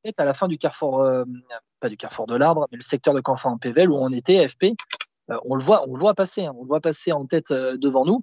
peut-être 0.02 0.20
à 0.20 0.24
la 0.24 0.34
fin 0.34 0.46
du 0.46 0.56
carrefour, 0.56 1.04
pas 1.80 1.88
du 1.88 1.96
carrefour 1.96 2.28
de 2.28 2.36
l'arbre, 2.36 2.68
mais 2.70 2.78
le 2.78 2.84
secteur 2.84 3.12
de 3.12 3.20
Canfin 3.20 3.50
en 3.50 3.58
Pével 3.58 3.90
où 3.90 3.96
on 3.96 4.10
était, 4.10 4.46
FP. 4.48 4.66
on 5.28 5.56
le 5.56 5.62
voit, 5.62 5.82
on 5.88 5.94
le 5.94 6.00
voit 6.00 6.14
passer, 6.14 6.46
hein. 6.46 6.52
on 6.56 6.62
le 6.62 6.68
voit 6.68 6.80
passer 6.80 7.10
en 7.10 7.26
tête 7.26 7.52
devant 7.52 8.04
nous. 8.04 8.22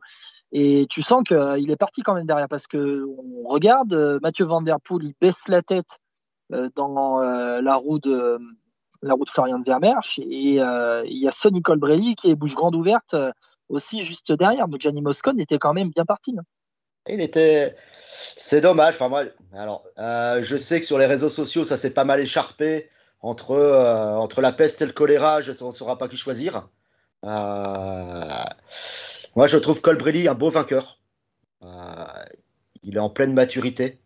Et 0.52 0.86
tu 0.90 1.02
sens 1.02 1.24
qu'il 1.26 1.38
euh, 1.38 1.56
est 1.56 1.78
parti 1.78 2.02
quand 2.02 2.14
même 2.14 2.26
derrière 2.26 2.50
parce 2.50 2.68
que 2.68 3.06
on 3.18 3.48
regarde 3.48 3.94
euh, 3.94 4.20
Mathieu 4.22 4.46
Van 4.46 4.62
Der 4.62 4.82
Poel, 4.82 5.06
il 5.06 5.14
baisse 5.20 5.48
la 5.48 5.62
tête 5.62 6.00
euh, 6.52 6.70
dans 6.76 7.22
la 7.22 7.76
roue 7.76 8.00
de 8.00 8.38
la 9.02 9.14
roue 9.14 9.24
de 9.24 9.30
Florian 9.30 9.60
de 9.60 9.64
Vermersch 9.64 10.20
et 10.20 10.58
il 10.58 11.18
y 11.18 11.28
a 11.28 11.32
Sonny 11.32 11.62
Colbrelli 11.62 12.16
qui 12.16 12.30
est 12.30 12.36
bouche 12.36 12.56
grande 12.56 12.76
ouverte 12.76 13.16
aussi 13.70 14.04
juste 14.04 14.32
derrière. 14.34 14.68
Donc 14.68 14.82
Gianni 14.82 15.02
Moscone 15.02 15.40
était 15.40 15.58
quand 15.58 15.74
même 15.74 15.90
bien 15.90 16.06
parti. 16.06 16.36
Hein. 16.38 16.44
Il 17.08 17.22
était. 17.22 17.76
C'est 18.36 18.60
dommage. 18.62 18.96
Enfin, 18.96 19.08
moi, 19.08 19.24
alors, 19.54 19.86
je 19.98 20.58
sais 20.58 20.82
que 20.82 20.86
sur 20.86 20.98
les 20.98 21.06
réseaux 21.06 21.30
sociaux, 21.30 21.64
ça 21.64 21.78
s'est 21.78 21.94
pas 21.94 22.04
mal 22.04 22.20
écharpé 22.20 22.90
entre, 23.22 23.56
entre 24.20 24.42
la 24.42 24.52
peste 24.52 24.82
et 24.82 24.86
le 24.86 24.92
choléra. 24.92 25.42
Je, 25.42 25.52
on 25.62 25.68
ne 25.68 25.72
saura 25.72 25.98
pas 25.98 26.10
qui 26.10 26.18
choisir. 26.18 26.68
Moi, 29.36 29.48
je 29.48 29.58
trouve 29.58 29.82
Colbrelli 29.82 30.28
un 30.28 30.34
beau 30.34 30.50
vainqueur. 30.50 31.00
Euh, 31.64 32.06
il 32.84 32.96
est 32.96 33.00
en 33.00 33.10
pleine 33.10 33.34
maturité. 33.34 34.00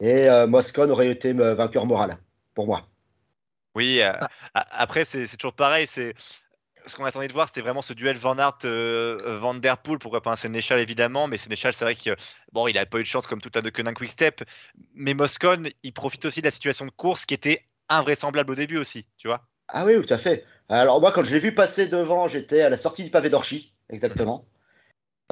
Et 0.00 0.28
euh, 0.28 0.46
Moscone 0.46 0.90
aurait 0.90 1.10
été 1.10 1.32
vainqueur 1.32 1.84
moral, 1.84 2.16
pour 2.54 2.66
moi. 2.66 2.86
Oui, 3.74 4.00
euh, 4.00 4.12
après, 4.54 5.04
c'est 5.04 5.26
toujours 5.36 5.54
pareil. 5.54 5.86
C'est 5.86 6.14
ce 6.86 6.96
qu'on 6.96 7.04
attendait 7.04 7.28
de 7.28 7.32
voir, 7.32 7.48
c'était 7.48 7.60
vraiment 7.60 7.82
ce 7.82 7.92
duel 7.92 8.16
Van 8.16 8.38
Aert 8.38 8.60
Van 8.62 9.54
Der 9.54 9.76
Poel, 9.76 9.98
pourquoi 9.98 10.22
pas 10.22 10.30
un 10.30 10.36
Sénéchal 10.36 10.80
évidemment, 10.80 11.26
mais 11.26 11.36
Sénéchal 11.36 11.74
c'est 11.74 11.84
vrai 11.84 11.94
que 11.94 12.16
bon, 12.52 12.66
il 12.66 12.76
n'a 12.76 12.86
pas 12.86 12.98
eu 12.98 13.02
de 13.02 13.06
chance 13.06 13.26
comme 13.26 13.42
toute 13.42 13.54
la 13.54 13.60
de 13.60 13.68
Koenig 13.68 13.94
Quick 13.94 14.08
Step, 14.08 14.42
mais 14.94 15.12
Moscone, 15.12 15.68
il 15.82 15.92
profite 15.92 16.24
aussi 16.24 16.40
de 16.40 16.46
la 16.46 16.50
situation 16.50 16.86
de 16.86 16.90
course 16.90 17.26
qui 17.26 17.34
était 17.34 17.66
invraisemblable 17.90 18.52
au 18.52 18.54
début 18.54 18.78
aussi, 18.78 19.04
tu 19.18 19.28
vois. 19.28 19.42
Ah 19.68 19.84
oui, 19.84 20.00
tout 20.00 20.14
à 20.14 20.16
fait. 20.16 20.46
Alors 20.70 20.98
moi, 21.00 21.12
quand 21.12 21.24
je 21.24 21.32
l'ai 21.32 21.40
vu 21.40 21.52
passer 21.52 21.88
devant, 21.88 22.26
j'étais 22.26 22.62
à 22.62 22.70
la 22.70 22.78
sortie 22.78 23.04
du 23.04 23.10
pavé 23.10 23.28
d'Orchy 23.28 23.74
exactement. 23.90 24.44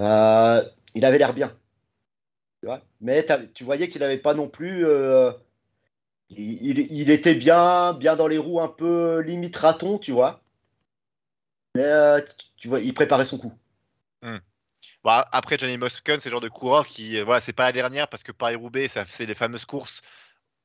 Euh, 0.01 0.63
il 0.95 1.05
avait 1.05 1.19
l'air 1.19 1.35
bien. 1.35 1.57
Mais 3.01 3.25
tu 3.55 3.65
voyais 3.65 3.89
qu'il 3.89 4.01
n'avait 4.01 4.19
pas 4.19 4.35
non 4.35 4.49
plus. 4.49 4.87
Euh, 4.87 5.31
il, 6.31 7.11
était 7.11 7.35
bien, 7.35 7.93
bien 7.93 8.17
dans 8.17 8.27
les 8.27 8.39
roues, 8.39 8.61
un 8.61 8.69
peu 8.69 9.21
limite 9.21 9.57
raton, 9.57 9.99
tu 9.99 10.13
vois. 10.13 10.43
Mais 11.77 11.85
euh, 11.85 12.21
tu 12.57 12.69
vois, 12.69 12.81
il 12.81 12.95
préparait 12.95 13.27
son 13.27 13.39
coup. 13.39 13.53
Hmm. 14.23 14.39
Bah, 15.05 15.29
après, 15.31 15.57
Johnny 15.59 15.79
Moscone, 15.79 16.19
c'est 16.19 16.29
le 16.29 16.33
genre 16.33 16.41
de 16.41 16.49
coureur 16.49 16.89
qui, 16.89 17.21
voilà, 17.21 17.41
c'est 17.41 17.53
pas 17.53 17.65
la 17.65 17.73
dernière 17.73 18.09
parce 18.09 18.25
que 18.25 18.33
Paris-Roubaix, 18.33 18.89
c'est 18.89 19.27
les 19.27 19.35
fameuses 19.35 19.67
courses 19.67 20.03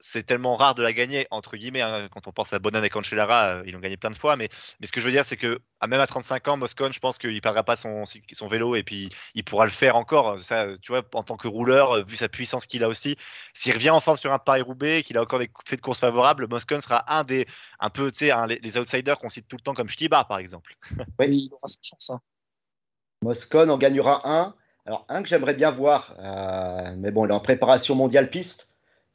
c'est 0.01 0.23
tellement 0.23 0.55
rare 0.55 0.75
de 0.75 0.83
la 0.83 0.91
gagner, 0.91 1.27
entre 1.31 1.55
guillemets, 1.55 1.81
hein, 1.81 2.09
quand 2.11 2.27
on 2.27 2.31
pense 2.31 2.51
à 2.53 2.59
Bonan 2.59 2.83
et 2.83 2.89
Cancellara, 2.89 3.57
euh, 3.57 3.63
ils 3.65 3.71
l'ont 3.71 3.79
gagné 3.79 3.97
plein 3.97 4.09
de 4.09 4.15
fois, 4.15 4.35
mais, 4.35 4.49
mais 4.79 4.87
ce 4.87 4.91
que 4.91 4.99
je 4.99 5.05
veux 5.05 5.11
dire, 5.11 5.23
c'est 5.23 5.37
que 5.37 5.59
même 5.87 5.99
à 5.99 6.07
35 6.07 6.47
ans, 6.47 6.57
Moscone, 6.57 6.91
je 6.91 6.99
pense 6.99 7.17
qu'il 7.17 7.33
ne 7.33 7.39
perdra 7.39 7.63
pas 7.63 7.75
son, 7.75 8.03
son 8.05 8.47
vélo 8.47 8.75
et 8.75 8.83
puis 8.83 9.09
il 9.35 9.43
pourra 9.43 9.65
le 9.65 9.71
faire 9.71 9.95
encore. 9.95 10.39
Ça, 10.41 10.65
tu 10.81 10.91
vois, 10.91 11.03
en 11.13 11.23
tant 11.23 11.37
que 11.37 11.47
rouleur, 11.47 11.91
euh, 11.91 12.03
vu 12.03 12.15
sa 12.15 12.27
puissance 12.27 12.65
qu'il 12.65 12.83
a 12.83 12.87
aussi, 12.87 13.15
s'il 13.53 13.73
revient 13.73 13.91
en 13.91 14.01
forme 14.01 14.17
sur 14.17 14.33
un 14.33 14.39
Paris-Roubaix, 14.39 15.03
qu'il 15.03 15.17
a 15.17 15.21
encore 15.21 15.39
des 15.39 15.49
faits 15.65 15.79
de 15.79 15.83
course 15.83 15.99
favorables, 15.99 16.47
Moscone 16.47 16.81
sera 16.81 17.03
un 17.15 17.23
des, 17.23 17.45
un 17.79 17.89
peu, 17.89 18.11
tu 18.11 18.25
sais, 18.27 18.33
les, 18.47 18.77
outsiders 18.77 19.19
qu'on 19.19 19.29
cite 19.29 19.47
tout 19.47 19.55
le 19.55 19.61
temps 19.61 19.73
comme 19.73 19.89
Stibar, 19.89 20.27
par 20.27 20.39
exemple. 20.39 20.75
Oui, 21.19 21.27
il 21.45 21.53
aura 21.53 21.67
cette 21.67 21.85
chance. 21.85 22.09
Hein. 22.09 22.19
Moscone 23.21 23.69
en 23.69 23.77
gagnera 23.77 24.21
un. 24.27 24.55
Alors, 24.87 25.05
un 25.09 25.21
que 25.21 25.29
j'aimerais 25.29 25.53
bien 25.53 25.69
voir, 25.69 26.15
euh, 26.19 26.95
mais 26.97 27.11
bon, 27.11 27.25
il 27.25 27.29
est 27.29 27.35
en 27.35 27.39
préparation 27.39 27.93
mondiale 27.93 28.29
piste 28.29 28.70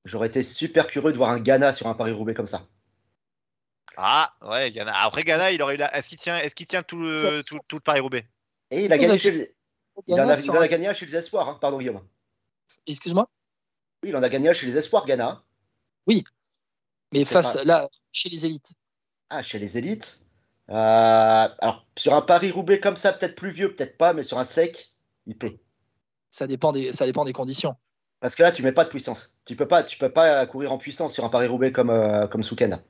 J'aurais 0.06 0.28
été 0.28 0.42
super 0.42 0.86
curieux 0.86 1.10
de 1.10 1.16
voir 1.16 1.30
un 1.30 1.40
Ghana 1.40 1.72
sur 1.72 1.88
un 1.88 1.94
Paris-Roubaix 1.94 2.32
comme 2.32 2.46
ça. 2.46 2.64
Ah, 3.96 4.32
ouais, 4.40 4.70
Ghana. 4.70 4.92
Après, 5.02 5.24
Ghana, 5.24 5.50
il 5.50 5.60
aurait 5.60 5.74
eu 5.74 5.80
Est-ce 5.92 6.08
qu'il 6.08 6.18
tient, 6.18 6.38
est 6.38 6.54
qu'il 6.54 6.66
tient 6.66 6.84
tout 6.84 6.96
le, 6.96 7.42
tout, 7.42 7.58
le 7.72 7.80
Paris-Roubaix 7.80 8.24
Et 8.70 8.84
il 8.84 8.92
a 8.92 8.98
gagné 8.98 9.18
chez 9.18 9.30
les... 9.30 9.56
Il 10.06 10.20
en 10.20 10.28
a, 10.28 10.68
gagné 10.68 10.86
un 10.86 10.92
chez 10.92 11.06
les 11.06 11.16
Espoirs, 11.16 11.48
hein. 11.48 11.58
pardon 11.60 11.78
Guillaume. 11.78 12.06
Excuse-moi? 12.86 13.28
Oui, 14.02 14.10
il 14.10 14.16
en 14.16 14.22
a 14.22 14.28
gagné 14.28 14.48
un 14.48 14.52
chez 14.52 14.66
les 14.66 14.76
Espoirs, 14.76 15.06
Ghana. 15.06 15.42
Oui, 16.06 16.22
mais 17.12 17.24
face 17.24 17.56
là, 17.64 17.88
chez 18.12 18.28
les 18.28 18.46
élites. 18.46 18.74
Ah, 19.30 19.42
chez 19.42 19.58
les 19.58 19.76
élites. 19.76 20.20
Euh, 20.68 20.74
alors, 20.74 21.86
sur 21.96 22.14
un 22.14 22.22
Paris-Roubaix 22.22 22.78
comme 22.78 22.96
ça, 22.96 23.12
peut-être 23.12 23.34
plus 23.34 23.50
vieux, 23.50 23.74
peut-être 23.74 23.96
pas, 23.96 24.12
mais 24.12 24.22
sur 24.22 24.38
un 24.38 24.44
sec, 24.44 24.92
il 25.26 25.36
peut. 25.36 25.56
Ça 26.30 26.46
dépend 26.46 26.70
des, 26.70 26.92
ça 26.92 27.06
dépend 27.06 27.24
des 27.24 27.32
conditions. 27.32 27.76
Parce 28.20 28.34
que 28.34 28.42
là, 28.42 28.52
tu 28.52 28.62
mets 28.62 28.72
pas 28.72 28.84
de 28.84 28.88
puissance. 28.88 29.36
Tu 29.44 29.56
peux 29.56 29.68
pas, 29.68 29.82
tu 29.82 29.98
peux 29.98 30.08
pas 30.08 30.46
courir 30.46 30.72
en 30.72 30.78
puissance 30.78 31.14
sur 31.14 31.24
un 31.24 31.28
Paris-Roubaix 31.28 31.72
comme, 31.72 31.90
euh, 31.90 32.26
comme 32.26 32.44
Souken. 32.44 32.80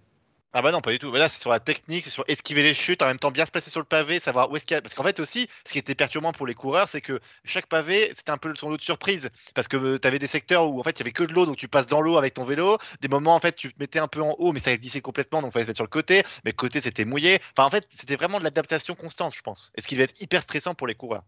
Ah 0.59 0.63
bah 0.63 0.73
non, 0.73 0.81
pas 0.81 0.91
du 0.91 0.99
tout. 0.99 1.13
Mais 1.13 1.19
là, 1.19 1.29
c'est 1.29 1.41
sur 1.41 1.51
la 1.51 1.61
technique, 1.61 2.03
c'est 2.05 2.11
sur 2.11 2.25
esquiver 2.29 2.63
les 2.63 2.73
chutes, 2.73 3.03
en 3.03 3.07
même 3.07 3.19
temps 3.19 3.31
bien 3.31 3.45
se 3.45 3.51
placer 3.51 3.69
sur 3.69 3.81
le 3.81 3.85
pavé, 3.85 4.19
savoir 4.21 4.51
où 4.51 4.57
est-ce 4.57 4.65
qu'il 4.65 4.75
y 4.75 4.79
a. 4.79 4.81
Parce 4.81 4.95
qu'en 4.95 5.03
fait 5.03 5.21
aussi, 5.21 5.49
ce 5.67 5.73
qui 5.73 5.79
était 5.79 5.95
perturbant 5.95 6.33
pour 6.33 6.47
les 6.47 6.55
coureurs, 6.55 6.89
c'est 6.89 7.03
que 7.03 7.21
chaque 7.45 7.67
pavé, 7.67 8.11
c'était 8.15 8.31
un 8.31 8.39
peu 8.39 8.55
ton 8.55 8.71
lot 8.71 8.79
de 8.79 8.83
surprise. 8.83 9.29
Parce 9.55 9.69
que 9.69 9.77
euh, 9.77 9.99
tu 9.99 10.09
avais 10.09 10.19
des 10.19 10.27
secteurs 10.27 10.67
où 10.67 10.81
en 10.81 10.83
fait, 10.83 10.93
il 10.93 11.01
y 11.01 11.03
avait 11.03 11.13
que 11.13 11.25
de 11.25 11.35
l'eau, 11.35 11.45
donc 11.45 11.57
tu 11.57 11.69
passes 11.69 11.89
dans 11.89 12.01
l'eau 12.01 12.17
avec 12.17 12.33
ton 12.33 12.43
vélo. 12.43 12.79
Des 13.03 13.09
moments, 13.09 13.35
en 13.35 13.39
fait, 13.39 13.55
tu 13.55 13.71
te 13.71 13.79
mettais 13.79 13.99
un 13.99 14.09
peu 14.09 14.23
en 14.23 14.35
haut, 14.39 14.53
mais 14.53 14.61
ça 14.61 14.75
glissait 14.75 15.03
complètement, 15.03 15.43
donc 15.43 15.51
il 15.51 15.53
fallait 15.53 15.65
se 15.65 15.69
mettre 15.69 15.77
sur 15.79 15.85
le 15.85 15.91
côté. 15.91 16.23
Mais 16.45 16.53
le 16.53 16.57
côté, 16.57 16.81
c'était 16.81 17.05
mouillé. 17.05 17.39
Enfin, 17.55 17.67
en 17.67 17.71
fait, 17.71 17.87
c'était 17.91 18.17
vraiment 18.17 18.39
de 18.39 18.45
l'adaptation 18.45 18.95
constante, 18.95 19.35
je 19.35 19.43
pense. 19.43 19.73
Et 19.77 19.83
ce 19.83 19.87
qui 19.87 19.97
devait 19.97 20.05
être 20.05 20.23
hyper 20.23 20.41
stressant 20.41 20.75
pour 20.75 20.87
les 20.87 20.95
coureurs. 20.95 21.25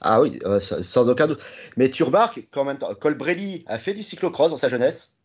Ah 0.00 0.20
oui, 0.20 0.38
euh, 0.44 0.60
sans 0.60 1.08
aucun 1.08 1.26
doute. 1.26 1.40
Mais 1.76 1.90
tu 1.90 2.02
remarques 2.02 2.48
qu'en 2.50 2.64
même 2.64 2.78
temps, 2.78 2.94
Colbrelli 2.94 3.64
a 3.66 3.78
fait 3.78 3.92
du 3.94 4.02
cyclocross 4.02 4.50
dans 4.50 4.58
sa 4.58 4.68
jeunesse. 4.68 5.18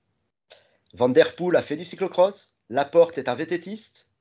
Van 0.93 1.09
Der 1.09 1.35
Poel 1.35 1.55
a 1.55 1.61
fait 1.61 1.77
du 1.77 1.85
cyclocross. 1.85 2.53
Laporte 2.69 3.17
est 3.17 3.29
un 3.29 3.35
vététiste. 3.35 4.11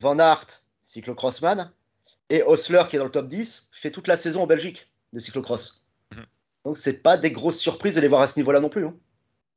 Van 0.00 0.18
Aert, 0.18 0.46
cyclocrossman. 0.82 1.72
Et 2.30 2.42
Osler, 2.42 2.84
qui 2.88 2.96
est 2.96 2.98
dans 2.98 3.04
le 3.06 3.10
top 3.10 3.28
10, 3.28 3.70
fait 3.72 3.90
toute 3.90 4.06
la 4.06 4.16
saison 4.16 4.42
en 4.42 4.46
Belgique 4.46 4.90
de 5.12 5.20
cyclocross. 5.20 5.84
Mhm. 6.14 6.24
Donc, 6.64 6.78
c'est 6.78 7.02
pas 7.02 7.16
des 7.18 7.30
grosses 7.32 7.58
surprises 7.58 7.96
de 7.96 8.00
les 8.00 8.08
voir 8.08 8.22
à 8.22 8.28
ce 8.28 8.38
niveau-là 8.38 8.60
non 8.60 8.68
plus. 8.68 8.86
hein. 8.86 8.94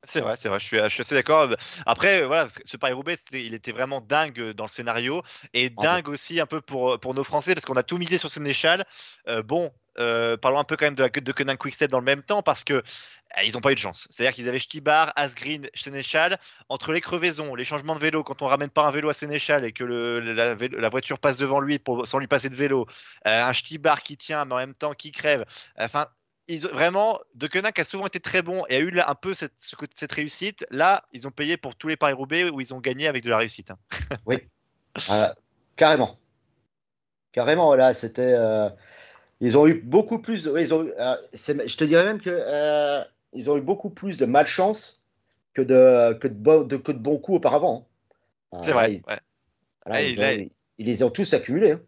C'est 0.05 0.19
vrai, 0.19 0.35
c'est 0.35 0.49
vrai, 0.49 0.59
je 0.59 0.65
suis, 0.65 0.77
je 0.79 0.89
suis 0.89 0.99
assez 0.99 1.15
d'accord. 1.15 1.47
Après, 1.85 2.25
voilà, 2.27 2.47
ce 2.65 2.75
Paris-Roubaix, 2.75 3.15
il 3.31 3.53
était 3.53 3.71
vraiment 3.71 4.01
dingue 4.01 4.51
dans 4.51 4.65
le 4.65 4.69
scénario 4.69 5.21
et 5.53 5.71
Ah 5.77 5.81
dingue 5.81 6.09
aussi 6.09 6.41
un 6.41 6.45
peu 6.45 6.59
pour, 6.59 6.99
pour 6.99 7.13
nos 7.13 7.23
Français 7.23 7.53
parce 7.53 7.63
qu'on 7.63 7.77
a 7.77 7.83
tout 7.83 7.97
misé 7.97 8.17
sur 8.17 8.29
Sénéchal. 8.29 8.85
Euh, 9.29 9.43
bon, 9.43 9.71
euh, 9.99 10.37
parlons 10.37 10.59
un 10.59 10.63
peu 10.63 10.75
quand 10.75 10.85
même 10.85 10.95
de 10.95 11.03
la 11.03 11.09
de 11.09 11.31
Conan 11.31 11.55
Quickstep 11.55 11.91
dans 11.91 11.99
le 11.99 12.05
même 12.05 12.23
temps 12.23 12.41
parce 12.41 12.63
que 12.63 12.73
euh, 12.73 13.43
ils 13.43 13.53
n'ont 13.53 13.61
pas 13.61 13.71
eu 13.71 13.75
de 13.75 13.79
chance. 13.79 14.07
C'est-à-dire 14.09 14.33
qu'ils 14.33 14.49
avaient 14.49 14.59
Stibar, 14.59 15.13
Asgreen, 15.15 15.69
Sénéchal. 15.73 16.39
Entre 16.69 16.91
les 16.93 17.01
crevaisons, 17.01 17.55
les 17.55 17.65
changements 17.65 17.95
de 17.95 17.99
vélo, 17.99 18.23
quand 18.23 18.41
on 18.41 18.47
ramène 18.47 18.69
pas 18.69 18.85
un 18.85 18.91
vélo 18.91 19.09
à 19.09 19.13
Sénéchal 19.13 19.65
et 19.65 19.71
que 19.71 19.83
la, 19.83 20.89
voiture 20.89 21.19
passe 21.19 21.37
devant 21.37 21.59
lui 21.59 21.81
sans 22.05 22.19
lui 22.19 22.27
passer 22.27 22.49
de 22.49 22.55
vélo, 22.55 22.87
euh, 23.27 23.43
un 23.43 23.53
Stibar 23.53 24.03
qui 24.03 24.17
tient 24.17 24.45
mais 24.45 24.53
en 24.53 24.57
même 24.57 24.73
temps 24.73 24.93
qui 24.93 25.11
crève. 25.11 25.45
Enfin, 25.77 26.07
vraiment, 26.71 27.19
De 27.35 27.47
Koenig 27.47 27.79
a 27.79 27.83
souvent 27.83 28.07
été 28.07 28.19
très 28.19 28.41
bon 28.41 28.63
et 28.69 28.75
a 28.75 28.79
eu 28.79 28.99
un 28.99 29.15
peu 29.15 29.33
cette, 29.33 30.11
réussite. 30.11 30.65
Là, 30.69 31.03
ils 31.11 31.27
ont 31.27 31.31
payé 31.31 31.57
pour 31.57 31.75
tous 31.75 31.87
les 31.87 31.97
Paris-Roubaix 31.97 32.49
où 32.49 32.61
ils 32.61 32.73
ont 32.73 32.79
gagné 32.79 33.07
avec 33.07 33.23
de 33.23 33.29
la 33.29 33.37
réussite. 33.37 33.71
hein. 33.71 33.77
Ah, 35.09 35.33
carrément. 35.75 36.19
Carrément, 37.31 37.73
là, 37.73 37.93
c'était. 37.95 38.35
Ils 39.45 39.57
ont 39.57 39.67
eu 39.67 39.75
beaucoup 39.81 40.19
plus. 40.19 40.45
ils 40.57 40.73
ont, 40.73 40.87
euh, 40.97 41.17
je 41.33 41.75
te 41.77 41.83
dirais 41.83 42.03
même 42.05 42.21
que 42.21 42.29
euh, 42.31 43.03
ils 43.33 43.49
ont 43.49 43.57
eu 43.57 43.61
beaucoup 43.61 43.89
plus 43.89 44.17
de 44.17 44.25
malchance 44.25 45.05
que 45.53 45.61
de, 45.61 46.13
que 46.19 46.27
de, 46.27 46.33
bo- 46.33 46.63
de- 46.63 46.77
que 46.77 46.91
de 46.91 46.97
bons 46.97 47.17
coups 47.19 47.37
auparavant. 47.37 47.87
hein. 48.51 48.59
C'est 48.61 48.71
Ah, 48.71 48.73
vrai. 48.73 48.93
Ils, 48.93 49.03
ouais. 49.07 49.15
là, 49.15 49.21
Ah, 49.85 50.01
ils 50.01 50.11
il 50.13 50.19
ont- 50.19 50.23
a- 50.23 50.49
ils 50.77 50.85
les 50.85 51.03
ont 51.03 51.09
tous 51.09 51.33
accumulés. 51.33 51.71
hein. 51.73 51.81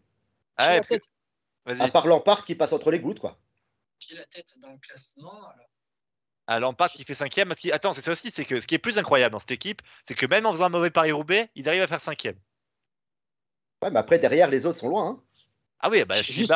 Ah 0.57 0.79
ouais, 0.79 1.79
À 1.79 1.87
part 1.89 2.07
Lampard 2.07 2.45
qui 2.45 2.55
passe 2.55 2.73
entre 2.73 2.91
les 2.91 2.99
gouttes, 2.99 3.19
quoi. 3.19 3.37
J'ai 3.99 4.15
la 4.17 4.25
tête 4.25 4.55
dans 4.61 4.71
le 4.71 4.77
classement. 4.77 5.31
alors. 5.31 5.67
Ah, 6.47 6.59
Lampard 6.59 6.89
qui 6.91 7.03
fait 7.05 7.13
cinquième. 7.15 7.47
Parce 7.47 7.65
Attends, 7.71 7.93
c'est 7.93 8.01
ça 8.01 8.11
aussi, 8.11 8.29
c'est 8.31 8.45
que 8.45 8.59
ce 8.61 8.67
qui 8.67 8.75
est 8.75 8.79
plus 8.79 8.97
incroyable 8.97 9.31
dans 9.33 9.39
cette 9.39 9.51
équipe, 9.51 9.81
c'est 10.03 10.13
que 10.13 10.25
même 10.25 10.45
en 10.45 10.51
faisant 10.51 10.65
un 10.65 10.69
mauvais 10.69 10.91
Paris-Roubaix, 10.91 11.49
ils 11.55 11.67
arrivent 11.69 11.81
à 11.81 11.87
faire 11.87 12.01
cinquième. 12.01 12.35
Ouais, 13.81 13.89
mais 13.89 13.99
après, 13.99 14.19
derrière, 14.19 14.49
les 14.49 14.65
autres 14.65 14.79
sont 14.79 14.89
loin. 14.89 15.07
hein. 15.09 15.23
Ah 15.79 15.89
oui, 15.89 16.03
bah, 16.05 16.15
Juste- 16.21 16.53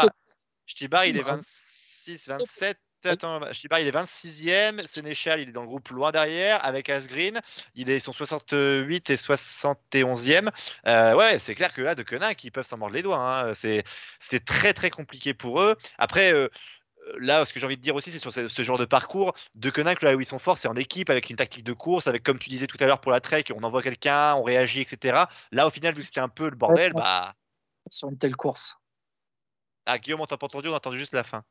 Stibar, 0.69 1.05
il 1.05 1.15
est 1.17 1.19
Stibar. 1.19 1.35
26, 1.37 2.27
27. 2.27 2.77
Attends, 3.05 3.39
Stibar, 3.53 3.79
il 3.79 3.87
est 3.87 3.91
26e. 3.91 4.85
Sénéchal, 4.85 5.39
il 5.39 5.49
est 5.49 5.51
dans 5.53 5.61
le 5.61 5.67
groupe 5.67 5.87
loin 5.89 6.11
derrière. 6.11 6.63
Avec 6.65 6.89
Asgreen, 6.89 7.39
il 7.75 7.89
est 7.89 7.99
son 7.99 8.11
68 8.11 9.09
et 9.09 9.15
71e. 9.15 10.51
Euh, 10.85 11.15
ouais, 11.15 11.39
c'est 11.39 11.55
clair 11.55 11.73
que 11.73 11.81
là, 11.81 11.95
de 11.95 12.03
Koenig, 12.03 12.35
ils 12.43 12.51
peuvent 12.51 12.65
s'en 12.67 12.77
mordre 12.77 12.95
les 12.95 13.01
doigts. 13.01 13.17
hein. 13.47 13.53
C'est- 13.53 13.83
C'était 14.19 14.43
très, 14.43 14.73
très 14.73 14.89
compliqué 14.89 15.33
pour 15.33 15.61
eux. 15.61 15.75
Après, 15.97 16.33
euh, 16.33 16.49
là, 17.19 17.45
ce 17.45 17.53
que 17.53 17.59
j'ai 17.61 17.65
envie 17.65 17.77
de 17.77 17.81
dire 17.81 17.95
aussi, 17.95 18.11
c'est 18.11 18.19
sur 18.19 18.33
ce, 18.33 18.49
ce 18.49 18.61
genre 18.63 18.77
de 18.77 18.85
parcours. 18.85 19.33
De 19.55 19.69
Koenig, 19.69 20.01
là 20.01 20.15
où 20.15 20.19
ils 20.19 20.25
sont 20.25 20.39
forts, 20.39 20.57
c'est 20.57 20.67
en 20.67 20.75
équipe, 20.75 21.09
avec 21.09 21.29
une 21.29 21.37
tactique 21.37 21.63
de 21.63 21.73
course, 21.73 22.05
avec, 22.07 22.21
comme 22.23 22.37
tu 22.37 22.49
disais 22.49 22.67
tout 22.67 22.77
à 22.81 22.85
l'heure 22.85 22.99
pour 22.99 23.13
la 23.13 23.21
trek, 23.21 23.45
on 23.55 23.63
envoie 23.63 23.81
quelqu'un, 23.81 24.35
on 24.35 24.43
réagit, 24.43 24.81
etc. 24.81 25.23
Là, 25.53 25.65
au 25.67 25.69
final, 25.69 25.93
vu 25.95 26.01
que 26.01 26.05
c'était 26.05 26.19
un 26.19 26.27
peu 26.29 26.49
le 26.49 26.57
bordel, 26.57 26.91
bah. 26.93 27.31
sur 27.87 28.09
une 28.09 28.17
telle 28.17 28.35
course. 28.35 28.75
Ah, 29.91 29.97
Guillaume, 29.97 30.21
on 30.21 30.27
t'a 30.27 30.37
pas 30.37 30.45
entendu, 30.45 30.67
on 30.67 30.73
a 30.73 30.77
entendu 30.77 30.99
juste 30.99 31.13
la 31.13 31.23
fin. 31.23 31.43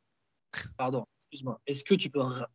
Pardon, 0.77 1.07
excuse-moi. 1.19 1.61
Est-ce 1.67 1.83
que 1.83 1.97
tu 1.97 2.09
peux, 2.09 2.21
ra- 2.21 2.49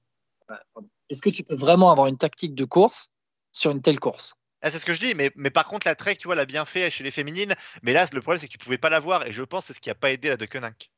ouais, 0.50 0.56
pardon. 0.74 0.90
est-ce 1.10 1.22
que 1.22 1.30
tu 1.30 1.44
peux 1.44 1.56
vraiment 1.56 1.92
avoir 1.92 2.08
une 2.08 2.18
tactique 2.18 2.56
de 2.56 2.64
course 2.64 3.10
sur 3.52 3.72
une 3.72 3.82
telle 3.82 4.00
course? 4.00 4.36
Ah, 4.62 4.72
c'est 4.72 4.80
ce 4.80 4.86
que 4.86 4.94
je 4.94 5.00
dis, 5.00 5.14
mais, 5.14 5.30
mais 5.36 5.50
par 5.50 5.66
contre, 5.66 5.86
la 5.86 5.96
Trek, 5.96 6.16
tu 6.16 6.30
vois, 6.30 6.36
l'a 6.36 6.46
bien 6.46 6.64
fait 6.64 6.90
chez 6.90 7.04
les 7.04 7.12
féminines. 7.12 7.54
Mais 7.82 7.92
là, 7.92 8.06
le 8.14 8.22
problème, 8.22 8.40
c'est 8.40 8.48
que 8.48 8.54
tu 8.54 8.58
pouvais 8.60 8.78
pas 8.78 8.90
la 8.90 9.00
voir. 9.00 9.28
Et 9.28 9.34
je 9.34 9.44
pense 9.44 9.64
que 9.64 9.68
c'est 9.68 9.74
ce 9.74 9.82
qui 9.82 9.90
a 9.90 9.96
pas 9.96 10.12
aidé 10.12 10.30
la 10.30 10.38
de 10.38 10.46
Koenig. 10.46 10.90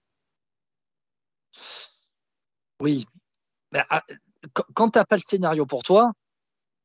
Oui. 2.79 3.05
Ben, 3.71 3.83
ah, 3.89 4.03
quand- 4.75 4.91
tu 4.91 4.99
n'as 4.99 5.05
pas 5.05 5.15
le 5.15 5.21
scénario 5.21 5.65
pour 5.65 5.81
toi, 5.81 6.11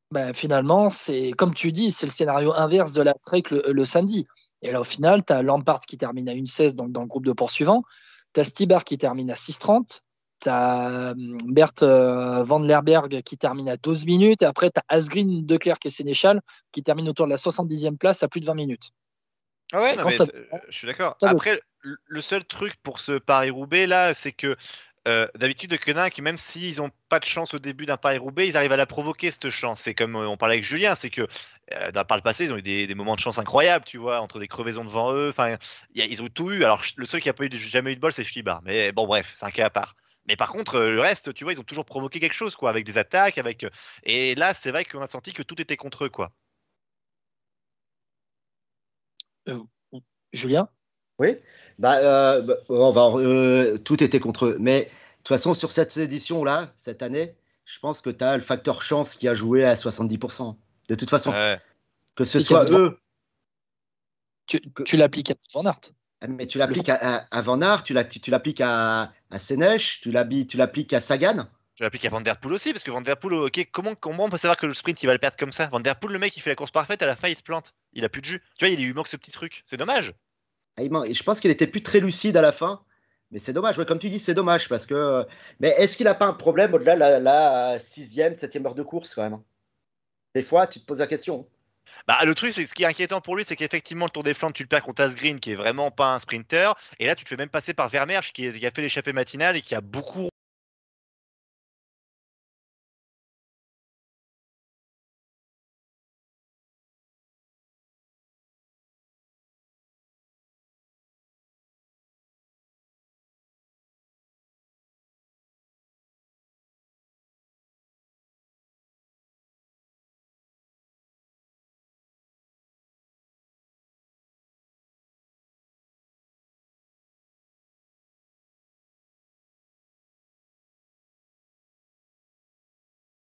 ben, 0.09 0.33
finalement, 0.33 0.89
c'est 0.89 1.33
comme 1.33 1.53
tu 1.53 1.71
dis, 1.71 1.91
c'est 1.91 2.07
le 2.07 2.11
scénario 2.11 2.51
inverse 2.53 2.93
de 2.93 3.03
la 3.03 3.13
Trek 3.13 3.43
le, 3.51 3.61
le 3.71 3.85
samedi. 3.85 4.25
Et 4.61 4.71
là, 4.71 4.81
au 4.81 4.83
final, 4.83 5.23
tu 5.25 5.33
as 5.33 5.41
Lampard 5.41 5.79
qui 5.81 5.97
termine 5.97 6.29
à 6.29 6.33
1,16 6.33 6.75
donc 6.75 6.91
dans 6.91 7.01
le 7.01 7.07
groupe 7.07 7.25
de 7.25 7.33
poursuivants. 7.33 7.83
Tu 8.33 8.41
as 8.41 8.43
Stibar 8.43 8.83
qui 8.83 8.97
termine 8.97 9.31
à 9.31 9.35
6,30. 9.35 10.01
Tu 10.41 10.49
as 10.49 11.13
Bert 11.45 11.71
euh, 11.81 12.43
Van 12.43 12.59
Lerberg 12.59 13.21
qui 13.21 13.37
termine 13.37 13.69
à 13.69 13.77
12 13.77 14.05
minutes. 14.05 14.41
Et 14.41 14.45
après, 14.45 14.69
tu 14.69 14.79
as 14.79 14.95
Asgreen, 14.95 15.45
Declercq 15.45 15.85
et 15.85 15.89
Sénéchal 15.89 16.41
qui 16.71 16.83
terminent 16.83 17.09
autour 17.09 17.25
de 17.25 17.31
la 17.31 17.37
70e 17.37 17.97
place 17.97 18.23
à 18.23 18.27
plus 18.27 18.39
de 18.41 18.45
20 18.45 18.53
minutes. 18.55 18.91
Ah 19.73 19.81
ouais, 19.81 19.95
non, 19.95 20.03
mais 20.05 20.11
ça- 20.11 20.25
euh, 20.33 20.57
je 20.69 20.77
suis 20.77 20.87
d'accord. 20.87 21.15
Après, 21.21 21.61
le 21.81 22.21
seul 22.21 22.43
truc 22.45 22.75
pour 22.83 22.99
ce 22.99 23.17
Paris-Roubaix, 23.17 23.87
là, 23.87 24.13
c'est 24.13 24.31
que 24.31 24.55
euh, 25.07 25.27
d'habitude, 25.35 25.71
de 25.71 25.77
Koenig, 25.77 26.21
même 26.21 26.37
s'ils 26.37 26.77
n'ont 26.77 26.91
pas 27.09 27.19
de 27.19 27.25
chance 27.25 27.55
au 27.55 27.59
début 27.59 27.87
d'un 27.87 27.97
Paris-Roubaix, 27.97 28.47
ils 28.47 28.55
arrivent 28.55 28.71
à 28.71 28.77
la 28.77 28.85
provoquer, 28.85 29.31
cette 29.31 29.49
chance. 29.49 29.81
C'est 29.81 29.95
comme 29.95 30.15
euh, 30.15 30.27
on 30.27 30.37
parlait 30.37 30.55
avec 30.55 30.63
Julien, 30.65 30.93
c'est 30.93 31.09
que 31.09 31.27
euh, 31.75 31.91
dans, 31.91 32.05
par 32.05 32.17
le 32.17 32.23
passé, 32.23 32.45
ils 32.45 32.53
ont 32.53 32.57
eu 32.57 32.61
des, 32.61 32.87
des 32.87 32.95
moments 32.95 33.15
de 33.15 33.19
chance 33.19 33.37
incroyables, 33.37 33.85
tu 33.85 33.97
vois, 33.97 34.19
entre 34.21 34.39
des 34.39 34.47
crevaisons 34.47 34.83
devant 34.83 35.13
eux. 35.13 35.29
Enfin, 35.29 35.57
ils 35.95 36.21
ont 36.23 36.29
tout 36.29 36.51
eu. 36.51 36.63
Alors, 36.63 36.81
le 36.97 37.05
seul 37.05 37.21
qui 37.21 37.29
a 37.29 37.33
pas 37.33 37.45
eu, 37.45 37.49
de- 37.49 37.57
jamais 37.57 37.91
eu 37.93 37.95
de 37.95 38.01
bol, 38.01 38.13
c'est 38.13 38.23
Stibar. 38.23 38.61
Mais 38.63 38.91
bon, 38.91 39.05
bref, 39.07 39.33
c'est 39.35 39.45
un 39.45 39.51
cas 39.51 39.65
à 39.67 39.69
part. 39.69 39.95
Mais 40.27 40.35
par 40.35 40.49
contre, 40.49 40.75
euh, 40.75 40.91
le 40.93 41.01
reste, 41.01 41.33
tu 41.33 41.43
vois, 41.43 41.53
ils 41.53 41.59
ont 41.59 41.63
toujours 41.63 41.85
provoqué 41.85 42.19
quelque 42.19 42.33
chose, 42.33 42.55
quoi, 42.55 42.69
avec 42.69 42.85
des 42.85 42.97
attaques, 42.97 43.37
avec. 43.37 43.63
euh, 43.63 43.69
Et 44.03 44.35
là, 44.35 44.53
c'est 44.53 44.71
vrai 44.71 44.85
qu'on 44.85 45.01
a 45.01 45.07
senti 45.07 45.33
que 45.33 45.43
tout 45.43 45.59
était 45.61 45.77
contre 45.77 46.05
eux, 46.05 46.09
quoi. 46.09 46.31
Julien? 50.33 50.69
Oui. 51.19 51.37
Bah, 51.79 51.97
euh, 51.99 52.41
bah, 52.41 52.55
on 52.69 52.91
va, 52.91 53.07
euh, 53.19 53.77
tout 53.77 54.03
était 54.03 54.19
contre 54.19 54.45
eux. 54.47 54.57
Mais 54.59 54.85
de 54.85 54.89
toute 55.19 55.27
façon, 55.29 55.53
sur 55.53 55.71
cette 55.71 55.95
édition-là, 55.97 56.73
cette 56.77 57.01
année, 57.03 57.35
je 57.65 57.79
pense 57.79 58.01
que 58.01 58.09
tu 58.09 58.23
as 58.23 58.37
le 58.37 58.43
facteur 58.43 58.81
chance 58.81 59.15
qui 59.15 59.27
a 59.27 59.33
joué 59.35 59.63
à 59.65 59.75
70%. 59.75 60.57
De 60.91 60.95
toute 60.95 61.09
façon, 61.09 61.31
Ouais. 61.31 61.57
que 62.15 62.25
ce 62.25 62.39
Et 62.39 62.41
soit 62.43 62.69
eux, 62.71 62.99
Tu, 64.45 64.59
Que- 64.59 64.83
tu 64.83 64.97
l'appliques 64.97 65.31
à 65.31 65.35
Van 65.53 65.63
Aert. 65.65 65.79
mais 66.27 66.45
tu 66.47 66.57
l'appliques 66.57 66.89
à, 66.89 66.95
à, 66.95 67.25
à 67.31 67.41
Van 67.41 67.61
Aert, 67.61 67.83
tu 67.83 67.93
tu 68.19 68.29
l'appliques 68.29 68.59
à, 68.59 69.13
à 69.29 69.39
Sénèche, 69.39 70.01
tu 70.01 70.11
tu 70.47 70.57
l'appliques 70.57 70.91
à 70.91 70.99
Sagan. 70.99 71.47
Je 71.75 71.85
l'applique 71.85 72.03
à 72.05 72.09
Van 72.09 72.19
Der 72.19 72.37
Poel 72.37 72.53
aussi, 72.53 72.73
parce 72.73 72.83
que 72.83 72.91
Van 72.91 72.99
Der 72.99 73.15
Poel, 73.15 73.35
ok, 73.35 73.69
comment, 73.71 73.95
comment 73.95 74.25
on 74.25 74.29
peut 74.29 74.35
savoir 74.37 74.57
que 74.57 74.65
le 74.65 74.73
sprint 74.73 75.01
il 75.01 75.05
va 75.07 75.13
le 75.13 75.19
perdre 75.19 75.37
comme 75.37 75.53
ça? 75.53 75.67
Van 75.67 75.79
Der 75.79 75.97
Poel, 75.97 76.11
le 76.11 76.19
mec, 76.19 76.35
il 76.35 76.41
fait 76.41 76.49
la 76.49 76.55
course 76.55 76.71
parfaite, 76.71 77.01
à 77.01 77.05
la 77.07 77.15
fin 77.15 77.29
il 77.29 77.37
se 77.37 77.43
plante. 77.43 77.73
Il 77.93 78.03
a 78.03 78.09
plus 78.09 78.19
de 78.21 78.25
jus. 78.25 78.43
Tu 78.57 78.65
vois, 78.65 78.73
il 78.73 78.83
lui 78.85 78.93
manque 78.93 79.07
ce 79.07 79.15
petit 79.15 79.31
truc. 79.31 79.63
C'est 79.65 79.77
dommage. 79.77 80.13
Ah, 80.75 80.83
et 80.83 81.13
je 81.13 81.23
pense 81.23 81.39
qu'il 81.39 81.51
était 81.51 81.67
plus 81.67 81.81
très 81.83 82.01
lucide 82.01 82.35
à 82.35 82.41
la 82.41 82.51
fin. 82.51 82.83
Mais 83.31 83.39
c'est 83.39 83.53
dommage, 83.53 83.77
ouais, 83.77 83.85
comme 83.85 83.99
tu 83.99 84.09
dis, 84.09 84.19
c'est 84.19 84.33
dommage 84.33 84.67
parce 84.67 84.85
que. 84.85 85.25
Mais 85.61 85.69
est-ce 85.77 85.95
qu'il 85.95 86.03
n'a 86.03 86.13
pas 86.15 86.27
un 86.27 86.33
problème 86.33 86.73
au-delà 86.73 86.95
de 86.95 86.99
la, 86.99 87.19
la 87.19 87.79
sixième, 87.79 88.35
septième 88.35 88.65
heure 88.65 88.75
de 88.75 88.83
course 88.83 89.15
quand 89.15 89.23
même 89.23 89.35
hein? 89.35 89.43
Des 90.35 90.43
fois, 90.43 90.67
tu 90.67 90.79
te 90.79 90.85
poses 90.85 90.99
la 90.99 91.07
question. 91.07 91.47
Bah, 92.07 92.17
le 92.25 92.33
truc, 92.35 92.51
c'est 92.51 92.65
ce 92.65 92.73
qui 92.73 92.83
est 92.83 92.87
inquiétant 92.87 93.21
pour 93.21 93.35
lui, 93.35 93.43
c'est 93.43 93.55
qu'effectivement, 93.55 94.05
le 94.05 94.11
Tour 94.11 94.23
des 94.23 94.33
Flandres, 94.33 94.53
tu 94.53 94.63
le 94.63 94.67
perds 94.67 94.83
contre 94.83 95.03
Asgreen, 95.03 95.39
qui 95.39 95.51
est 95.51 95.55
vraiment 95.55 95.91
pas 95.91 96.13
un 96.13 96.19
sprinter. 96.19 96.73
Et 96.99 97.05
là, 97.05 97.15
tu 97.15 97.23
te 97.23 97.29
fais 97.29 97.37
même 97.37 97.49
passer 97.49 97.73
par 97.73 97.89
est- 98.45 98.57
qui 98.57 98.65
a 98.65 98.71
fait 98.71 98.81
l'échappée 98.81 99.13
matinale 99.13 99.57
et 99.57 99.61
qui 99.61 99.75
a 99.75 99.81
beaucoup. 99.81 100.30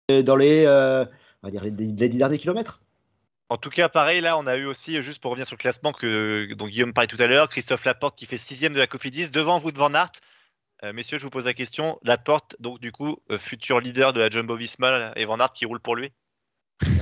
Dans 0.10 0.36
les, 0.36 0.66
euh, 0.66 1.06
on 1.44 1.48
va 1.48 1.52
dire 1.52 1.64
les, 1.64 1.70
les 1.70 2.10
derniers 2.10 2.40
kilomètres. 2.40 2.82
En 3.50 3.58
tout 3.58 3.70
cas, 3.70 3.90
pareil, 3.90 4.22
là, 4.22 4.38
on 4.38 4.48
a 4.48 4.58
eu 4.58 4.66
aussi, 4.66 5.02
juste 5.02 5.22
pour 5.22 5.32
revenir 5.32 5.46
sur 5.46 5.56
le 5.56 5.62
classement 5.62 5.92
que 5.92 6.54
dont 6.54 6.68
Guillaume 6.68 6.94
parlait 6.94 7.08
tout 7.08 7.22
à 7.22 7.28
l'heure, 7.28 7.50
Christophe 7.50 7.86
Laporte 7.86 8.18
qui 8.18 8.26
fait 8.26 8.38
sixième 8.38 8.74
de 8.74 8.80
la 8.80 8.88
Cofidis, 8.88 9.32
devant 9.32 9.58
vous 9.58 9.72
de 9.72 9.78
Van 9.78 9.94
Aert. 9.94 10.12
Euh, 10.84 10.94
messieurs, 10.94 11.18
je 11.18 11.24
vous 11.24 11.30
pose 11.30 11.46
la 11.46 11.54
question. 11.54 12.00
Laporte, 12.04 12.56
donc 12.60 12.80
du 12.80 12.92
coup, 12.92 13.18
euh, 13.32 13.38
futur 13.38 13.80
leader 13.80 14.14
de 14.14 14.20
la 14.20 14.30
Jumbo 14.30 14.56
Visma 14.56 15.12
et 15.16 15.26
Van 15.26 15.40
Aert 15.40 15.50
qui 15.50 15.66
roule 15.66 15.80
pour 15.80 15.96
lui? 15.96 16.12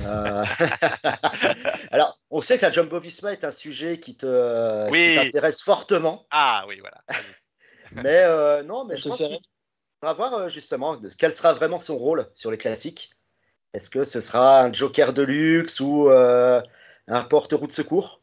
Euh, 0.04 0.44
Alors, 1.92 2.18
on 2.30 2.40
sait 2.40 2.58
que 2.58 2.66
la 2.66 2.72
Jumbo 2.72 2.98
Visma 2.98 3.32
est 3.32 3.44
un 3.44 3.50
sujet 3.50 4.00
qui 4.00 4.16
te 4.16 4.86
qui 4.86 4.92
Oui. 4.92 5.14
t'intéresse 5.16 5.62
fortement. 5.62 6.26
Ah 6.30 6.64
oui, 6.66 6.80
voilà. 6.80 7.04
Mais 7.92 8.22
euh, 8.24 8.62
non, 8.62 8.84
mais 8.84 8.98
je 8.98 9.04
te 9.04 9.08
pense 9.08 9.22
va 10.02 10.12
voir 10.12 10.34
euh, 10.34 10.48
justement 10.48 10.98
quel 11.18 11.32
sera 11.32 11.52
vraiment 11.52 11.80
son 11.80 11.96
rôle 11.96 12.30
sur 12.34 12.50
les 12.50 12.58
classiques. 12.58 13.10
Est-ce 13.74 13.90
que 13.90 14.04
ce 14.04 14.20
sera 14.20 14.62
un 14.62 14.72
joker 14.72 15.12
de 15.12 15.22
luxe 15.22 15.80
ou 15.80 16.08
euh, 16.08 16.62
un 17.06 17.24
porte-roue 17.24 17.66
de 17.66 17.72
secours? 17.72 18.22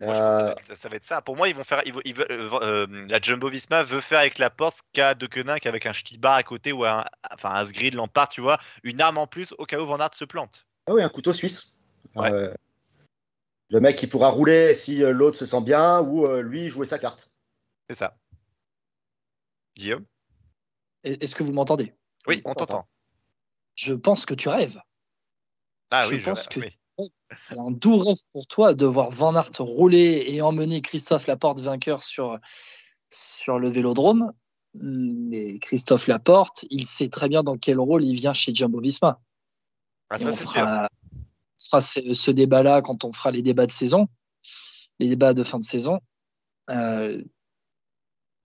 Moi, 0.00 0.14
je 0.14 0.18
pense 0.18 0.28
que 0.28 0.38
ça 0.38 0.44
va, 0.44 0.50
être, 0.50 0.76
ça 0.76 0.88
va 0.88 0.96
être 0.96 1.04
ça. 1.04 1.22
Pour 1.22 1.36
moi, 1.36 1.48
ils 1.48 1.54
vont 1.54 1.62
faire. 1.62 1.80
Ils, 1.86 1.94
ils 2.04 2.20
euh, 2.20 2.48
euh, 2.60 3.06
la 3.08 3.20
Jumbo 3.20 3.48
Visma 3.48 3.84
veut 3.84 4.00
faire 4.00 4.18
avec 4.18 4.38
la 4.38 4.50
porte 4.50 4.76
ce 4.76 4.82
qu'a 4.92 5.14
De 5.14 5.28
Koenig 5.28 5.68
avec 5.68 5.86
un 5.86 5.92
Stibar 5.92 6.34
à 6.34 6.42
côté 6.42 6.72
ou 6.72 6.84
un, 6.84 7.04
enfin 7.32 7.50
un 7.54 7.64
Sgrid 7.64 7.94
Lampard, 7.94 8.28
tu 8.28 8.40
vois, 8.40 8.58
une 8.82 9.00
arme 9.00 9.18
en 9.18 9.28
plus 9.28 9.54
au 9.58 9.64
cas 9.64 9.78
où 9.78 9.86
Van 9.86 10.00
Aert 10.00 10.14
se 10.14 10.24
plante. 10.24 10.66
Ah 10.88 10.92
oui, 10.92 11.02
un 11.02 11.08
couteau 11.08 11.32
suisse. 11.32 11.76
Ouais. 12.16 12.32
Euh, 12.32 12.52
le 13.70 13.80
mec 13.80 13.96
qui 13.96 14.06
pourra 14.08 14.28
rouler 14.28 14.74
si 14.74 15.04
euh, 15.04 15.12
l'autre 15.12 15.38
se 15.38 15.46
sent 15.46 15.62
bien 15.62 16.00
ou 16.00 16.26
euh, 16.26 16.42
lui 16.42 16.68
jouer 16.68 16.86
sa 16.86 16.98
carte. 16.98 17.30
C'est 17.88 17.96
ça. 17.96 18.16
Guillaume? 19.76 20.04
Est-ce 21.04 21.34
que 21.34 21.42
vous 21.42 21.52
m'entendez? 21.52 21.94
Oui, 22.26 22.40
on 22.44 22.54
t'entend. 22.54 22.86
Je 23.74 23.94
pense 23.94 24.26
que 24.26 24.34
tu 24.34 24.48
rêves. 24.48 24.80
Ah 25.90 26.04
Je 26.08 26.14
oui, 26.14 26.22
pense 26.22 26.46
que- 26.46 26.60
oui. 26.60 26.70
C'est 27.34 27.58
un 27.58 27.70
doux 27.70 27.96
rêve 27.96 28.16
pour 28.30 28.46
toi 28.46 28.74
de 28.74 28.84
voir 28.86 29.10
Van 29.10 29.34
Aert 29.34 29.50
rouler 29.58 30.24
et 30.28 30.42
emmener 30.42 30.82
Christophe 30.82 31.26
Laporte 31.26 31.58
vainqueur 31.58 32.02
sur, 32.02 32.38
sur 33.08 33.58
le 33.58 33.68
vélodrome. 33.70 34.32
Mais 34.74 35.58
Christophe 35.58 36.06
Laporte, 36.06 36.64
il 36.70 36.86
sait 36.86 37.08
très 37.08 37.28
bien 37.28 37.42
dans 37.42 37.56
quel 37.58 37.78
rôle 37.80 38.04
il 38.04 38.14
vient 38.14 38.32
chez 38.34 38.54
Jumbo 38.54 38.80
Visma. 38.80 39.20
Ah, 40.10 40.18
ça, 40.18 40.28
on 40.28 40.32
c'est 40.32 40.42
sûr. 40.42 40.50
fera, 40.52 40.88
on 41.14 41.18
fera 41.58 41.80
ce, 41.80 42.14
ce 42.14 42.30
débat-là 42.30 42.82
quand 42.82 43.04
on 43.04 43.12
fera 43.12 43.30
les 43.30 43.42
débats 43.42 43.66
de 43.66 43.72
saison, 43.72 44.06
les 44.98 45.08
débats 45.08 45.34
de 45.34 45.42
fin 45.42 45.58
de 45.58 45.64
saison. 45.64 45.98
Euh, 46.70 47.22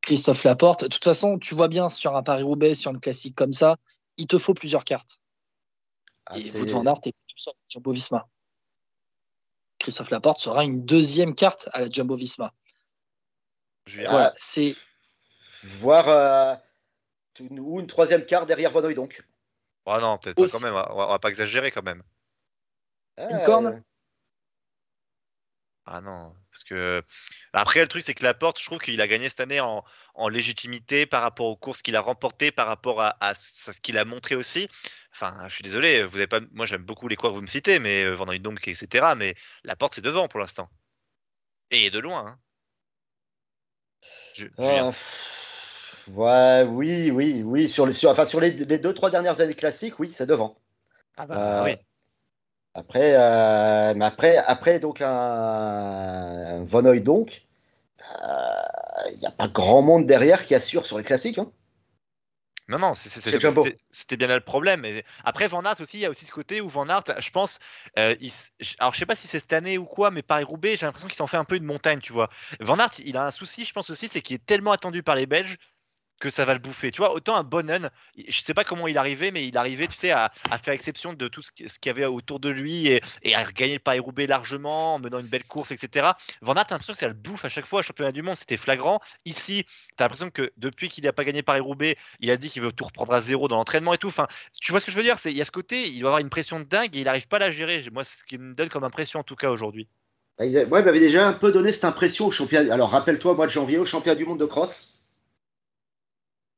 Christophe 0.07 0.45
Laporte, 0.45 0.83
de 0.83 0.87
toute 0.87 1.03
façon, 1.03 1.37
tu 1.37 1.53
vois 1.53 1.67
bien 1.67 1.89
sur 1.89 2.15
un 2.15 2.23
Paris-Roubaix, 2.23 2.75
sur 2.75 2.91
une 2.91 3.01
classique 3.01 3.35
comme 3.35 3.51
ça, 3.51 3.75
il 4.15 4.25
te 4.25 4.37
faut 4.37 4.53
plusieurs 4.53 4.85
cartes. 4.85 5.19
Ah, 6.27 6.37
et 6.37 6.49
Wout 6.51 6.65
van 6.71 6.85
Aert 6.85 6.99
était 6.99 7.11
tout 7.11 7.35
seul, 7.35 7.53
Jumbo 7.67 7.91
Visma. 7.91 8.25
Christophe 9.79 10.09
Laporte 10.11 10.39
sera 10.39 10.63
une 10.63 10.85
deuxième 10.85 11.35
carte 11.35 11.67
à 11.73 11.81
la 11.81 11.89
Jumbo 11.89 12.15
Visma. 12.15 12.53
Voilà, 14.05 14.31
c'est 14.37 14.77
Voir 15.63 16.07
euh, 16.07 16.55
une- 17.41 17.59
ou 17.59 17.81
une 17.81 17.87
troisième 17.87 18.25
carte 18.25 18.47
derrière 18.47 18.71
Van 18.71 18.81
donc. 18.93 19.25
Ah 19.85 19.99
non, 19.99 20.17
peut-être 20.19 20.37
pas 20.37 20.47
quand 20.47 20.61
même. 20.61 20.73
On 20.73 20.95
va, 20.95 21.07
on 21.07 21.11
va 21.11 21.19
pas 21.19 21.27
exagérer 21.27 21.69
quand 21.71 21.83
même. 21.83 22.01
Une 23.17 23.43
corne? 23.43 23.83
Ah 25.89 26.01
non, 26.01 26.35
parce 26.51 26.65
que 26.65 27.01
après 27.53 27.79
le 27.79 27.87
truc 27.87 28.03
c'est 28.03 28.13
que 28.13 28.23
Laporte, 28.25 28.59
je 28.59 28.65
trouve 28.65 28.79
qu'il 28.79 28.99
a 28.99 29.07
gagné 29.07 29.29
cette 29.29 29.39
année 29.39 29.61
en, 29.61 29.85
en 30.15 30.27
légitimité 30.27 31.05
par 31.05 31.21
rapport 31.21 31.45
aux 31.45 31.55
courses 31.55 31.81
qu'il 31.81 31.95
a 31.95 32.01
remportées, 32.01 32.51
par 32.51 32.67
rapport 32.67 33.01
à, 33.01 33.15
à 33.21 33.33
ce 33.33 33.71
qu'il 33.79 33.97
a 33.97 34.03
montré 34.03 34.35
aussi. 34.35 34.67
Enfin, 35.13 35.37
je 35.47 35.53
suis 35.55 35.63
désolé, 35.63 36.03
vous 36.03 36.17
avez 36.17 36.27
pas, 36.27 36.41
moi 36.51 36.65
j'aime 36.65 36.83
beaucoup 36.83 37.07
les 37.07 37.15
coureurs 37.15 37.31
que 37.31 37.37
vous 37.37 37.41
me 37.41 37.47
citez, 37.47 37.79
mais 37.79 38.03
euh, 38.03 38.15
Van 38.15 38.25
donc 38.25 38.67
etc. 38.67 39.15
Mais 39.15 39.33
Laporte 39.63 39.95
c'est 39.95 40.01
devant 40.01 40.27
pour 40.27 40.41
l'instant 40.41 40.69
et 41.71 41.89
de 41.89 41.99
loin. 41.99 42.27
hein. 42.27 42.39
Je-. 44.33 44.47
Ah, 44.57 44.89
pff, 44.91 46.09
ouais, 46.09 46.63
oui, 46.67 47.11
oui, 47.11 47.43
oui. 47.43 47.69
Sur, 47.69 47.85
les, 47.85 47.93
sur, 47.93 48.09
enfin, 48.09 48.25
sur 48.25 48.41
les, 48.41 48.51
les 48.51 48.77
deux, 48.77 48.93
trois 48.93 49.09
dernières 49.09 49.39
années 49.39 49.55
classiques, 49.55 49.99
oui, 49.99 50.11
c'est 50.13 50.27
devant. 50.27 50.61
Ah 51.15 51.25
bah 51.25 51.61
Euh, 51.61 51.63
oui. 51.63 51.77
Après, 52.77 53.15
euh, 53.15 53.93
mais 53.95 54.05
après, 54.05 54.37
après 54.37 54.79
donc 54.79 55.01
un, 55.01 55.07
un 55.09 56.63
Van 56.63 56.83
donc, 56.97 57.41
il 59.11 59.19
n'y 59.19 59.25
a 59.25 59.31
pas 59.31 59.47
grand 59.47 59.81
monde 59.81 60.05
derrière 60.05 60.45
qui 60.45 60.53
assure 60.53 60.85
sur 60.85 60.99
les 60.99 61.03
classiques. 61.03 61.39
hein. 61.39 61.51
Non, 62.69 62.79
non, 62.79 62.93
c'était 62.95 64.17
bien 64.17 64.27
là 64.27 64.35
le 64.35 64.41
problème. 64.41 64.83
Et 64.83 65.05
après, 65.23 65.47
Van 65.47 65.63
Aert 65.63 65.79
aussi, 65.79 65.97
il 65.97 66.01
y 66.01 66.05
a 66.05 66.09
aussi 66.09 66.25
ce 66.25 66.31
côté 66.31 66.59
où 66.59 66.67
Van 66.67 66.87
Aert, 66.89 67.03
je 67.17 67.29
pense, 67.31 67.59
euh, 67.97 68.13
il 68.19 68.31
alors 68.79 68.93
je 68.93 68.99
sais 68.99 69.05
pas 69.05 69.15
si 69.15 69.25
c'est 69.25 69.39
cette 69.39 69.53
année 69.53 69.77
ou 69.77 69.85
quoi, 69.85 70.11
mais 70.11 70.21
Paris-Roubaix, 70.21 70.75
j'ai 70.75 70.85
l'impression 70.85 71.07
qu'il 71.07 71.15
s'en 71.15 71.27
fait 71.27 71.37
un 71.37 71.45
peu 71.45 71.55
une 71.55 71.63
montagne, 71.63 71.99
tu 71.99 72.11
vois. 72.11 72.29
Van 72.59 72.77
Aert, 72.77 72.91
il 72.99 73.15
a 73.15 73.25
un 73.25 73.31
souci, 73.31 73.63
je 73.63 73.71
pense 73.71 73.89
aussi, 73.89 74.09
c'est 74.09 74.21
qu'il 74.21 74.35
est 74.35 74.45
tellement 74.45 74.73
attendu 74.73 75.01
par 75.01 75.15
les 75.15 75.25
Belges 75.25 75.57
que 76.19 76.29
ça 76.29 76.45
va 76.45 76.53
le 76.53 76.59
bouffer. 76.59 76.91
Tu 76.91 76.97
vois, 76.97 77.13
autant 77.13 77.35
un 77.35 77.43
Bonnen, 77.43 77.89
je 78.17 78.41
sais 78.41 78.53
pas 78.53 78.63
comment 78.63 78.87
il 78.87 78.97
arrivait, 78.97 79.31
mais 79.31 79.47
il 79.47 79.57
arrivait, 79.57 79.87
tu 79.87 79.95
sais, 79.95 80.11
à, 80.11 80.31
faire 80.61 80.73
exception 80.73 81.13
de 81.13 81.27
tout 81.27 81.41
ce 81.41 81.51
qui- 81.51 81.69
ce 81.69 81.79
qu'il 81.79 81.89
y 81.89 81.91
avait 81.91 82.05
autour 82.05 82.39
de 82.39 82.49
lui 82.49 82.87
et, 82.87 83.01
à 83.35 83.43
gagner 83.51 83.73
le 83.73 83.79
Paris-Roubaix 83.79 84.27
largement, 84.27 84.95
en 84.95 84.99
menant 84.99 85.19
une 85.19 85.27
belle 85.27 85.43
course, 85.43 85.71
etc. 85.71 86.07
Van 86.41 86.55
Aert, 86.55 86.65
t'as 86.67 86.75
l'impression 86.75 86.93
que 86.93 86.99
ça 86.99 87.07
le 87.07 87.13
bouffe 87.13 87.45
à 87.45 87.49
chaque 87.49 87.65
fois. 87.65 87.81
Championnat 87.81 88.11
du 88.11 88.21
monde, 88.23 88.35
c'était 88.35 88.57
flagrant. 88.57 88.99
Ici, 89.25 89.65
t'as 89.95 90.05
l'impression 90.05 90.29
que 90.29 90.51
depuis 90.57 90.89
qu'il 90.89 91.03
n'a 91.03 91.13
pas 91.13 91.23
gagné 91.23 91.43
Paris-Roubaix, 91.43 91.97
il 92.19 92.31
a 92.31 92.37
dit 92.37 92.49
qu'il 92.49 92.61
veut 92.61 92.71
tout 92.71 92.85
reprendre 92.85 93.13
à 93.13 93.21
zéro 93.21 93.47
dans 93.47 93.57
l'entraînement 93.57 93.93
et 93.93 93.97
tout. 93.97 94.07
Enfin, 94.07 94.27
tu 94.59 94.71
vois 94.71 94.79
ce 94.79 94.85
que 94.85 94.91
je 94.91 94.97
veux 94.97 95.03
dire? 95.03 95.17
C'est 95.17 95.31
il 95.31 95.37
y 95.37 95.41
a 95.41 95.45
ce 95.45 95.51
côté, 95.51 95.87
il 95.87 95.99
doit 95.99 96.09
avoir 96.09 96.21
une 96.21 96.29
pression 96.29 96.59
de 96.59 96.65
dingue 96.65 96.95
et 96.95 96.99
il 96.99 97.05
n'arrive 97.05 97.27
pas 97.27 97.37
à 97.37 97.41
la 97.41 97.51
gérer. 97.51 97.83
Moi, 97.91 98.03
c'est 98.03 98.19
ce 98.19 98.23
qui 98.23 98.37
me 98.37 98.53
donne 98.53 98.69
comme 98.69 98.83
impression 98.83 99.19
en 99.19 99.23
tout 99.23 99.35
cas 99.35 99.51
aujourd'hui. 99.51 99.87
A- 100.39 100.43
ouais, 100.45 100.63
il 100.63 100.67
m'avait 100.67 100.99
déjà 100.99 101.27
un 101.27 101.33
peu 101.33 101.51
donné 101.51 101.73
cette 101.73 101.85
impression 101.85 102.27
au 102.27 102.31
championnat. 102.31 102.73
Alors, 102.73 102.91
rappelle-toi, 102.91 103.33
mois 103.33 103.47
de 103.47 103.51
janvier, 103.51 103.77
au 103.79 103.85
championnat 103.85 104.15
du 104.15 104.25
monde 104.25 104.39
de 104.39 104.45
cross, 104.45 104.96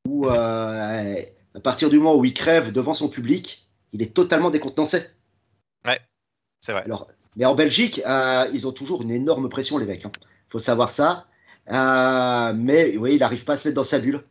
où 0.10 0.28
euh, 0.28 1.16
à 1.56 1.60
partir 1.60 1.90
du 1.90 1.98
moment 1.98 2.16
où 2.16 2.26
il 2.26 2.34
crève 2.34 2.72
devant 2.72 2.94
son 2.94 3.10
public, 3.10 3.68
il 3.94 4.02
est 4.02 4.14
totalement 4.14 4.50
décontenancé. 4.50 5.04
C'est 6.62 6.74
vrai. 6.74 6.84
Alors, 6.84 7.08
mais 7.38 7.46
en 7.46 7.56
Belgique, 7.56 8.02
euh, 8.06 8.50
ils 8.54 8.68
ont 8.68 8.74
toujours 8.74 9.02
une 9.02 9.12
énorme 9.12 9.48
pression, 9.48 9.78
les 9.78 9.86
mecs. 9.86 10.04
Il 10.04 10.52
faut 10.52 10.60
savoir 10.60 10.92
ça. 10.92 11.26
Euh, 11.72 12.52
mais 12.54 12.98
oui, 12.98 13.14
il 13.14 13.20
n'arrive 13.20 13.46
pas 13.46 13.54
à 13.54 13.58
se 13.58 13.66
mettre 13.66 13.78
dans 13.78 13.86
sa 13.86 14.00
bulle. 14.00 14.26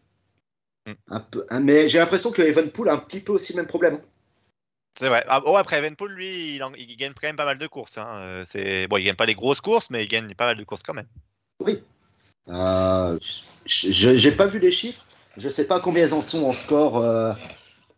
Mm. 0.87 0.93
Un 1.09 1.21
peu, 1.21 1.47
hein, 1.49 1.61
mais 1.61 1.89
j'ai 1.89 1.99
l'impression 1.99 2.31
que 2.31 2.43
Evenpool 2.43 2.91
a 2.91 2.93
un 2.93 2.99
petit 2.99 3.21
peu 3.21 3.33
aussi 3.33 3.55
le 3.55 3.59
même 3.63 3.67
problème. 3.67 4.01
C'est 4.99 5.09
vrai. 5.09 5.25
Ah, 5.27 5.41
oh, 5.47 5.57
après, 5.57 5.79
Evenpool, 5.79 6.13
lui, 6.13 6.57
il, 6.57 6.63
en- 6.63 6.75
il 6.75 6.97
gagne 6.97 7.15
quand 7.15 7.29
même 7.29 7.37
pas 7.37 7.47
mal 7.47 7.57
de 7.57 7.67
courses. 7.67 7.97
Hein. 7.97 8.43
C'est 8.45 8.87
bon, 8.89 8.99
il 8.99 9.05
gagne 9.05 9.17
pas 9.17 9.25
les 9.25 9.35
grosses 9.35 9.63
courses, 9.63 9.89
mais 9.89 10.05
il 10.05 10.09
gagne 10.09 10.35
pas 10.35 10.47
mal 10.47 10.57
de 10.59 10.65
courses 10.65 10.83
quand 10.83 10.95
même. 10.95 11.09
Oui. 11.61 11.83
Euh, 12.49 13.19
je 13.65 14.29
n'ai 14.29 14.37
pas 14.37 14.47
vu 14.47 14.59
les 14.59 14.71
chiffres. 14.71 15.05
Je 15.39 15.47
ne 15.47 15.53
sais 15.53 15.67
pas 15.67 15.81
combien 15.81 16.05
ils 16.05 16.15
en 16.15 16.23
sont 16.23 16.45
en 16.45 16.53
score 16.53 16.99
euh, 16.99 17.33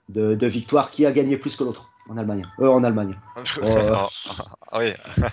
de, 0.08 0.34
de 0.34 0.46
victoire. 0.46 0.90
Qui 0.90 1.06
a 1.06 1.12
gagné 1.12 1.36
plus 1.36 1.56
que 1.56 1.64
l'autre 1.64 1.90
en 2.08 2.16
Allemagne? 2.16 2.46
Euh, 2.60 2.68
En 2.68 2.84
Allemagne. 2.84 3.18
Ah, 3.62 4.08
ah, 4.72 4.78
oui. 4.78 4.92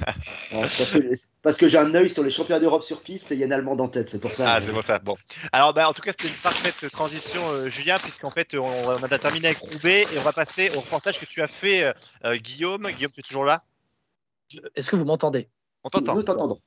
Euh, 0.54 0.62
parce 0.62 0.92
que, 0.92 1.12
parce 1.42 1.58
que 1.58 1.68
j'ai 1.68 1.78
un 1.78 1.94
œil 1.94 2.10
sur 2.10 2.24
les 2.24 2.32
championnats 2.32 2.62
d'Europe 2.62 2.84
sur 2.84 3.02
piste 3.02 3.32
et 3.32 3.36
il 3.36 3.40
y 3.40 3.44
a 3.44 3.46
une 3.46 3.52
Allemande 3.52 3.82
en 3.82 3.90
tête. 3.90 4.10
C'est 4.10 4.20
pour 4.20 4.34
ça. 4.34 4.46
Ah, 4.54 4.62
c'est 4.66 4.72
pour 4.72 4.84
ça. 4.84 4.98
Bon. 5.00 5.18
Alors, 5.52 5.74
bah, 5.74 5.90
en 5.90 5.94
tout 5.94 6.02
cas, 6.02 6.12
c'était 6.12 6.30
une 6.30 6.34
parfaite 6.36 6.90
transition, 6.92 7.42
euh, 7.50 7.70
Julien, 7.70 8.00
puisqu'en 8.00 8.32
fait, 8.32 8.56
on, 8.56 8.66
on 8.66 9.04
a 9.04 9.20
terminé 9.20 9.48
avec 9.50 9.60
Roubaix 9.60 10.08
et 10.14 10.18
on 10.18 10.22
va 10.22 10.32
passer 10.32 10.72
au 10.76 10.80
reportage 10.80 11.20
que 11.20 11.26
tu 11.26 11.42
as 11.42 11.50
fait, 11.50 11.84
euh, 11.84 11.94
euh, 12.24 12.38
Guillaume. 12.38 12.90
Guillaume, 12.92 13.12
tu 13.12 13.20
es 13.20 13.24
toujours 13.24 13.44
là? 13.44 13.64
Est-ce 14.76 14.90
que 14.90 14.96
vous 14.96 15.06
m'entendez? 15.06 15.50
On 15.84 15.90
t'entend. 15.90 16.16
Nous 16.16 16.24
t'entendons. 16.24 16.60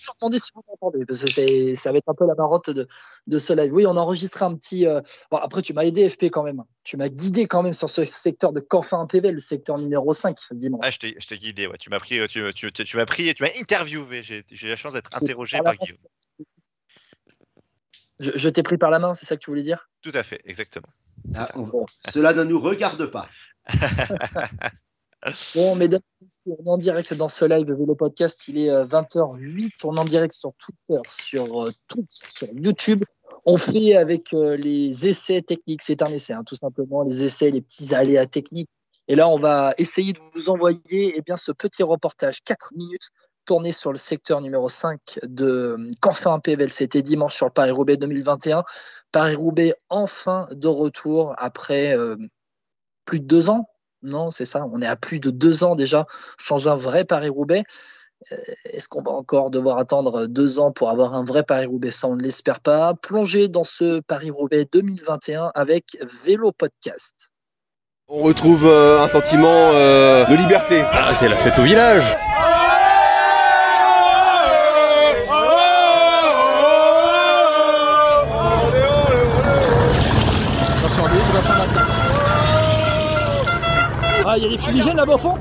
Je 0.00 0.10
me 0.10 0.14
demandais 0.20 0.38
si 0.40 0.50
vous 0.54 0.62
m'entendez, 0.68 1.06
parce 1.06 1.24
que 1.24 1.74
ça 1.74 1.92
va 1.92 1.98
être 1.98 2.08
un 2.08 2.14
peu 2.14 2.26
la 2.26 2.34
marotte 2.34 2.70
de, 2.70 2.88
de 3.28 3.38
ce 3.38 3.52
live. 3.52 3.72
Oui, 3.72 3.86
on 3.86 3.96
a 3.96 4.00
enregistré 4.00 4.44
un 4.44 4.54
petit. 4.56 4.86
euh, 4.86 5.00
Bon, 5.30 5.36
après, 5.38 5.62
tu 5.62 5.72
m'as 5.72 5.84
aidé, 5.84 6.08
FP, 6.08 6.24
quand 6.24 6.42
même. 6.42 6.62
Tu 6.82 6.96
m'as 6.96 7.08
guidé 7.08 7.46
quand 7.46 7.62
même 7.62 7.72
sur 7.72 7.88
ce 7.88 8.04
secteur 8.04 8.52
de 8.52 8.58
Canfin-PV, 8.60 9.30
le 9.30 9.38
secteur 9.38 9.78
numéro 9.78 10.12
5, 10.12 10.36
dimanche. 10.50 10.80
Ah, 10.84 10.90
je 10.90 10.98
t'ai 10.98 11.38
guidé, 11.38 11.68
ouais. 11.68 11.78
Tu 11.78 11.88
m'as 11.88 12.00
pris, 12.00 12.18
tu, 12.28 12.42
tu, 12.52 12.72
tu, 12.72 12.84
tu 12.84 12.96
m'as 12.96 13.06
pris 13.06 13.28
et 13.28 13.34
tu 13.34 13.44
m'as 13.44 13.50
interviewé. 13.60 14.22
J'ai 14.24 14.68
la 14.68 14.76
chance 14.76 14.94
d'être 14.94 15.10
interrogé 15.14 15.58
Par 15.58 15.64
par 15.64 15.72
la 15.72 15.78
main, 15.78 15.84
Guillaume. 15.84 15.98
Je, 18.18 18.30
je 18.34 18.48
t'ai 18.48 18.62
pris 18.62 18.78
par 18.78 18.90
la 18.90 18.98
main, 18.98 19.14
c'est 19.14 19.26
ça 19.26 19.36
que 19.36 19.40
tu 19.40 19.50
voulais 19.50 19.62
dire? 19.62 19.88
Tout 20.00 20.12
à 20.14 20.22
fait, 20.22 20.40
exactement. 20.44 20.88
Ah, 21.34 21.46
ça. 21.46 21.52
on- 21.56 21.86
Cela 22.12 22.32
ne 22.34 22.42
nous 22.44 22.60
regarde 22.60 23.06
pas. 23.06 23.28
Bon, 25.54 25.76
mesdames 25.76 26.00
on 26.46 26.64
est 26.64 26.68
en 26.68 26.78
direct 26.78 27.14
dans 27.14 27.28
ce 27.28 27.44
live 27.44 27.72
Vélo 27.72 27.94
Podcast. 27.94 28.48
Il 28.48 28.58
est 28.58 28.70
euh, 28.70 28.84
20h08. 28.84 29.70
On 29.84 29.96
est 29.96 30.00
en 30.00 30.04
direct 30.04 30.32
sur 30.32 30.52
Twitter, 30.54 31.00
sur 31.06 31.66
euh, 31.66 31.72
sur 32.28 32.48
YouTube. 32.52 33.04
On 33.44 33.56
fait 33.56 33.94
avec 33.94 34.34
euh, 34.34 34.56
les 34.56 35.06
essais 35.06 35.42
techniques. 35.42 35.82
C'est 35.82 36.02
un 36.02 36.10
essai, 36.10 36.32
hein, 36.32 36.42
tout 36.44 36.56
simplement. 36.56 37.02
Les 37.02 37.22
essais, 37.22 37.50
les 37.50 37.60
petits 37.60 37.94
aléas 37.94 38.26
techniques. 38.26 38.70
Et 39.08 39.14
là, 39.14 39.28
on 39.28 39.36
va 39.36 39.74
essayer 39.78 40.12
de 40.12 40.20
vous 40.34 40.48
envoyer 40.48 41.14
eh 41.16 41.22
bien, 41.22 41.36
ce 41.36 41.52
petit 41.52 41.82
reportage, 41.82 42.42
4 42.44 42.72
minutes, 42.74 43.10
tourné 43.44 43.72
sur 43.72 43.92
le 43.92 43.98
secteur 43.98 44.40
numéro 44.40 44.68
5 44.68 45.20
de 45.22 45.46
euh, 45.46 45.90
Canfin 46.00 46.38
PVL. 46.40 46.72
C'était 46.72 47.02
dimanche 47.02 47.34
sur 47.34 47.46
le 47.46 47.52
Paris-Roubaix 47.52 47.96
2021. 47.96 48.64
Paris-Roubaix 49.10 49.74
enfin 49.88 50.46
de 50.52 50.68
retour 50.68 51.34
après 51.38 51.96
euh, 51.96 52.16
plus 53.04 53.20
de 53.20 53.26
deux 53.26 53.50
ans 53.50 53.68
non, 54.02 54.30
c'est 54.30 54.44
ça. 54.44 54.66
On 54.72 54.80
est 54.80 54.86
à 54.86 54.96
plus 54.96 55.20
de 55.20 55.30
deux 55.30 55.64
ans 55.64 55.74
déjà 55.74 56.06
sans 56.38 56.68
un 56.68 56.76
vrai 56.76 57.04
Paris-Roubaix. 57.04 57.64
Euh, 58.30 58.36
Est-ce 58.64 58.88
qu'on 58.88 59.02
va 59.02 59.12
encore 59.12 59.50
devoir 59.50 59.78
attendre 59.78 60.26
deux 60.26 60.60
ans 60.60 60.72
pour 60.72 60.90
avoir 60.90 61.14
un 61.14 61.24
vrai 61.24 61.42
Paris-Roubaix? 61.42 61.90
Ça, 61.90 62.08
on 62.08 62.16
ne 62.16 62.22
l'espère 62.22 62.60
pas. 62.60 62.94
Plongez 62.94 63.48
dans 63.48 63.64
ce 63.64 64.00
Paris-Roubaix 64.00 64.66
2021 64.72 65.52
avec 65.54 65.96
Vélo 66.24 66.52
Podcast. 66.52 67.32
On 68.08 68.22
retrouve 68.22 68.66
euh, 68.66 69.02
un 69.02 69.08
sentiment 69.08 69.70
euh, 69.72 70.26
de 70.26 70.36
liberté. 70.36 70.84
Ah, 70.92 71.14
c'est 71.14 71.28
la 71.28 71.36
fête 71.36 71.58
au 71.58 71.62
village 71.62 72.04
Ah, 84.34 84.38
il 84.38 84.44
y 84.44 84.46
a 84.46 84.48
des 84.48 84.56
fumigènes 84.56 84.96
là-bas 84.96 85.16
au 85.16 85.18
fond 85.18 85.34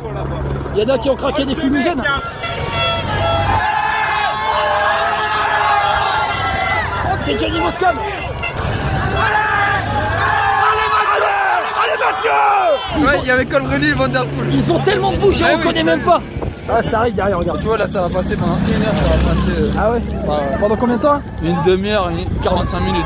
Il 0.75 0.81
y 0.81 0.83
en 0.83 0.93
a 0.93 0.97
qui 0.97 1.09
ont 1.09 1.15
craqué 1.15 1.45
des 1.45 1.55
fumigènes 1.55 2.03
C'est 7.19 7.39
Johnny 7.39 7.59
Moscone 7.59 7.95
Ouais, 12.99 13.19
il 13.23 13.27
y 13.27 13.31
avait 13.31 13.45
Colbrelli 13.45 13.89
et 13.89 13.93
Vanderpool. 13.93 14.45
Ils 14.51 14.71
ont 14.71 14.79
tellement 14.79 15.11
de 15.11 15.17
bouches, 15.17 15.37
je 15.37 15.43
Ah 15.43 15.51
ne 15.51 15.55
oui. 15.55 15.61
reconnais 15.63 15.83
même 15.83 16.01
pas 16.01 16.21
Ah, 16.69 16.83
ça 16.83 16.99
arrive 16.99 17.15
derrière, 17.15 17.39
regarde. 17.39 17.59
Tu 17.59 17.65
vois, 17.65 17.77
là, 17.77 17.87
ça 17.87 18.01
va 18.01 18.09
passer 18.09 18.35
pendant 18.35 18.57
une 18.67 18.83
heure, 18.83 18.93
ça 18.95 19.17
va 19.17 19.33
passer. 19.33 19.51
euh, 19.57 19.71
Ah 19.79 19.91
ouais 19.91 20.01
par- 20.25 20.41
Pendant 20.59 20.75
combien 20.75 20.97
de 20.97 21.01
temps 21.01 21.21
Une 21.43 21.61
demi-heure, 21.63 22.09
une 22.09 22.25
45 22.41 22.79
minutes. 22.81 23.05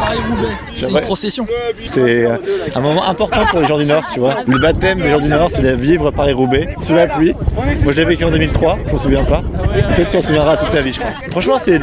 Paris-Roubaix, 0.00 0.54
c'est 0.76 0.90
une 0.90 1.00
procession. 1.00 1.46
C'est 1.84 2.26
un 2.74 2.80
moment 2.80 3.04
important 3.08 3.44
pour 3.50 3.60
les 3.60 3.66
gens 3.66 3.78
du 3.78 3.86
Nord, 3.86 4.04
tu 4.12 4.20
vois. 4.20 4.36
Le 4.46 4.58
baptême 4.58 5.00
des 5.00 5.10
gens 5.10 5.18
du 5.20 5.28
Nord, 5.28 5.50
c'est 5.50 5.62
de 5.62 5.70
vivre 5.74 6.10
Paris-Roubaix 6.10 6.76
sous 6.80 6.94
la 6.94 7.06
pluie. 7.06 7.34
Moi, 7.82 7.92
je 7.92 8.00
l'ai 8.00 8.04
vécu 8.04 8.24
en 8.24 8.30
2003, 8.30 8.78
je 8.86 8.92
m'en 8.92 8.98
souviens 8.98 9.24
pas. 9.24 9.42
Peut-être 9.72 10.10
tu 10.10 10.16
t'en 10.16 10.22
souviendras 10.22 10.56
toute 10.56 10.70
ta 10.70 10.80
vie, 10.80 10.92
je 10.92 11.00
crois. 11.00 11.12
Franchement, 11.30 11.58
c'est 11.58 11.78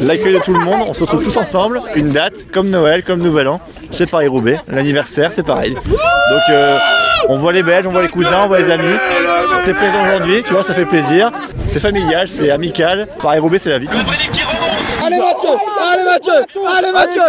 l'accueil 0.00 0.34
de 0.34 0.40
tout 0.40 0.52
le 0.52 0.60
monde. 0.60 0.84
On 0.86 0.94
se 0.94 1.00
retrouve 1.00 1.22
tous 1.22 1.36
ensemble. 1.36 1.80
Une 1.96 2.12
date, 2.12 2.46
comme 2.52 2.68
Noël, 2.68 3.02
comme 3.02 3.20
Nouvel 3.20 3.48
An. 3.48 3.60
C'est 3.90 4.08
Paris-Roubaix. 4.10 4.60
L'anniversaire, 4.68 5.32
c'est 5.32 5.44
pareil. 5.44 5.74
Donc, 5.74 6.42
euh, 6.50 6.78
on 7.28 7.38
voit 7.38 7.52
les 7.52 7.62
Belges, 7.62 7.86
on 7.86 7.92
voit 7.92 8.02
les 8.02 8.08
cousins, 8.08 8.40
on 8.44 8.48
voit 8.48 8.58
les 8.58 8.70
amis. 8.70 8.84
T'es 9.64 9.72
présent 9.72 9.96
aujourd'hui, 10.04 10.42
tu 10.46 10.52
vois, 10.52 10.62
ça 10.62 10.74
fait 10.74 10.84
plaisir. 10.84 11.30
C'est 11.64 11.80
familial, 11.80 12.28
c'est 12.28 12.50
amical. 12.50 13.06
Paris-Roubaix, 13.22 13.58
c'est 13.58 13.70
la 13.70 13.78
vie. 13.78 13.88
Allez 15.04 15.18
Mathieu. 15.18 15.50
Allez 15.82 16.04
Mathieu. 16.04 16.46
Allez 16.76 16.92
Mathieu. 16.92 17.22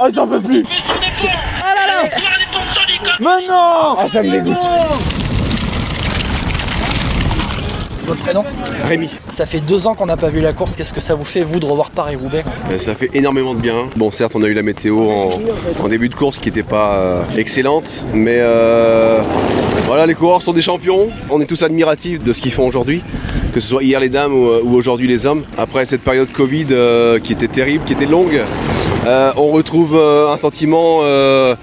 Ah 0.00 0.08
j'en 0.14 0.26
peux 0.26 0.40
plus. 0.40 0.64
Mais 3.20 3.46
non 3.46 3.96
Ah 3.98 4.08
ça 4.12 4.22
me 4.22 4.30
dégoûte. 4.30 4.56
Votre 8.04 8.20
prénom? 8.22 8.44
Rémi, 8.82 9.08
Ça 9.28 9.46
fait 9.46 9.60
deux 9.60 9.86
ans 9.86 9.94
qu'on 9.94 10.06
n'a 10.06 10.16
pas 10.16 10.28
vu 10.28 10.40
la 10.40 10.52
course. 10.52 10.76
Qu'est-ce 10.76 10.92
que 10.92 11.00
ça 11.00 11.14
vous 11.14 11.24
fait, 11.24 11.42
vous, 11.42 11.60
de 11.60 11.66
revoir 11.66 11.90
Paris-Roubaix? 11.90 12.44
Euh, 12.70 12.78
ça 12.78 12.94
fait 12.94 13.10
énormément 13.14 13.54
de 13.54 13.60
bien. 13.60 13.88
Bon, 13.96 14.10
certes, 14.10 14.32
on 14.34 14.42
a 14.42 14.46
eu 14.46 14.54
la 14.54 14.62
météo 14.62 14.98
en, 15.10 15.30
en 15.82 15.88
début 15.88 16.08
de 16.08 16.14
course 16.14 16.38
qui 16.38 16.48
n'était 16.48 16.62
pas 16.62 16.94
euh, 16.96 17.22
excellente, 17.36 18.02
mais 18.12 18.38
euh, 18.40 19.20
voilà, 19.86 20.06
les 20.06 20.14
coureurs 20.14 20.42
sont 20.42 20.52
des 20.52 20.62
champions. 20.62 21.08
On 21.30 21.40
est 21.40 21.46
tous 21.46 21.62
admiratifs 21.62 22.22
de 22.22 22.32
ce 22.32 22.40
qu'ils 22.40 22.52
font 22.52 22.66
aujourd'hui, 22.66 23.02
que 23.54 23.60
ce 23.60 23.68
soit 23.68 23.82
hier 23.82 24.00
les 24.00 24.08
dames 24.08 24.34
ou, 24.34 24.48
ou 24.64 24.74
aujourd'hui 24.74 25.06
les 25.06 25.26
hommes. 25.26 25.44
Après 25.56 25.84
cette 25.84 26.02
période 26.02 26.30
Covid 26.32 26.66
qui 27.22 27.32
était 27.32 27.48
terrible, 27.48 27.84
qui 27.84 27.92
était 27.92 28.06
longue, 28.06 28.40
on 29.06 29.48
retrouve 29.48 29.96
un 29.96 30.36
sentiment 30.36 31.00
de 31.02 31.56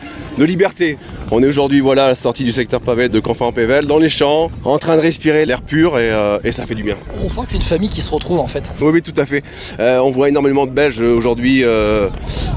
liberté. 0.46 0.98
On 1.32 1.44
est 1.44 1.48
aujourd'hui 1.48 1.80
voilà, 1.80 2.06
à 2.06 2.08
la 2.08 2.16
sortie 2.16 2.44
du 2.44 2.52
secteur 2.52 2.82
pavé 2.82 3.08
de 3.08 3.20
Canfin-en-Pével, 3.20 3.86
dans 3.86 4.00
les 4.00 4.10
champs, 4.10 4.50
en 4.66 4.80
train 4.80 4.96
de 4.96 5.02
respirer 5.02 5.46
l'air 5.46 5.62
pur 5.62 6.00
et, 6.00 6.10
euh, 6.12 6.40
et 6.44 6.52
ça 6.52 6.66
fait 6.66 6.74
du 6.74 6.82
bien. 6.82 6.96
On 7.24 7.30
sent 7.30 7.42
que 7.46 7.52
c'est 7.52 7.58
une 7.58 7.62
famille 7.62 7.90
qui 7.90 8.02
se 8.02 8.10
retrouve, 8.10 8.40
en 8.40 8.48
fait. 8.48 8.72
Oui, 8.82 8.90
oui, 8.94 9.02
tout 9.04 9.14
à 9.16 9.28
fait. 9.28 9.44
Euh, 9.80 10.00
on 10.00 10.10
voit 10.10 10.30
énormément 10.30 10.66
de 10.66 10.72
Belges 10.72 11.02
euh, 11.02 11.14
aujourd'hui 11.16 11.64
euh, 11.64 12.08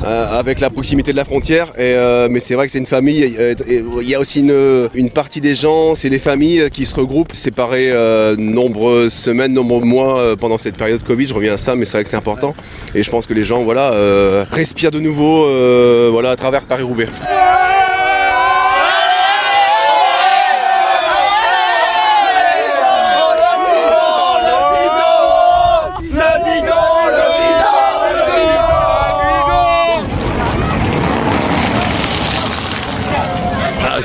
euh, 0.07 0.39
avec 0.39 0.59
la 0.61 0.71
proximité 0.71 1.13
de 1.13 1.19
la 1.19 1.27
frontière, 1.27 1.69
et, 1.77 1.81
euh, 1.83 2.29
mais 2.31 2.41
c'est 2.41 2.55
vrai 2.55 2.65
que 2.65 2.73
c'est 2.73 2.79
une 2.79 2.87
famille. 2.87 3.37
Il 4.01 4.09
y 4.09 4.15
a 4.15 4.21
aussi 4.21 4.41
une, 4.41 4.89
une 4.95 5.11
partie 5.11 5.43
des 5.43 5.55
gens, 5.55 5.95
c'est 5.95 6.09
les 6.09 6.19
familles 6.19 6.71
qui 6.73 6.87
se 6.87 6.95
regroupent, 6.95 7.35
séparées 7.35 7.91
euh, 7.91 8.37
nombreuses 8.39 9.13
semaines, 9.13 9.53
nombreux 9.53 9.83
mois 9.85 10.19
euh, 10.19 10.35
pendant 10.37 10.57
cette 10.57 10.79
période 10.79 11.03
Covid. 11.03 11.27
Je 11.27 11.35
reviens 11.35 11.53
à 11.55 11.59
ça, 11.59 11.77
mais 11.77 11.85
c'est 11.85 11.99
vrai 11.99 12.05
que 12.05 12.11
c'est 12.11 12.17
important. 12.17 12.55
Et 12.95 13.03
je 13.03 13.11
pense 13.11 13.27
que 13.27 13.35
les 13.35 13.45
gens, 13.45 13.65
voilà, 13.65 13.93
euh, 13.93 14.47
respirent 14.51 14.91
de 14.91 15.01
nouveau, 15.01 15.45
euh, 15.45 16.09
voilà, 16.11 16.31
à 16.31 16.37
travers 16.37 16.65
Paris-Roubaix. 16.65 17.09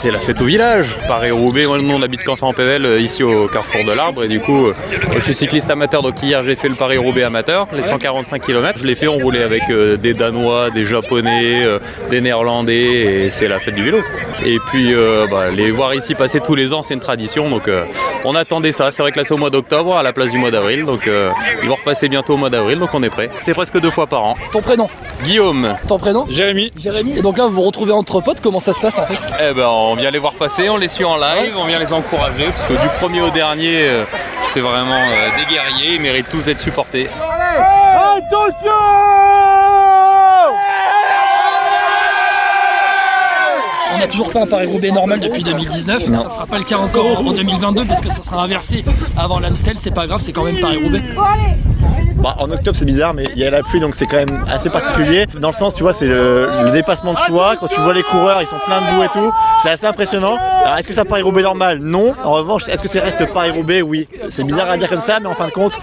C'est 0.07 0.13
la 0.13 0.19
fête 0.19 0.41
au 0.41 0.45
village. 0.45 0.95
Paris-Roubaix, 1.05 1.65
moi, 1.65 1.79
nous 1.81 1.93
on 1.93 2.01
habite 2.01 2.23
Canfin 2.23 2.47
en 2.47 2.53
Pével, 2.53 3.01
ici 3.01 3.23
au 3.23 3.49
carrefour 3.49 3.83
de 3.83 3.91
l'Arbre. 3.91 4.23
Et 4.23 4.29
du 4.29 4.39
coup, 4.39 4.67
euh, 4.67 4.73
je 5.13 5.19
suis 5.19 5.33
cycliste 5.33 5.69
amateur, 5.69 6.01
donc 6.01 6.23
hier 6.23 6.43
j'ai 6.43 6.55
fait 6.55 6.69
le 6.69 6.75
Paris-Roubaix 6.75 7.23
amateur, 7.23 7.67
les 7.73 7.83
145 7.83 8.41
km. 8.41 8.79
Je 8.79 8.87
l'ai 8.87 8.95
fait, 8.95 9.09
on 9.09 9.17
roulait 9.17 9.43
avec 9.43 9.63
euh, 9.69 9.97
des 9.97 10.13
Danois, 10.13 10.69
des 10.69 10.85
Japonais, 10.85 11.65
euh, 11.65 11.79
des 12.09 12.21
Néerlandais, 12.21 13.25
et 13.25 13.29
c'est 13.29 13.49
la 13.49 13.59
fête 13.59 13.75
du 13.75 13.83
vélo. 13.83 13.99
Et 14.45 14.59
puis, 14.59 14.93
euh, 14.93 15.27
bah, 15.29 15.51
les 15.51 15.71
voir 15.71 15.93
ici 15.93 16.15
passer 16.15 16.39
tous 16.39 16.55
les 16.55 16.73
ans, 16.73 16.83
c'est 16.83 16.93
une 16.93 17.01
tradition. 17.01 17.49
Donc, 17.49 17.67
euh, 17.67 17.83
on 18.23 18.33
attendait 18.33 18.71
ça. 18.71 18.91
C'est 18.91 19.01
vrai 19.01 19.11
que 19.11 19.17
là, 19.17 19.25
c'est 19.25 19.33
au 19.33 19.37
mois 19.37 19.49
d'octobre, 19.49 19.97
à 19.97 20.03
la 20.03 20.13
place 20.13 20.31
du 20.31 20.37
mois 20.37 20.51
d'avril. 20.51 20.85
Donc, 20.85 21.05
euh, 21.07 21.29
ils 21.63 21.67
vont 21.67 21.75
repasser 21.75 22.07
bientôt 22.07 22.35
au 22.35 22.37
mois 22.37 22.49
d'avril, 22.49 22.79
donc 22.79 22.93
on 22.93 23.03
est 23.03 23.09
prêt. 23.09 23.29
C'est 23.43 23.53
presque 23.53 23.77
deux 23.77 23.91
fois 23.91 24.07
par 24.07 24.23
an. 24.23 24.35
Ton 24.53 24.61
prénom? 24.61 24.89
Guillaume. 25.25 25.75
Ton 25.85 25.97
prénom? 25.97 26.25
Jérémy. 26.29 26.71
Jérémy. 26.77 27.17
Et 27.17 27.21
donc 27.21 27.37
là, 27.37 27.47
vous 27.47 27.51
vous 27.57 27.63
retrouvez 27.63 27.91
entre 27.91 28.21
potes. 28.21 28.39
Comment 28.39 28.61
ça 28.61 28.71
se 28.71 28.79
passe, 28.79 28.99
en 28.99 29.05
fait? 29.05 29.17
Eh 29.41 29.53
ben, 29.53 29.67
on 29.67 29.96
vient 29.97 30.11
les 30.11 30.19
voir 30.19 30.33
passer, 30.35 30.69
on 30.69 30.77
les 30.77 30.87
suit 30.87 31.03
en 31.03 31.17
live, 31.17 31.55
on 31.57 31.65
vient 31.65 31.79
les 31.79 31.91
encourager, 31.91 32.45
parce 32.45 32.65
que 32.65 32.73
du 32.73 32.87
premier 32.99 33.21
au 33.21 33.29
dernier, 33.29 33.87
euh, 33.87 34.03
c'est 34.41 34.59
vraiment 34.61 34.93
euh, 34.93 35.29
des 35.37 35.51
guerriers, 35.53 35.95
ils 35.95 36.01
méritent 36.01 36.29
tous 36.29 36.45
d'être 36.45 36.59
supportés. 36.59 37.09
On 43.93 43.99
n'a 43.99 44.07
toujours 44.07 44.31
pas 44.31 44.41
un 44.41 44.45
Paris-Roubaix 44.45 44.91
normal 44.91 45.19
depuis 45.19 45.41
2019. 45.41 46.03
Ça 46.03 46.11
ne 46.11 46.15
sera 46.15 46.45
pas 46.45 46.59
le 46.59 46.63
cas 46.63 46.77
encore 46.77 47.19
en 47.19 47.25
en 47.25 47.31
2022 47.31 47.85
parce 47.85 48.01
que 48.01 48.11
ça 48.11 48.21
sera 48.21 48.43
inversé 48.43 48.85
avant 49.17 49.39
l'Amstel. 49.39 49.77
C'est 49.77 49.91
pas 49.91 50.05
grave, 50.05 50.19
c'est 50.19 50.31
quand 50.33 50.43
même 50.43 50.59
Paris-Roubaix. 50.59 51.01
Bah, 52.19 52.35
en 52.39 52.49
octobre 52.49 52.75
c'est 52.75 52.85
bizarre 52.85 53.13
mais 53.13 53.25
il 53.35 53.39
y 53.41 53.45
a 53.45 53.51
la 53.51 53.61
pluie 53.61 53.79
donc 53.79 53.93
c'est 53.93 54.07
quand 54.07 54.17
même 54.17 54.43
assez 54.49 54.69
particulier. 54.71 55.27
Dans 55.39 55.49
le 55.49 55.53
sens 55.53 55.75
tu 55.75 55.83
vois 55.83 55.93
c'est 55.93 56.07
le, 56.07 56.49
le 56.63 56.71
dépassement 56.71 57.13
de 57.13 57.17
soi, 57.19 57.55
quand 57.59 57.67
tu 57.67 57.79
vois 57.79 57.93
les 57.93 58.01
coureurs 58.01 58.41
ils 58.41 58.47
sont 58.47 58.57
pleins 58.65 58.81
de 58.81 58.95
boue 58.95 59.03
et 59.03 59.09
tout, 59.09 59.31
c'est 59.61 59.69
assez 59.69 59.85
impressionnant. 59.85 60.35
Alors 60.65 60.77
est-ce 60.79 60.87
que 60.87 60.93
ça 60.93 61.05
Paris-Roubaix 61.05 61.43
normal? 61.43 61.79
Non. 61.79 62.13
En 62.23 62.31
revanche 62.31 62.67
est-ce 62.67 62.81
que 62.81 62.89
ça 62.89 63.01
reste 63.01 63.31
Paris-Roubaix 63.33 63.81
Oui. 63.83 64.07
C'est 64.29 64.43
bizarre 64.43 64.69
à 64.69 64.77
dire 64.77 64.89
comme 64.89 64.99
ça 64.99 65.19
mais 65.19 65.27
en 65.27 65.35
fin 65.35 65.45
de 65.47 65.51
compte 65.51 65.73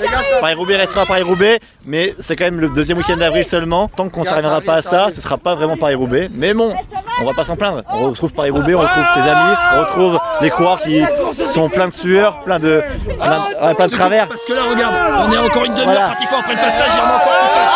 Paris-Roubaix 0.41 0.77
restera 0.77 1.07
Paris-Roubaix 1.07 1.61
mais 1.87 2.15
c'est 2.19 2.35
quand 2.35 2.45
même 2.45 2.61
le 2.61 2.69
deuxième 2.69 2.99
week-end 2.99 3.17
d'avril 3.17 3.45
seulement. 3.45 3.89
Tant 3.89 4.09
qu'on 4.09 4.21
ne 4.21 4.27
s'arrivera 4.27 4.61
pas 4.61 4.75
à 4.75 4.83
ça 4.83 5.11
ce 5.11 5.21
sera 5.21 5.39
pas 5.39 5.55
vraiment 5.55 5.77
Paris-Roubaix. 5.77 6.29
Mais 6.35 6.53
bon 6.53 6.75
on 7.21 7.25
va 7.25 7.33
pas 7.33 7.45
s'en 7.45 7.55
plaindre. 7.55 7.83
On 7.93 8.09
retrouve 8.11 8.35
Paris-Roubaix, 8.35 8.75
on 8.75 8.81
retrouve 8.81 9.05
ses 9.15 9.21
amis, 9.21 9.55
on 9.77 9.81
retrouve 9.81 10.19
les 10.43 10.51
coureurs 10.51 10.81
qui 10.81 11.01
sont 11.47 11.69
pleins 11.69 11.87
de 11.87 11.93
sueur, 11.93 12.43
plein 12.43 12.59
de, 12.59 12.83
plein 13.21 13.71
de, 13.71 13.75
plein 13.77 13.87
de 13.87 13.93
travers. 13.93 14.27
Parce 14.27 14.45
que 14.45 14.53
là, 14.53 14.63
regarde, 14.69 14.95
on 15.29 15.33
est 15.33 15.39
encore 15.39 15.65
une 15.65 15.75
demi-heure 15.75 16.17
Après 16.33 16.55
le 16.55 16.61
passage. 16.61 16.91
Il 16.93 16.99
y 16.99 17.01
en 17.01 17.05
a 17.05 17.17
encore 17.17 17.37
qui 17.37 17.47
passent. 17.55 17.71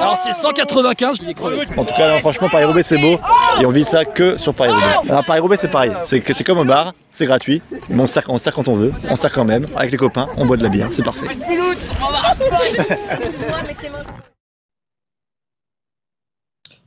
Alors 0.00 0.16
c'est 0.16 0.32
195, 0.32 1.18
je 1.18 1.24
l'ai 1.24 1.34
crevé. 1.34 1.66
En 1.76 1.84
tout 1.84 1.94
cas, 1.94 2.10
non, 2.10 2.20
franchement, 2.20 2.48
Paris-Roubaix, 2.48 2.82
c'est 2.82 2.98
beau. 2.98 3.18
Et 3.60 3.66
on 3.66 3.70
vit 3.70 3.84
ça 3.84 4.04
que 4.04 4.38
sur 4.38 4.54
Paris-Roubaix. 4.54 5.10
Alors, 5.10 5.24
Paris-Roubaix, 5.24 5.56
c'est 5.56 5.68
pareil. 5.68 5.92
C'est 6.04 6.44
comme 6.44 6.58
au 6.58 6.64
bar, 6.64 6.92
c'est 7.10 7.26
gratuit. 7.26 7.62
Mais 7.88 8.02
on 8.02 8.06
sert, 8.06 8.22
on 8.28 8.38
sert 8.38 8.54
quand 8.54 8.68
on 8.68 8.74
veut. 8.74 8.92
On 9.10 9.16
sert 9.16 9.32
quand 9.32 9.44
même. 9.44 9.66
Avec 9.76 9.90
les 9.90 9.98
copains, 9.98 10.28
on 10.36 10.46
boit 10.46 10.56
de 10.56 10.62
la 10.62 10.68
bière. 10.68 10.88
C'est 10.90 11.02
parfait. 11.02 11.26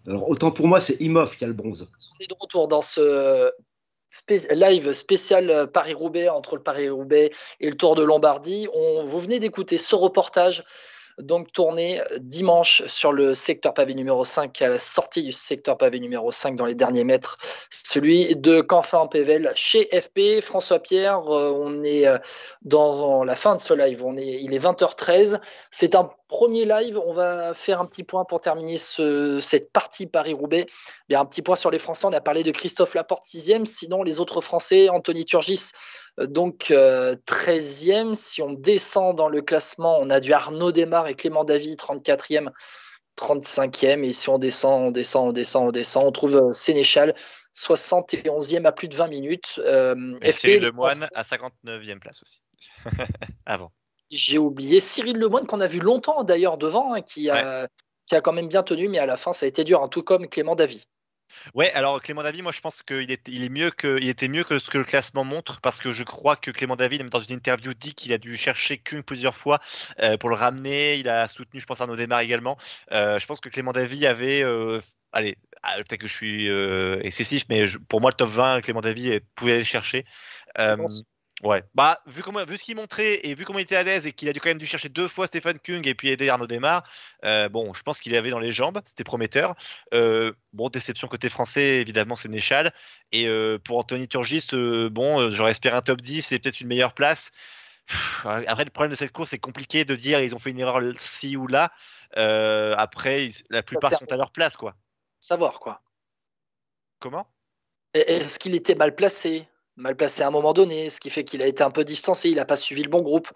Alors, 0.08 0.30
autant 0.30 0.52
pour 0.52 0.68
moi, 0.68 0.80
c'est 0.80 0.96
Imhoff 1.02 1.38
qui 1.38 1.44
a 1.44 1.48
le 1.48 1.54
bronze. 1.54 1.86
On 2.20 2.24
est 2.24 2.30
de 2.30 2.36
retour 2.40 2.68
dans 2.70 2.82
ce 2.82 3.52
live 4.52 4.94
spécial 4.94 5.50
euh, 5.50 5.68
Paris-Roubaix 5.68 6.30
entre 6.30 6.56
le 6.56 6.64
Paris-Roubaix 6.64 7.32
et 7.60 7.70
le 7.70 7.76
Tour 7.76 7.96
de 7.96 8.04
Lombardie. 8.04 8.68
Vous 9.06 9.20
venez 9.20 9.40
d'écouter 9.40 9.78
ce 9.78 9.96
reportage 9.96 10.64
donc 11.18 11.52
tourné 11.52 12.02
dimanche 12.20 12.84
sur 12.88 13.12
le 13.12 13.34
secteur 13.34 13.74
pavé 13.74 13.96
numéro 13.96 14.24
5 14.24 14.62
à 14.62 14.70
la 14.70 14.80
sortie 14.80 15.24
du 15.24 15.32
secteur 15.32 15.78
pavé 15.78 16.00
numéro 16.00 16.32
5 16.32 16.56
dans 16.56 16.66
les 16.66 16.76
derniers 16.76 17.04
mètres, 17.04 17.38
celui 17.70 18.36
de 18.36 18.62
Canfin 18.62 19.00
en 19.00 19.08
Pével 19.08 19.52
chez 19.56 19.86
FP. 20.00 20.42
François 20.42 20.80
Pierre, 20.80 21.22
euh, 21.34 21.52
on 21.56 21.84
est 21.84 22.06
euh, 22.08 22.18
dans 22.62 23.24
la 23.24 23.36
fin 23.36 23.56
de 23.56 23.60
ce 23.60 23.74
live, 23.74 24.04
il 24.18 24.54
est 24.54 24.60
20h13. 24.60 25.40
C'est 25.72 25.96
un 25.96 26.10
premier 26.28 26.66
live, 26.66 27.00
on 27.06 27.14
va 27.14 27.54
faire 27.54 27.80
un 27.80 27.86
petit 27.86 28.04
point 28.04 28.26
pour 28.26 28.42
terminer 28.42 28.78
ce- 28.78 29.40
cette 29.40 29.72
partie 29.72 30.06
Paris-Roubaix. 30.08 30.68
Bien, 31.10 31.22
un 31.22 31.26
petit 31.26 31.42
point 31.42 31.56
sur 31.56 31.72
les 31.72 31.80
Français, 31.80 32.06
on 32.06 32.14
a 32.14 32.22
parlé 32.22 32.44
de 32.44 32.52
Christophe 32.52 32.94
Laporte 32.94 33.26
6e, 33.26 33.66
sinon 33.66 34.04
les 34.04 34.20
autres 34.20 34.42
Français, 34.42 34.90
Anthony 34.90 35.26
Turgis 35.26 35.72
euh, 35.74 36.07
donc 36.20 36.72
euh, 36.72 37.16
13e. 37.28 38.16
Si 38.16 38.42
on 38.42 38.54
descend 38.54 39.16
dans 39.16 39.30
le 39.30 39.42
classement, 39.42 39.98
on 40.00 40.10
a 40.10 40.20
du 40.20 40.34
Arnaud 40.34 40.72
Desmar 40.72 41.08
et 41.08 41.16
Clément 41.16 41.44
Davy 41.44 41.76
34e, 41.76 42.50
35e. 43.18 44.04
Et 44.04 44.14
si 44.14 44.30
on 44.30 44.38
descend, 44.38 44.88
on 44.88 44.92
descend, 44.92 45.30
on 45.30 45.32
descend, 45.32 45.68
on 45.68 45.72
descend, 45.72 46.06
on 46.06 46.12
trouve 46.12 46.36
euh, 46.38 46.54
Sénéchal 46.54 47.16
71e 47.56 48.66
à 48.66 48.72
plus 48.72 48.88
de 48.88 48.96
20 48.96 49.08
minutes. 49.08 49.60
Euh, 49.64 50.18
Et 50.22 50.32
FP, 50.32 50.40
Cyril 50.40 50.64
Lemoine 50.64 51.08
à 51.14 51.24
59e 51.24 52.00
place 52.00 52.22
aussi. 52.22 52.42
Avant. 53.46 53.72
J'ai 54.10 54.38
oublié 54.38 54.80
Cyril 54.80 55.18
Lemoine 55.18 55.46
qu'on 55.46 55.62
a 55.62 55.68
vu 55.68 55.80
longtemps 55.80 56.24
d'ailleurs 56.24 56.58
devant, 56.58 56.94
hein, 56.94 57.02
qui, 57.02 57.30
a, 57.30 57.68
qui 58.06 58.16
a 58.16 58.22
quand 58.22 58.32
même 58.32 58.48
bien 58.48 58.64
tenu, 58.64 58.88
mais 58.88 59.00
à 59.00 59.06
la 59.06 59.18
fin 59.18 59.34
ça 59.34 59.46
a 59.46 59.50
été 59.50 59.66
dur, 59.66 59.84
hein, 59.84 59.90
tout 59.90 60.02
comme 60.02 60.30
Clément 60.30 60.56
Davy. 60.56 60.88
Ouais, 61.54 61.72
alors 61.74 62.02
Clément 62.02 62.24
David, 62.24 62.44
moi 62.44 62.52
je 62.52 62.62
pense 62.62 62.82
qu'il 62.82 63.12
est, 63.12 63.28
il 63.28 63.44
est 63.44 63.50
mieux 63.50 63.70
que, 63.72 63.98
il 64.02 64.10
était 64.10 64.28
mieux 64.28 64.44
que 64.44 64.60
ce 64.60 64.70
que 64.70 64.78
le 64.78 64.84
classement 64.84 65.24
montre 65.24 65.60
parce 65.62 65.80
que 65.80 65.92
je 65.92 66.04
crois 66.04 66.36
que 66.36 66.52
Clément 66.52 66.76
David, 66.76 67.02
même 67.02 67.10
dans 67.10 67.20
une 67.20 67.36
interview, 67.36 67.74
dit 67.74 67.94
qu'il 67.94 68.14
a 68.14 68.18
dû 68.18 68.38
chercher 68.38 68.78
Kung 68.78 69.04
plusieurs 69.04 69.36
fois 69.36 69.60
euh, 70.00 70.18
pour 70.18 70.30
le 70.30 70.36
ramener. 70.36 70.96
Il 70.98 71.10
a 71.10 71.28
soutenu, 71.28 71.60
je 71.60 71.66
pense, 71.66 71.82
Arnaud 71.82 71.96
Desmar 71.96 72.22
également. 72.22 72.58
Euh, 72.92 73.20
je 73.20 73.26
pense 73.26 73.40
que 73.40 73.50
Clément 73.50 73.72
David 73.72 74.06
avait, 74.06 74.44
euh, 74.44 74.80
allez, 75.12 75.38
ah, 75.64 75.76
peut-être 75.78 76.02
que 76.02 76.08
je 76.08 76.16
suis 76.16 76.48
excessif, 77.06 77.46
mais 77.50 77.68
je- 77.68 77.78
pour 77.78 78.02
moi 78.02 78.12
le 78.12 78.16
top 78.16 78.30
20, 78.30 78.62
Clément 78.62 78.82
David 78.82 79.24
pouvait 79.36 79.52
aller 79.52 79.60
le 79.62 79.66
chercher. 79.66 80.06
Pense. 80.56 81.04
Ouais, 81.44 81.64
bah 81.76 82.02
vu 82.08 82.24
comment, 82.24 82.44
vu 82.46 82.58
ce 82.58 82.64
qu'il 82.64 82.76
montrait 82.76 83.20
et 83.24 83.36
vu 83.36 83.46
comment 83.46 83.60
il 83.60 83.62
était 83.62 83.76
à 83.76 83.84
l'aise 83.84 84.08
et 84.08 84.12
qu'il 84.12 84.28
a 84.28 84.34
dû 84.34 84.40
quand 84.40 84.50
même 84.50 84.58
dû 84.58 84.66
chercher 84.66 84.90
deux 84.90 85.08
fois 85.08 85.28
Stéphane 85.28 85.60
Kung 85.60 85.86
et 85.86 85.94
puis 85.94 86.10
aider 86.10 86.30
Arnaud 86.30 86.48
Desmar, 86.48 86.84
euh, 87.26 87.48
bon, 87.48 87.76
je 87.76 87.84
pense 87.84 88.00
qu'il 88.00 88.16
avait 88.16 88.32
dans 88.32 88.40
les 88.40 88.52
jambes, 88.52 88.82
c'était 88.86 89.04
prometteur. 89.04 89.54
Euh, 89.94 90.32
bon, 90.54 90.70
déception 90.70 91.08
côté 91.08 91.30
français, 91.30 91.76
évidemment, 91.76 92.16
c'est 92.16 92.28
Néchal. 92.28 92.74
Et 93.12 93.28
euh, 93.28 93.60
pour 93.60 93.78
Anthony 93.78 94.08
Turgis, 94.08 94.48
bon, 94.90 95.30
j'aurais 95.30 95.52
espéré 95.52 95.76
un 95.76 95.82
top 95.82 96.02
10 96.02 96.32
et 96.32 96.40
peut-être 96.40 96.60
une 96.60 96.68
meilleure 96.68 96.94
place. 96.96 97.30
Pff, 97.86 98.26
Après, 98.26 98.66
le 98.66 98.72
problème 98.72 98.92
de 98.92 98.98
cette 98.98 99.12
course, 99.12 99.30
c'est 99.30 99.38
compliqué 99.38 99.86
de 99.86 99.96
dire 99.96 100.20
ils 100.20 100.34
ont 100.34 100.40
fait 100.40 100.50
une 100.50 100.60
erreur 100.60 100.82
ci 100.98 101.38
ou 101.38 101.46
là. 101.46 101.72
Après, 102.16 103.28
ils- 103.28 103.44
la 103.52 103.62
plupart 103.62 103.92
sont 104.00 104.12
à 104.12 104.18
leur 104.18 104.32
place, 104.32 104.58
quoi. 104.58 104.76
Savoir 105.20 105.60
quoi. 105.60 105.84
Comment? 106.98 107.28
Est-ce 107.94 108.40
qu'il 108.40 108.56
était 108.56 108.74
mal 108.76 108.96
placé? 108.96 109.48
Mal 109.78 109.96
placé 109.96 110.24
à 110.24 110.28
un 110.28 110.32
moment 110.32 110.54
donné, 110.54 110.90
ce 110.90 111.00
qui 111.00 111.12
fait 111.12 111.24
qu'il 111.24 111.42
a 111.44 111.48
été 111.48 111.64
un 111.64 111.70
peu 111.70 111.84
distancé, 111.84 112.30
il 112.30 112.36
n'a 112.36 112.46
pas 112.46 112.56
suivi 112.56 112.82
le 112.82 112.90
bon 112.90 113.02
groupe. 113.02 113.30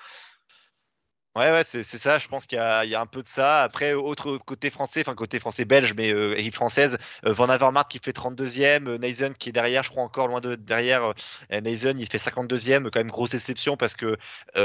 Ouais, 1.38 1.50
ouais, 1.50 1.64
c'est 1.64 1.84
ça. 1.84 2.20
Je 2.20 2.28
pense 2.28 2.46
qu'il 2.46 2.58
y, 2.58 2.90
y 2.90 2.96
a 2.96 3.00
un 3.00 3.06
peu 3.06 3.22
de 3.22 3.28
ça. 3.28 3.64
Après, 3.64 3.94
autre 3.94 4.38
côté 4.38 4.70
français, 4.70 5.00
enfin 5.00 5.16
côté 5.16 5.40
français-belge, 5.40 5.94
mais 5.96 6.14
euh, 6.14 6.36
française, 6.52 6.98
euh, 7.26 7.32
Van 7.32 7.48
Avermaet 7.48 7.86
qui 7.90 8.00
fait 8.00 8.12
32e, 8.12 8.88
euh, 8.88 9.34
qui 9.40 9.50
est 9.50 9.52
derrière, 9.54 9.82
je 9.84 9.92
crois 9.92 10.04
encore 10.04 10.28
loin 10.28 10.42
de 10.42 10.56
derrière. 10.56 11.14
Euh, 11.54 11.62
Neisen, 11.62 11.98
il 12.00 12.08
fait 12.08 12.18
52e, 12.18 12.90
quand 12.90 13.00
même 13.00 13.10
grosse 13.10 13.30
déception 13.30 13.78
parce 13.78 13.96
que 13.96 14.18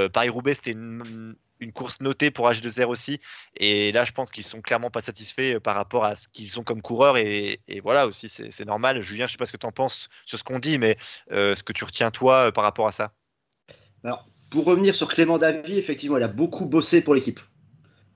Paris-Roubaix, 0.09 0.55
c'était 0.55 0.73
une, 0.73 1.37
course 1.73 2.01
notée 2.01 2.33
pour 2.33 2.51
H2R 2.51 2.87
aussi. 2.87 3.21
Et 3.57 3.93
là, 3.93 4.05
je 4.05 4.11
pense 4.11 4.31
qu'ils 4.31 4.45
sont 4.45 4.61
clairement 4.61 4.91
pas 4.91 5.01
satisfaits 5.03 5.61
par 5.61 5.77
rapport 5.77 6.05
à 6.05 6.17
ce 6.17 6.27
qu'ils 6.27 6.51
sont 6.51 6.64
comme 6.64 6.83
coureurs. 6.83 7.17
Et, 7.17 7.61
voilà 7.83 8.09
aussi, 8.09 8.29
c'est 8.29 8.64
normal. 8.67 9.01
Julien, 9.01 9.29
je 9.29 9.33
sais 9.33 9.39
pas 9.39 9.47
ce 9.47 9.53
que 9.53 9.57
tu 9.57 9.67
en 9.67 9.73
penses 9.73 10.09
sur 10.25 10.37
ce 10.37 10.43
qu'on 10.43 10.59
dit, 10.59 10.79
mais 10.81 10.99
ce 11.31 11.62
que 11.62 11.73
tu 11.73 11.85
retiens 11.85 12.11
toi 12.11 12.51
par 12.51 12.64
rapport 12.64 12.89
à 12.89 12.93
ça? 12.93 13.12
Alors, 14.05 14.27
pour 14.51 14.65
revenir 14.65 14.95
sur 14.95 15.09
Clément 15.09 15.39
Davy, 15.39 15.79
effectivement, 15.79 16.17
il 16.17 16.23
a 16.23 16.29
beaucoup 16.29 16.67
bossé 16.67 17.01
pour 17.01 17.15
l'équipe. 17.15 17.41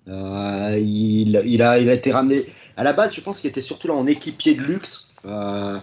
Euh, 0.09 0.79
il, 0.79 1.63
a, 1.63 1.79
été 1.79 2.13
ramené. 2.13 2.47
À 2.77 2.85
la 2.85 2.93
base, 2.93 3.15
je 3.15 3.21
pense 3.21 3.41
qu'il 3.41 3.51
était 3.51 3.61
surtout 3.61 3.89
là 3.89 3.95
en 3.95 4.07
équipier 4.07 4.55
de 4.55 4.63
luxe 4.63 5.13
euh, 5.25 5.79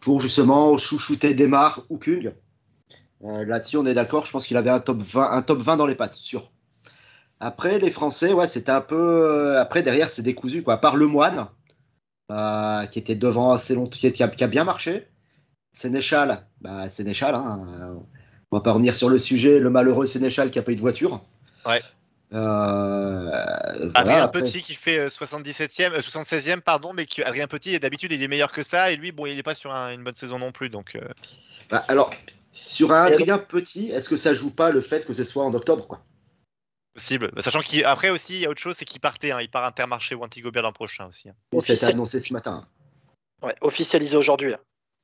pour 0.00 0.20
justement 0.20 0.76
chouchouter 0.76 1.34
Desmar 1.34 1.82
ou 1.90 1.98
Kung. 1.98 2.32
Euh, 3.24 3.44
Là-dessus, 3.44 3.76
on 3.76 3.86
est 3.86 3.94
d'accord. 3.94 4.26
Je 4.26 4.32
pense 4.32 4.46
qu'il 4.46 4.56
avait 4.56 4.70
un 4.70 4.80
top 4.80 4.98
20, 4.98 5.30
un 5.30 5.42
top 5.42 5.58
20 5.58 5.76
dans 5.76 5.86
les 5.86 5.94
pattes, 5.94 6.14
sûr. 6.14 6.50
Après, 7.40 7.78
les 7.78 7.90
Français, 7.90 8.32
ouais, 8.32 8.46
c'était 8.46 8.70
un 8.72 8.80
peu. 8.80 9.58
Après, 9.58 9.82
derrière, 9.82 10.10
c'est 10.10 10.22
décousu, 10.22 10.62
quoi. 10.62 10.78
Par 10.78 10.96
le 10.96 11.06
moine, 11.06 11.48
qui 12.90 12.98
était 12.98 13.14
devant 13.16 13.52
assez 13.52 13.74
longtemps, 13.74 13.98
qui, 13.98 14.22
a, 14.22 14.46
bien 14.46 14.64
marché. 14.64 15.08
Sénéchal, 15.72 16.46
bah, 16.60 16.88
Sénéchal, 16.88 17.34
hein, 17.34 17.96
on 18.52 18.58
va 18.58 18.62
pas 18.62 18.72
revenir 18.72 18.94
sur 18.94 19.08
le 19.08 19.18
sujet, 19.18 19.58
le 19.58 19.70
malheureux 19.70 20.06
Sénéchal 20.06 20.50
qui 20.50 20.58
a 20.58 20.62
pas 20.62 20.72
eu 20.72 20.76
de 20.76 20.80
voiture. 20.80 21.20
Ouais. 21.66 21.80
Euh, 22.34 23.30
Adrien 23.94 24.02
voilà, 24.04 24.22
après- 24.24 24.42
Petit 24.42 24.62
qui 24.62 24.74
fait 24.74 24.98
euh, 24.98 25.08
77e, 25.10 25.92
euh, 25.94 26.00
76e, 26.02 26.60
pardon, 26.60 26.92
mais 26.92 27.06
qui, 27.06 27.22
Adrien 27.22 27.46
Petit, 27.46 27.78
d'habitude, 27.80 28.12
il 28.12 28.22
est 28.22 28.28
meilleur 28.28 28.52
que 28.52 28.62
ça, 28.62 28.90
et 28.92 28.96
lui, 28.96 29.10
bon, 29.12 29.26
il 29.26 29.36
n'est 29.36 29.42
pas 29.42 29.54
sur 29.54 29.72
un- 29.72 29.92
une 29.92 30.04
bonne 30.04 30.14
saison 30.14 30.38
non 30.38 30.52
plus, 30.52 30.68
donc. 30.70 30.94
euh, 30.96 31.00
Bah, 31.70 31.82
alors, 31.88 32.10
sur 32.52 32.92
un 32.92 33.04
Adrien 33.06 33.38
Petit, 33.38 33.90
est-ce 33.90 34.08
que 34.08 34.16
ça 34.18 34.34
joue 34.34 34.50
pas 34.50 34.70
le 34.70 34.80
fait 34.82 35.06
que 35.06 35.14
ce 35.14 35.24
soit 35.24 35.44
en 35.44 35.52
octobre 35.54 35.86
quoi? 35.86 36.02
Possible. 36.94 37.30
Bah, 37.34 37.40
sachant 37.40 37.60
qu'après 37.60 38.10
aussi, 38.10 38.34
il 38.34 38.40
y 38.40 38.46
a 38.46 38.50
autre 38.50 38.60
chose, 38.60 38.76
c'est 38.76 38.84
qu'il 38.84 39.00
partait. 39.00 39.30
hein, 39.30 39.40
il 39.40 39.48
part 39.50 39.64
Intermarché 39.64 40.14
ou 40.14 40.22
Antigobert 40.22 40.62
l'an 40.62 40.72
prochain 40.74 41.06
aussi. 41.06 41.30
hein. 41.30 41.34
Ça 41.52 41.56
a 41.56 41.60
été 41.60 41.72
Officiel- 41.72 41.90
annoncé 41.92 42.20
ce 42.20 42.32
matin. 42.34 42.66
Ouais, 43.42 43.54
officialisé 43.62 44.16
aujourd'hui. 44.16 44.54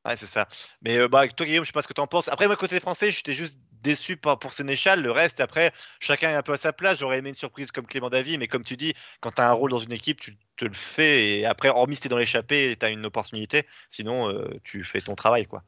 Ouais, 0.09 0.17
c'est 0.17 0.27
ça. 0.27 0.49
Mais 0.83 0.97
euh, 0.97 1.09
bah, 1.09 1.29
toi, 1.29 1.45
Guillaume, 1.45 1.65
je 1.65 1.69
sais 1.69 1.73
pas 1.73 1.83
ce 1.83 1.89
que 1.89 1.93
tu 1.93 2.01
en 2.01 2.07
penses. 2.07 2.29
Après, 2.29 2.47
moi, 2.47 2.57
côté 2.57 2.81
français, 2.81 3.11
j'étais 3.11 3.35
juste 3.35 3.61
déçu 3.83 4.17
par, 4.17 4.39
pour 4.39 4.53
Sénéchal. 4.55 5.03
Le 5.03 5.11
reste, 5.13 5.41
après, 5.41 5.71
chacun 6.01 6.31
est 6.31 6.35
un 6.35 6.43
peu 6.43 6.53
à 6.53 6.57
sa 6.57 6.73
place. 6.73 6.99
J'aurais 7.01 7.19
aimé 7.19 7.29
une 7.29 7.35
surprise 7.35 7.71
comme 7.71 7.87
Clément 7.87 8.09
Davy, 8.09 8.39
mais 8.39 8.49
comme 8.49 8.65
tu 8.65 8.77
dis, 8.77 8.95
quand 9.21 9.33
tu 9.33 9.43
as 9.43 9.51
un 9.51 9.53
rôle 9.53 9.71
dans 9.71 9.79
une 9.79 9.93
équipe, 9.93 10.19
tu 10.21 10.39
te 10.57 10.65
le 10.65 10.73
fais. 10.73 11.41
Et 11.41 11.47
après, 11.47 11.69
hormis 11.69 11.95
si 11.97 12.01
tu 12.03 12.07
es 12.07 12.09
dans 12.09 12.17
l'échappée, 12.17 12.75
tu 12.79 12.87
as 12.87 12.89
une 12.89 13.05
opportunité. 13.05 13.67
Sinon, 13.91 14.31
euh, 14.31 14.49
tu 14.65 14.83
fais 14.83 15.01
ton 15.03 15.15
travail, 15.15 15.45
quoi. 15.47 15.63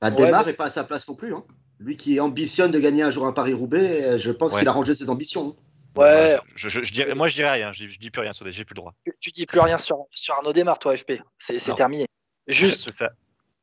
Bah, 0.00 0.10
Ouais, 0.10 0.30
mais- 0.32 0.44
n'est 0.44 0.52
pas 0.54 0.66
à 0.66 0.70
sa 0.70 0.82
place 0.84 1.06
non 1.08 1.14
plus. 1.14 1.32
hein. 1.34 1.44
Lui 1.78 1.96
qui 1.96 2.18
ambitionne 2.20 2.70
de 2.72 2.80
gagner 2.80 3.02
un 3.04 3.10
jour 3.10 3.26
un 3.26 3.32
Paris-Roubaix, 3.32 4.02
euh, 4.04 4.18
je 4.18 4.30
pense 4.32 4.52
Ouais. 4.52 4.60
qu'il 4.60 4.68
a 4.68 4.72
rangé 4.72 4.94
ses 4.94 5.08
ambitions. 5.08 5.56
hein. 5.56 5.60
Ouais, 5.96 6.38
Je, 6.56 6.68
je- 6.68 6.82
je 6.82 6.92
dirais, 6.92 7.14
moi, 7.14 7.28
je 7.28 7.36
dirais 7.36 7.52
rien. 7.52 7.72
Je, 7.72 7.84
dis- 7.86 7.92
je 7.92 8.00
dis 8.00 8.10
plus 8.10 8.20
rien 8.20 8.32
sur 8.32 8.44
des. 8.44 8.52
J'ai 8.52 8.64
plus 8.64 8.74
le 8.74 8.80
droit. 8.80 8.94
tu, 9.04 9.12
tu 9.20 9.30
dis 9.30 9.46
plus 9.46 9.60
rien 9.60 9.78
sur, 9.78 10.06
sur 10.10 10.34
Arnaud 10.34 10.52
Desmar, 10.52 10.80
toi, 10.80 10.96
FP. 10.96 11.22
C'est 11.38 11.56
terminé. 11.76 12.06
Juste, 12.48 12.88
c'est 12.90 12.92
ça. 12.94 13.10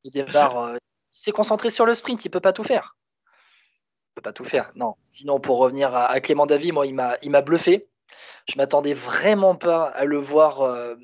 Il 0.04 0.12
démarre, 0.12 0.58
euh, 0.58 0.76
il 0.76 1.18
s'est 1.18 1.32
concentré 1.32 1.70
sur 1.70 1.86
le 1.86 1.94
sprint, 1.94 2.24
il 2.26 2.30
peut 2.30 2.40
pas 2.40 2.54
tout 2.54 2.64
faire. 2.64 2.96
Il 3.26 4.16
peut 4.16 4.22
pas 4.22 4.34
tout 4.34 4.46
faire. 4.46 4.72
Non. 4.76 4.96
Sinon, 5.04 5.40
pour 5.40 5.58
revenir 5.58 5.96
à, 5.96 6.20
Clément 6.20 6.46
Davy, 6.46 6.72
moi, 6.72 6.86
il 6.86 6.94
m'a, 6.96 7.18
il 7.22 7.32
m'a 7.32 7.42
bluffé. 7.42 7.88
Je 8.48 8.58
m'attendais 8.58 8.94
vraiment 8.94 9.56
pas 9.56 9.86
à 9.86 10.04
le 10.04 10.18
voir 10.18 10.62
euh, 10.62 10.96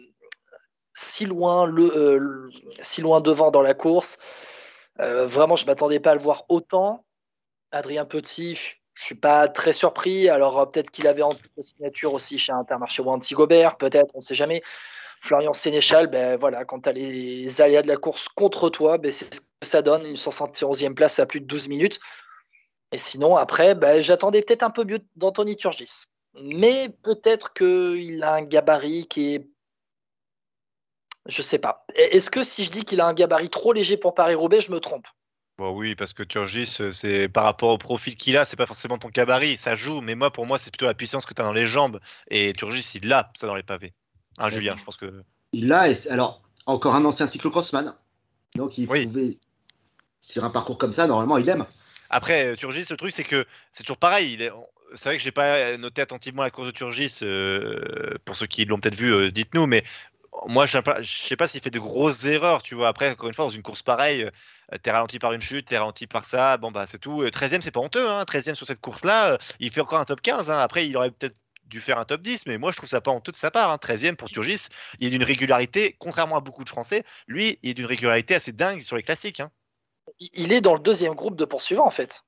si 0.93 1.25
loin, 1.25 1.71
euh, 1.71 2.49
si 2.81 3.01
loin 3.01 3.21
devant 3.21 3.51
dans 3.51 3.61
la 3.61 3.73
course. 3.73 4.17
Vraiment, 4.99 5.55
je 5.55 5.67
m'attendais 5.67 5.99
pas 5.99 6.11
à 6.11 6.15
le 6.15 6.21
voir 6.21 6.45
autant. 6.49 7.05
Adrien 7.71 8.03
Petit, 8.03 8.55
je 8.55 9.05
suis 9.05 9.15
pas 9.15 9.47
très 9.47 9.71
surpris. 9.71 10.27
Alors 10.27 10.71
peut-être 10.71 10.89
qu'il 10.89 11.05
avait 11.05 11.21
en 11.21 11.33
signature 11.59 12.13
aussi 12.13 12.39
chez 12.39 12.51
Intermarché 12.51 13.03
ou 13.03 13.09
Antigobert, 13.09 13.77
peut-être, 13.77 14.09
on 14.15 14.21
sait 14.21 14.33
jamais. 14.33 14.63
Florian 15.21 15.53
Sénéchal, 15.53 16.07
ben 16.07 16.37
voilà, 16.37 16.65
quand 16.65 16.81
tu 16.81 16.89
as 16.89 16.91
les 16.93 17.61
aléas 17.61 17.81
de 17.81 17.87
la 17.87 17.97
course 17.97 18.29
contre 18.29 18.69
toi, 18.69 18.97
ben 18.97 19.11
c'est 19.11 19.33
ce 19.33 19.41
que 19.41 19.47
ça 19.61 19.81
donne, 19.81 20.05
une 20.05 20.15
71e 20.15 20.93
place 20.93 21.19
à 21.19 21.25
plus 21.25 21.41
de 21.41 21.45
12 21.45 21.67
minutes. 21.67 21.99
Et 22.91 22.97
sinon, 22.97 23.35
après, 23.35 23.75
ben, 23.75 24.01
j'attendais 24.01 24.41
peut-être 24.41 24.63
un 24.63 24.69
peu 24.69 24.85
mieux 24.85 24.99
d'Anthony 25.15 25.55
Turgis. 25.57 26.05
Mais 26.41 26.89
peut-être 27.03 27.53
qu'il 27.53 28.23
a 28.23 28.33
un 28.33 28.43
gabarit 28.43 29.07
qui 29.07 29.35
est. 29.35 29.49
Je 31.25 31.41
sais 31.41 31.59
pas. 31.59 31.85
Est-ce 31.95 32.29
que 32.29 32.43
si 32.43 32.63
je 32.63 32.71
dis 32.71 32.85
qu'il 32.85 33.01
a 33.01 33.07
un 33.07 33.13
gabarit 33.13 33.49
trop 33.49 33.73
léger 33.73 33.97
pour 33.97 34.13
Paris-Roubaix, 34.13 34.61
je 34.61 34.71
me 34.71 34.79
trompe? 34.79 35.07
Bon, 35.57 35.71
oui, 35.71 35.95
parce 35.95 36.13
que 36.13 36.23
Turgis, 36.23 36.77
euh, 36.79 36.91
c'est 36.91 37.27
par 37.27 37.43
rapport 37.43 37.71
au 37.71 37.79
profil 37.79 38.15
qu'il 38.15 38.37
a, 38.37 38.45
c'est 38.45 38.55
pas 38.55 38.67
forcément 38.67 38.99
ton 38.99 39.09
gabarit, 39.09 39.57
ça 39.57 39.73
joue, 39.73 40.01
mais 40.01 40.13
moi, 40.13 40.31
pour 40.31 40.45
moi, 40.45 40.59
c'est 40.59 40.69
plutôt 40.69 40.85
la 40.85 40.93
puissance 40.93 41.25
que 41.25 41.33
tu 41.33 41.41
as 41.41 41.45
dans 41.45 41.51
les 41.51 41.65
jambes. 41.65 41.99
Et 42.29 42.53
Turgis, 42.53 42.91
il 42.93 43.07
l'a, 43.07 43.31
ça 43.35 43.47
dans 43.47 43.55
les 43.55 43.63
pavés. 43.63 43.93
Hein, 44.37 44.49
Julien, 44.49 44.75
je 44.77 44.83
pense 44.83 44.97
que. 44.97 45.23
Il 45.53 45.71
a, 45.73 45.87
alors, 46.09 46.41
encore 46.65 46.95
un 46.95 47.05
ancien 47.05 47.27
cyclocrossman. 47.27 47.95
Donc, 48.55 48.77
il 48.77 48.87
Oui. 48.89 49.05
pouvait. 49.05 49.37
Sur 50.19 50.43
un 50.43 50.49
parcours 50.49 50.77
comme 50.77 50.93
ça, 50.93 51.07
normalement, 51.07 51.37
il 51.37 51.47
aime. 51.47 51.65
Après, 52.09 52.47
euh, 52.47 52.55
Turgis, 52.55 52.85
le 52.89 52.97
truc, 52.97 53.11
c'est 53.11 53.23
que 53.23 53.45
c'est 53.71 53.83
toujours 53.83 53.97
pareil. 53.97 54.33
il 54.33 54.41
est- 54.41 54.51
C'est 54.95 55.09
vrai 55.09 55.17
que 55.17 55.23
j'ai 55.23 55.31
pas 55.31 55.75
noté 55.77 56.01
attentivement 56.01 56.43
la 56.43 56.49
course 56.49 56.67
de 56.67 56.71
Turgis. 56.71 57.19
euh, 57.21 58.15
pour 58.23 58.35
ceux 58.37 58.47
qui 58.47 58.63
l'ont 58.65 58.79
peut-être 58.79 58.95
vu, 58.95 59.13
euh, 59.13 59.31
dites-nous. 59.31 59.67
Mais 59.67 59.83
moi, 60.47 60.65
je 60.65 60.71
sais 60.73 60.81
pas- 60.81 61.01
je 61.01 61.11
sais 61.11 61.35
pas 61.35 61.47
s'il 61.47 61.61
fait 61.61 61.69
de 61.69 61.79
grosses 61.79 62.23
erreurs. 62.25 62.63
Tu 62.63 62.73
vois, 62.75 62.87
après, 62.87 63.09
encore 63.11 63.27
une 63.27 63.33
fois, 63.33 63.45
dans 63.45 63.51
une 63.51 63.63
course 63.63 63.81
pareille, 63.81 64.23
euh, 64.23 64.77
t'es 64.81 64.91
ralenti 64.91 65.19
par 65.19 65.33
une 65.33 65.41
chute, 65.41 65.67
t'es 65.67 65.77
ralenti 65.77 66.07
par 66.07 66.23
ça. 66.25 66.57
Bon, 66.57 66.71
bah, 66.71 66.85
c'est 66.87 66.99
tout. 66.99 67.21
Euh, 67.21 67.29
13e, 67.31 67.61
c'est 67.61 67.71
pas 67.71 67.79
honteux. 67.81 68.09
Hein, 68.09 68.23
13e 68.25 68.55
sur 68.55 68.65
cette 68.67 68.79
course-là. 68.79 69.37
il 69.59 69.71
fait 69.71 69.81
encore 69.81 69.99
un 69.99 70.05
top 70.05 70.21
15. 70.21 70.49
hein. 70.49 70.57
Après, 70.57 70.85
il 70.87 70.95
aurait 70.95 71.11
peut-être 71.11 71.35
dû 71.67 71.81
faire 71.81 71.97
un 71.99 72.05
top 72.05 72.21
10, 72.21 72.45
mais 72.47 72.57
moi 72.57 72.71
je 72.71 72.77
trouve 72.77 72.89
ça 72.89 73.01
pas 73.01 73.11
honteux 73.11 73.31
de 73.31 73.37
sa 73.37 73.51
part. 73.51 73.71
Hein. 73.71 73.77
13e 73.77 74.15
pour 74.15 74.29
Turgis, 74.29 74.67
il 74.99 75.07
est 75.07 75.09
d'une 75.11 75.23
régularité, 75.23 75.95
contrairement 75.99 76.37
à 76.37 76.41
beaucoup 76.41 76.63
de 76.63 76.69
Français, 76.69 77.03
lui, 77.27 77.59
il 77.63 77.71
est 77.71 77.73
d'une 77.73 77.85
régularité 77.85 78.35
assez 78.35 78.51
dingue 78.51 78.81
sur 78.81 78.95
les 78.95 79.03
classiques. 79.03 79.39
Hein. 79.39 79.51
Il- 80.33 80.53
est 80.53 80.61
dans 80.61 80.73
le 80.73 80.79
deuxième 80.79 81.13
groupe 81.15 81.35
de 81.35 81.45
poursuivants, 81.45 81.85
en 81.85 81.91
fait. 81.91 82.23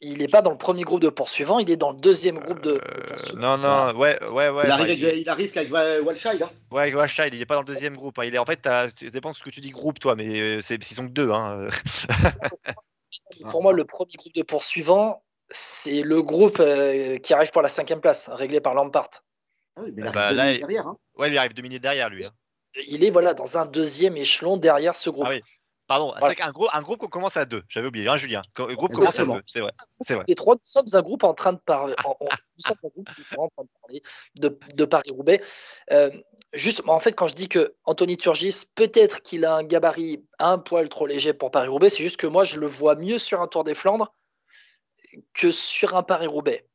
Il 0.00 0.18
n'est 0.18 0.26
pas 0.28 0.42
dans 0.42 0.50
le 0.50 0.58
premier 0.58 0.82
groupe 0.82 1.00
de 1.00 1.08
poursuivants, 1.08 1.58
il 1.60 1.70
est 1.70 1.76
dans 1.76 1.92
le 1.92 1.98
deuxième 1.98 2.38
groupe 2.38 2.60
de, 2.62 2.72
de 2.72 2.80
Euh, 2.80 3.06
poursuivants. 3.08 3.40
non, 3.40 3.58
non, 3.58 3.96
ouais, 3.98 4.18
ouais, 4.24 4.48
ouais. 4.48 4.62
il, 4.66 4.72
enfin, 4.72 4.80
arrive, 4.82 4.98
il- 4.98 5.18
il 5.20 5.28
arrive 5.28 5.50
qu'avec 5.50 5.72
Wa- 5.72 6.00
Walshide. 6.00 6.42
Hein. 6.42 6.50
Ouais, 6.70 6.90
il 6.90 7.40
est 7.40 7.46
pas 7.46 7.54
dans 7.54 7.60
le 7.60 7.66
deuxième 7.66 7.94
groupe. 7.96 8.18
hein. 8.18 8.24
Il 8.24 8.34
est 8.34 8.38
en 8.38 8.44
fait, 8.44 8.60
ça 8.64 8.88
dépend 9.12 9.30
de 9.32 9.36
ce 9.36 9.42
que 9.42 9.50
tu 9.50 9.60
dis 9.60 9.70
groupe, 9.70 10.00
toi, 10.00 10.16
mais 10.16 10.40
euh, 10.40 10.60
c'est 10.62 10.74
ils 10.74 10.94
sont 10.94 11.06
que 11.06 11.12
deux. 11.12 11.30
Hein. 11.30 11.68
Pour 13.50 13.62
moi, 13.62 13.72
le 13.72 13.84
premier 13.84 14.14
groupe 14.16 14.34
de 14.34 14.42
poursuivants, 14.42 15.22
c'est 15.50 16.02
le 16.02 16.22
groupe 16.22 16.58
euh, 16.60 17.18
qui 17.18 17.34
arrive 17.34 17.50
pour 17.50 17.62
la 17.62 17.68
cinquième 17.68 18.00
place, 18.00 18.28
réglé 18.28 18.60
par 18.60 18.74
Lampard. 18.74 19.08
Ah 19.76 19.82
oui, 19.84 19.92
mais 19.94 20.02
il 20.06 20.12
Bah, 20.12 20.26
arrive 20.26 20.36
là, 20.36 20.44
deux 20.44 20.50
il- 20.50 20.52
minutes 20.54 20.60
derrière. 20.68 20.86
Hein. 20.86 20.96
Ouais, 21.16 21.28
lui 21.30 21.38
arrive 21.38 21.54
deux 21.54 21.62
minutes 21.62 21.82
derrière 21.82 22.08
lui. 22.10 22.24
hein. 22.24 22.32
Il 22.88 23.04
est 23.04 23.10
voilà, 23.10 23.34
dans 23.34 23.56
un 23.58 23.66
deuxième 23.66 24.16
échelon 24.16 24.56
derrière 24.56 24.96
ce 24.96 25.10
groupe. 25.10 25.26
Ah 25.28 25.32
oui. 25.34 25.42
Pardon, 25.86 26.12
c'est 26.14 26.20
Voilà. 26.20 26.50
gros, 26.52 26.66
un 26.72 26.80
groupe 26.80 26.98
qu'on 26.98 27.08
commence 27.08 27.36
à 27.36 27.44
deux. 27.44 27.62
J'avais 27.68 27.88
oublié, 27.88 28.08
hein, 28.08 28.16
Julien. 28.16 28.40
Un 28.58 28.72
groupe 28.74 28.94
commence 28.94 29.20
à 29.20 29.24
deux, 29.26 29.32
c'est 29.46 29.60
vrai. 29.60 29.70
C'est 30.00 30.14
vrai. 30.14 30.24
Les 30.26 30.34
trois, 30.34 30.54
nous 30.54 30.60
sommes 30.64 30.86
un 30.94 31.02
groupe 31.02 31.24
en 31.24 31.34
train 31.34 31.52
de 31.52 31.58
parler. 31.58 31.94
en- 32.04 32.16
en- 32.20 32.24
nous 32.24 32.62
sommes 32.66 32.76
un 32.84 32.88
groupe 32.88 33.08
différent 33.16 33.44
en 33.44 33.48
train 33.48 33.64
de 33.64 33.68
parler 33.82 34.02
de, 34.36 34.58
de 34.74 34.84
Paris-Roubaix. 34.86 35.42
Euh, 35.92 36.10
juste, 36.54 36.82
en 36.86 36.98
fait, 37.00 37.12
quand 37.12 37.26
je 37.28 37.34
dis 37.34 37.48
que 37.50 37.74
Anthony 37.84 38.16
Turgis, 38.16 38.62
peut-être 38.74 39.20
qu'il 39.20 39.44
a 39.44 39.56
un 39.56 39.62
gabarit 39.62 40.24
un 40.38 40.56
poil 40.56 40.88
trop 40.88 41.06
léger 41.06 41.34
pour 41.34 41.50
Paris-Roubaix, 41.50 41.90
c'est 41.90 42.02
juste 42.02 42.16
que 42.16 42.26
moi, 42.26 42.44
je 42.44 42.58
le 42.58 42.66
vois 42.66 42.94
mieux 42.94 43.18
sur 43.18 43.42
un 43.42 43.46
Tour 43.46 43.62
des 43.64 43.74
Flandres 43.74 44.14
que 45.32 45.52
sur 45.52 45.96
un 45.96 46.02
Paris-Roubaix. 46.02 46.66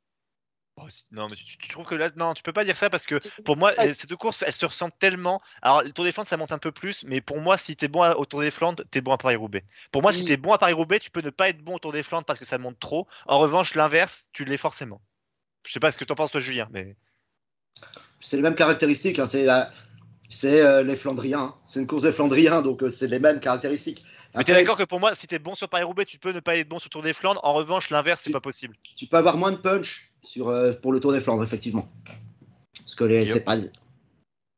Oh, 0.82 0.90
si- 0.90 1.04
non, 1.12 1.28
mais 1.30 1.36
tu, 1.36 1.58
trouves 1.68 1.86
que 1.86 1.96
là, 1.96 2.10
non, 2.16 2.34
tu 2.34 2.42
peux 2.42 2.54
pas 2.54 2.64
dire 2.64 2.78
ça 2.78 2.90
parce 2.90 3.06
que 3.06 3.16
pour 3.44 3.58
moi, 3.58 3.74
ces 3.94 4.08
deux 4.08 4.16
courses, 4.16 4.44
elles 4.44 4.54
se 4.54 4.66
ressemblent 4.66 4.94
tellement. 4.98 5.42
Alors, 5.62 5.84
le 5.84 5.92
Tour 5.92 6.06
des 6.06 6.14
Flandres, 6.14 6.30
ça 6.30 6.38
monte 6.38 6.54
un 6.54 6.58
peu 6.58 6.72
plus, 6.72 7.04
mais 7.06 7.20
pour 7.20 7.42
moi, 7.42 7.58
si 7.58 7.76
t'es 7.76 7.90
bon 7.90 8.02
à- 8.02 8.16
au 8.16 8.26
Tour 8.26 8.42
des 8.42 8.52
Flandres, 8.52 8.84
t'es 8.90 9.02
bon 9.02 9.12
à 9.12 9.18
Paris-Roubaix. 9.18 9.66
Pour 9.92 10.02
moi, 10.02 10.14
si 10.14 10.22
Oui. 10.22 10.28
t'es 10.28 10.38
bon 10.38 10.54
à 10.54 10.58
Paris-Roubaix, 10.58 11.00
tu 11.00 11.12
peux 11.12 11.20
ne 11.22 11.32
pas 11.32 11.50
être 11.50 11.62
bon 11.62 11.76
au 11.76 11.80
Tour 11.80 11.92
des 11.92 12.02
Flandres 12.04 12.26
parce 12.26 12.40
que 12.40 12.46
ça 12.46 12.58
monte 12.58 12.80
trop. 12.80 13.08
En 13.28 13.40
revanche, 13.40 13.76
l'inverse, 13.76 14.28
tu 14.32 14.46
l'es 14.46 14.58
forcément. 14.58 15.02
Je 15.68 15.74
sais 15.74 15.82
pas 15.82 15.92
ce 15.92 15.98
que 15.98 16.06
t'en 16.06 16.16
penses, 16.16 16.32
toi, 16.32 16.40
Julien, 16.40 16.70
mais. 16.72 16.96
C'est 18.22 18.38
les 18.38 18.44
mêmes 18.44 18.56
caractéristiques. 18.56 19.20
hein, 19.20 19.28
C'est 19.28 19.44
la- 19.44 19.72
c'est 20.30 20.62
euh, 20.62 20.84
les 20.84 20.96
Flandriens. 20.96 21.40
hein. 21.40 21.56
C'est 21.68 21.82
une 21.82 21.88
course 21.88 22.04
des 22.04 22.14
Flandriens, 22.14 22.62
donc 22.62 22.84
euh, 22.84 22.90
c'est 22.90 23.08
les 23.08 23.20
mêmes 23.20 23.42
caractéristiques. 23.42 24.06
Mais 24.36 24.44
t'es 24.44 24.54
d'accord 24.54 24.78
que 24.78 24.84
pour 24.84 25.00
moi, 25.00 25.16
si 25.16 25.28
t'es 25.28 25.40
bon 25.40 25.56
sur 25.56 25.68
Paris-Roubaix, 25.70 26.06
tu 26.06 26.20
peux 26.20 26.32
ne 26.32 26.40
pas 26.40 26.56
être 26.56 26.70
bon 26.70 26.78
sur 26.80 26.88
le 26.88 26.92
Tour 26.92 27.02
des 27.02 27.14
Flandres. 27.14 27.42
En 27.44 27.54
revanche, 27.54 27.90
l'inverse, 27.90 28.22
c'est 28.24 28.32
pas 28.32 28.40
possible. 28.42 28.76
Tu 28.96 29.08
peux 29.08 29.18
avoir 29.18 29.38
moins 29.38 29.52
de 29.52 29.58
punch 29.58 30.12
sur, 30.24 30.50
euh, 30.50 30.74
pour 30.74 30.92
le 30.94 31.00
Tour 31.00 31.12
des 31.12 31.20
Flandres, 31.22 31.44
effectivement. 31.44 31.90
Parce 32.78 32.96
que 32.96 33.04
les- 33.04 33.26
c'est 33.26 33.44
pas. 33.44 33.58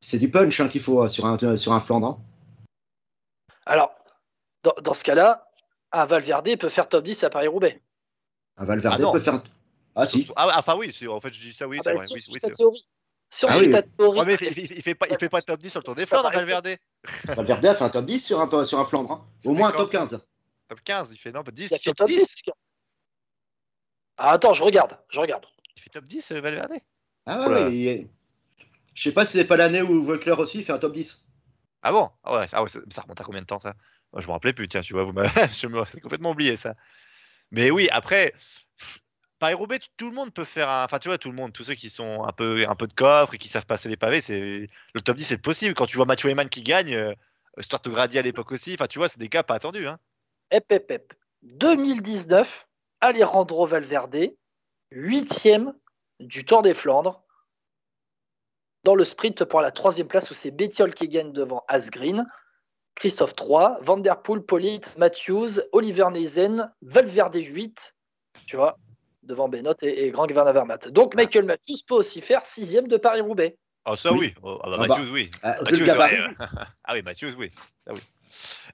C'est 0.04 0.18
du 0.18 0.30
punch 0.30 0.60
hein, 0.60 0.68
qu'il 0.68 0.82
faut 0.82 1.04
euh, 1.04 1.08
sur 1.08 1.26
un, 1.26 1.56
sur 1.56 1.74
un 1.74 1.80
Flandre. 1.80 2.08
hein. 2.08 2.20
Alors, 3.66 3.94
dans, 4.64 4.74
dans 4.82 4.94
ce 4.94 5.04
cas-là, 5.04 5.50
un 5.92 6.06
Valverde 6.06 6.58
peut 6.58 6.70
faire 6.70 6.90
top 6.90 7.04
10 7.04 7.24
à 7.24 7.30
Paris-Roubaix. 7.30 7.82
Un 8.58 8.66
Valverde 8.66 9.04
Ah 9.08 9.12
peut 9.12 9.20
faire. 9.20 9.44
Ah 9.96 10.08
si. 10.08 10.28
Ah, 10.36 10.58
enfin, 10.58 10.76
oui, 10.76 10.92
c'est- 10.94 11.08
en 11.08 11.20
fait, 11.22 11.34
je 11.34 11.40
dis 11.40 11.54
ça, 11.54 11.68
oui, 11.68 11.78
Ah 11.80 11.84
c'est 11.84 11.90
bah, 11.92 11.96
vrai. 11.98 12.06
si 12.08 12.14
on 12.14 12.16
oui, 12.16 12.40
c'est 12.42 12.48
vrai. 12.48 12.56
théorie. 12.56 12.86
Si 13.34 13.46
on 13.46 13.48
Ah 13.48 13.54
suit 13.58 13.66
oui. 13.68 13.72
ta 13.72 13.82
théorie. 13.82 14.20
Ouais, 14.20 14.26
mais 14.26 14.38
il, 14.42 14.60
il- 14.60 14.72
il 14.74 14.82
fait 14.84 14.94
pas, 14.94 15.08
il 15.10 15.18
fait 15.18 15.30
pas 15.30 15.42
top 15.42 15.60
10 15.60 15.70
sur 15.70 15.80
le 15.80 15.86
Tour 15.86 15.96
des 15.96 16.06
Flandres, 16.06 16.32
Valverde. 16.34 16.76
Valverde 17.26 17.66
a 17.66 17.76
fait 17.76 17.84
un 17.86 17.90
top 17.90 18.06
10 18.06 18.20
sur 18.20 18.40
un, 18.42 18.66
sur 18.66 18.78
un 18.80 18.86
Flandre. 18.86 19.12
hein. 19.14 19.28
Au 19.46 19.54
moins 19.54 19.70
un 19.70 19.72
top 19.72 19.88
ça 19.90 20.00
15. 20.00 20.22
Top 20.68 20.82
15, 20.84 21.14
il 21.14 21.18
fait 21.18 21.32
non, 21.32 21.44
pas 21.44 21.52
10, 21.52 21.72
il 21.72 21.74
a 21.76 21.78
fait 21.80 21.90
top, 21.92 21.98
top 21.98 22.08
10. 22.08 22.18
10. 22.18 22.36
Ah, 24.18 24.32
attends, 24.32 24.54
je 24.54 24.64
regarde, 24.64 24.98
je 25.10 25.20
regarde. 25.20 25.46
Il 25.76 25.82
fait 25.82 25.90
top 25.90 26.04
10, 26.06 26.32
euh, 26.32 26.42
Valverde. 26.42 26.74
Ah 27.26 27.48
Oula. 27.48 27.68
ouais, 27.68 27.74
il- 27.76 28.10
Je 28.94 29.04
sais 29.04 29.14
pas 29.14 29.26
si 29.26 29.34
c'est 29.38 29.46
pas 29.46 29.56
l'année 29.58 29.82
où 29.82 30.04
Volcler 30.04 30.34
aussi 30.34 30.64
fait 30.64 30.74
un 30.74 30.78
top 30.80 30.94
10. 30.94 31.26
Ah 31.82 31.92
bon? 31.92 32.10
Ah 32.24 32.38
ouais, 32.38 32.46
ah 32.52 32.62
ouais, 32.64 32.70
ça, 32.70 32.80
ça 32.90 33.02
remonte 33.02 33.22
à 33.22 33.24
combien 33.24 33.42
de 33.42 33.46
temps 33.48 33.60
ça? 33.60 33.74
Moi, 34.12 34.22
Je 34.22 34.28
me 34.28 34.34
rappelais 34.34 34.54
plus, 34.54 34.68
tiens, 34.68 34.82
tu 34.82 34.94
vois, 34.94 35.06
vous 35.06 35.14
m'avez- 35.14 35.30
je 35.54 35.68
me 35.68 35.84
c'est 35.86 36.02
complètement 36.02 36.32
oublié 36.32 36.58
ça. 36.58 36.76
Mais 37.52 37.72
oui, 37.72 37.88
après, 37.92 38.34
pff, 39.42 39.48
Paris-Roubaix, 39.48 39.80
tout- 39.98 40.10
le 40.10 40.16
monde 40.16 40.34
peut 40.34 40.44
faire 40.44 40.70
un. 40.70 40.86
Enfin, 40.86 41.00
tu 41.00 41.10
vois, 41.10 41.18
tout 41.18 41.30
le 41.30 41.36
monde, 41.36 41.52
tous 41.52 41.64
ceux 41.64 41.74
qui 41.74 41.90
sont 41.90 42.24
un 42.24 42.32
peu, 42.32 42.66
un 42.68 42.76
peu 42.76 42.88
de 42.88 42.94
coffre 42.94 43.34
et 43.34 43.38
qui 43.38 43.50
savent 43.50 43.66
passer 43.66 43.90
les 43.90 43.98
pavés, 43.98 44.22
c'est 44.22 44.68
le 44.94 45.02
top 45.02 45.18
10, 45.18 45.24
c'est 45.26 45.38
possible. 45.38 45.74
Quand 45.74 45.88
tu 45.88 45.98
vois 45.98 46.06
Mathieu 46.06 46.30
Heyman 46.30 46.50
qui 46.50 46.62
gagne, 46.62 46.94
euh, 46.94 47.14
Grady 47.86 48.18
à 48.18 48.22
l'époque 48.22 48.52
aussi, 48.52 48.74
enfin, 48.76 48.88
tu 48.88 49.00
vois, 49.00 49.10
c'est 49.10 49.20
des 49.20 49.30
cas 49.30 49.44
pas 49.44 49.56
attendus. 49.56 49.88
Hein. 49.88 50.00
Hep, 50.52 50.72
hep. 50.72 51.14
2019, 51.44 52.68
Alejandro 53.02 53.66
Valverde, 53.66 54.32
huitième 54.92 55.74
du 56.20 56.46
Tour 56.46 56.62
des 56.62 56.74
Flandres, 56.74 57.24
dans 58.84 58.96
le 58.96 59.04
sprint 59.04 59.44
pour 59.46 59.62
la 59.62 59.72
troisième 59.72 60.08
place 60.08 60.30
où 60.32 60.34
c'est 60.34 60.52
Bettiol 60.52 60.94
qui 60.94 61.08
gagne 61.08 61.34
devant 61.34 61.64
Asgreen, 61.68 62.26
Christophe 62.96 63.36
3, 63.36 63.80
Van 63.82 63.98
Der 63.98 64.22
Poel, 64.22 64.42
Polit, 64.42 64.82
Matthews, 64.98 65.62
Oliver 65.72 66.10
Neisen, 66.12 66.72
Valverde 66.82 67.36
8, 67.36 67.96
tu 68.46 68.56
vois, 68.56 68.78
devant 69.24 69.50
Benoît 69.50 69.76
et, 69.82 70.06
et 70.06 70.12
Grand 70.12 70.28
Van 70.32 70.46
Avermaet. 70.46 70.90
Donc 70.90 71.16
Michael 71.16 71.46
Matthews 71.46 71.78
peut 71.88 71.96
aussi 71.96 72.22
faire 72.22 72.46
sixième 72.46 72.88
de 72.88 72.98
Paris-Roubaix. 72.98 73.58
Ah, 73.86 73.96
ça 73.96 74.12
Oui. 74.14 74.20
oui. 74.20 74.34
Oh, 74.44 74.60
ah 74.64 74.70
bah, 74.70 74.76
Ah 74.76 74.88
bah, 74.88 74.88
Matthews, 74.88 75.12
oui. 75.12 75.32
Ah, 75.44 75.56
Matthews, 75.64 75.86
gabarit. 75.86 76.16
ouais, 76.16 76.22
euh, 76.40 76.46
ah 76.84 76.94
oui, 76.94 77.02
Matthews, 77.04 77.34
oui. 77.38 77.52
Ça, 77.86 77.94
oui. 77.94 78.02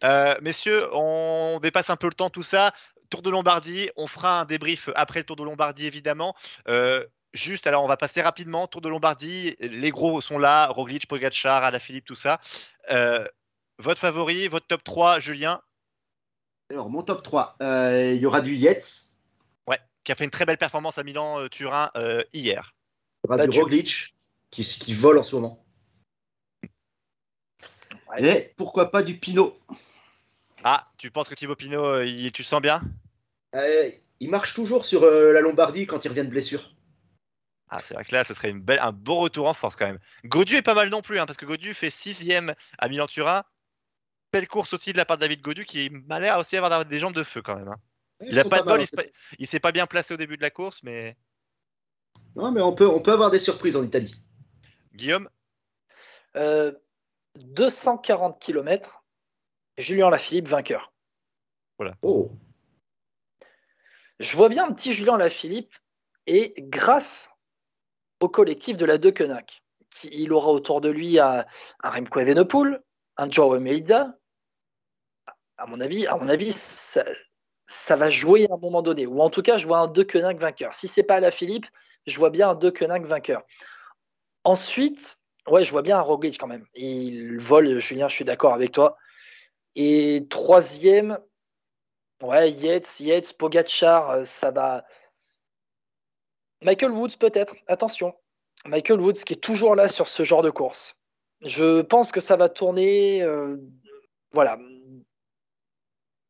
Euh, 0.04 0.36
messieurs, 0.42 0.84
on 0.94 1.60
dépasse 1.62 1.90
un 1.90 1.96
peu 1.96 2.08
le 2.08 2.14
temps, 2.14 2.30
tout 2.30 2.44
ça. 2.44 2.74
Tour 3.10 3.22
de 3.22 3.30
Lombardie, 3.30 3.90
on 3.96 4.06
fera 4.08 4.42
un 4.42 4.46
débrief 4.46 4.90
après 4.96 5.22
le 5.22 5.26
Tour 5.26 5.38
de 5.38 5.44
Lombardie, 5.44 5.86
évidemment. 5.86 6.36
Euh, 6.68 7.06
juste, 7.34 7.66
alors 7.68 7.84
on 7.84 7.88
va 7.88 7.96
passer 7.98 8.22
rapidement. 8.22 8.68
Tour 8.68 8.82
de 8.82 8.90
Lombardie, 8.90 9.56
les 9.60 9.92
gros 9.92 10.20
sont 10.20 10.38
là, 10.38 10.68
Roglic, 10.68 11.08
Pogacar, 11.08 11.64
Alaphilippe, 11.64 12.06
tout 12.06 12.16
ça. 12.16 12.40
Euh, 12.92 13.26
votre 13.80 14.02
favori, 14.02 14.48
votre 14.50 14.68
top 14.68 14.84
3, 14.84 15.20
Julien? 15.20 15.62
Alors, 16.70 16.90
mon 16.90 17.02
top 17.02 17.24
3, 17.24 17.56
euh, 17.62 18.12
il 18.14 18.22
y 18.22 18.26
aura 18.26 18.42
du 18.42 18.56
Yates, 18.56 19.07
qui 20.08 20.14
a 20.14 20.16
fait 20.16 20.24
une 20.24 20.32
très 20.32 20.46
belle 20.46 20.58
performance 20.58 20.98
à 20.98 21.04
Milan-Turin 21.04 21.92
hier. 22.32 22.32
il 22.34 22.46
y 22.46 23.28
aura 23.28 23.36
Bah, 23.36 23.46
du 23.46 23.60
Roglic, 23.60 24.16
qui, 24.52 24.64
qui 24.64 24.94
vole 24.94 25.18
en 25.18 25.22
ce 25.22 25.36
moment. 25.36 25.66
Ouais. 28.10 28.24
Et 28.24 28.54
pourquoi 28.56 28.90
pas 28.90 29.04
du 29.04 29.18
Pinot? 29.20 29.60
Ah, 30.64 30.90
tu 30.98 31.12
penses 31.12 31.28
que 31.28 31.36
Thibaut 31.36 31.58
Pinot, 31.58 31.84
euh, 31.84 32.06
il- 32.06 32.32
tu 32.32 32.42
le 32.42 32.46
sens 32.48 32.62
bien? 32.62 32.82
Euh, 33.54 33.90
Il 34.22 34.30
marche 34.30 34.54
toujours 34.54 34.86
sur 34.86 35.04
euh, 35.04 35.34
la 35.34 35.42
Lombardie 35.42 35.86
quand 35.86 36.06
il 36.06 36.08
revient 36.08 36.24
de 36.24 36.30
blessure. 36.30 36.74
Ah, 37.68 37.82
c'est 37.82 37.94
vrai 37.94 38.06
que 38.06 38.16
là, 38.16 38.24
ce 38.24 38.34
serait 38.34 38.50
une 38.50 38.62
belle, 38.62 38.80
un 38.80 38.94
beau 38.94 39.16
retour 39.18 39.50
en 39.50 39.54
force 39.54 39.76
quand 39.76 39.88
même. 39.88 40.00
Godu 40.24 40.56
est 40.56 40.62
pas 40.62 40.74
mal 40.74 40.88
non 40.88 41.02
plus, 41.02 41.20
hein, 41.20 41.26
parce 41.26 41.36
que 41.38 41.46
Godu 41.46 41.74
fait 41.74 41.90
sixième 41.90 42.56
à 42.78 42.88
Milan-Turin. 42.88 43.44
Belle 44.32 44.48
course 44.48 44.72
aussi 44.72 44.94
de 44.94 44.98
la 44.98 45.04
part 45.04 45.18
de 45.18 45.22
David 45.24 45.42
Godu, 45.42 45.66
qui 45.66 45.90
m'a 45.90 46.22
l'air 46.22 46.40
aussi 46.40 46.56
avoir 46.56 46.86
des 46.86 47.00
jambes 47.00 47.14
de 47.14 47.24
feu 47.24 47.42
quand 47.42 47.58
même. 47.58 47.68
hein. 47.68 47.78
Il 48.22 48.38
a 48.40 48.44
pas 48.44 48.62
de 48.62 48.66
mal, 48.66 48.76
bol, 48.76 48.82
il 48.82 48.88
s'est 48.88 48.96
pas- 48.96 49.04
il 49.38 49.48
s'est 49.48 49.60
pas 49.60 49.72
bien 49.72 49.86
placé 49.86 50.14
au 50.14 50.18
début 50.18 50.38
de 50.38 50.42
la 50.42 50.50
course, 50.50 50.82
mais 50.84 51.16
Non, 52.36 52.52
mais 52.52 52.62
on 52.62 52.74
peut, 52.74 52.88
on 52.88 53.00
peut 53.00 53.12
avoir 53.12 53.32
des 53.32 53.40
surprises 53.40 53.76
en 53.76 53.84
Italie. 53.84 54.16
Guillaume, 54.94 55.30
Euh, 56.36 56.72
240 57.36 58.40
km, 58.40 59.04
Julien 59.78 60.10
Lafilippe 60.10 60.48
vainqueur. 60.48 60.92
Oh, 62.02 62.32
Je 64.20 64.36
vois 64.36 64.50
bien 64.50 64.68
un 64.68 64.74
petit 64.74 64.94
Julien 64.94 65.18
Lafilippe 65.18 65.74
et 66.26 66.54
grâce 66.58 67.30
au 68.20 68.30
collectif 68.30 68.78
de 68.78 68.86
la 68.86 68.98
Deceuninck, 68.98 69.62
qui 69.92 70.10
il 70.12 70.34
aura 70.34 70.50
autour 70.52 70.82
de 70.82 70.90
lui 70.90 71.20
un, 71.20 71.46
un 71.84 71.90
Remco 71.90 72.20
Evenepoel, 72.20 72.84
un 73.18 73.30
Joao 73.30 73.54
Almeida. 73.54 74.18
À 75.58 75.66
mon 75.68 75.80
avis, 75.80 76.06
à 76.08 76.18
mon 76.18 76.30
avis, 76.30 76.52
ça, 76.52 77.04
ça 77.68 77.96
va 77.96 78.10
jouer 78.10 78.48
à 78.50 78.54
un 78.54 78.58
moment 78.58 78.82
donné. 78.82 79.06
Ou 79.06 79.22
en 79.22 79.30
tout 79.30 79.42
cas, 79.42 79.58
je 79.58 79.68
vois 79.68 79.80
un 79.80 79.88
Deceuninck 79.88 80.40
vainqueur. 80.40 80.74
Si 80.74 80.88
c'est 80.88 81.04
pas 81.04 81.20
Lafilippe, 81.20 81.68
je 82.06 82.18
vois 82.18 82.30
bien 82.30 82.50
un 82.50 82.56
Deceuninck 82.56 83.06
vainqueur. 83.06 83.44
Ensuite, 84.44 85.18
ouais, 85.48 85.64
je 85.64 85.72
vois 85.72 85.82
bien 85.82 85.98
un 85.98 86.02
Roglic 86.02 86.40
quand 86.40 86.48
même. 86.48 86.66
Il 86.74 87.38
vole, 87.38 87.80
Julien, 87.80 88.08
je 88.08 88.16
suis 88.16 88.26
d'accord 88.26 88.54
avec 88.54 88.72
toi. 88.72 88.98
Et 89.76 90.26
troisième, 90.30 91.20
Ouais, 92.22 92.52
Yates, 92.52 93.00
Yates, 93.00 93.34
Pogacar, 93.34 94.10
euh, 94.10 94.26
ça 94.26 94.50
va. 94.50 94.86
Michael 96.62 96.92
Woods 96.92 97.18
peut-être, 97.20 97.56
attention. 97.68 98.16
Michael 98.66 99.00
Woods 99.00 99.24
qui 99.26 99.34
est 99.34 99.42
toujours 99.42 99.76
là 99.76 99.88
sur 99.88 100.08
ce 100.08 100.24
genre 100.24 100.42
de 100.42 100.50
course. 100.50 100.96
Je 101.42 101.82
pense 101.82 102.12
que 102.12 102.20
ça 102.20 102.36
va 102.36 102.50
tourner, 102.50 103.22
euh, 103.22 103.58
voilà, 104.32 104.58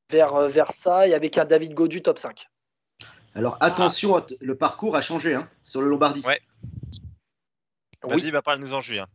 vers, 0.10 0.36
euh, 0.36 0.48
vers 0.50 0.72
ça 0.72 1.08
et 1.08 1.14
avec 1.14 1.38
un 1.38 1.46
David 1.46 1.74
Godu 1.74 2.02
top 2.02 2.20
5. 2.20 2.48
alors 3.36 3.58
attention, 3.60 4.20
t- 4.22 4.38
le 4.42 4.56
parcours 4.56 4.96
a 4.96 5.02
changé 5.02 5.36
hein, 5.36 5.48
sur 5.64 5.82
le 5.82 5.88
Lombardie. 5.90 6.22
Ouais. 6.26 6.42
Oui. 8.04 8.22
vas-y, 8.22 8.32
va 8.32 8.42
parler 8.42 8.62
nous 8.62 8.74
en 8.74 8.82
Julien. 8.82 9.08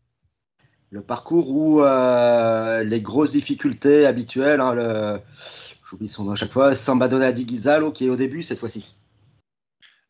Le 0.91 1.01
parcours 1.01 1.51
où 1.51 1.83
euh, 1.83 2.83
les 2.85 3.01
grosses 3.01 3.33
difficultés 3.33 4.05
habituelles, 4.05 4.61
hein, 4.61 4.75
le... 4.75 5.21
j'oublie 5.89 6.09
son 6.09 6.25
nom 6.25 6.33
à 6.33 6.35
chaque 6.35 6.53
fois, 6.53 6.75
San 6.75 6.99
Madonna 6.99 7.33
di 7.33 7.45
Ghisalo 7.47 7.93
qui 7.93 8.07
est 8.07 8.11
au 8.11 8.17
début 8.17 8.43
cette 8.43 8.59
fois-ci. 8.59 8.95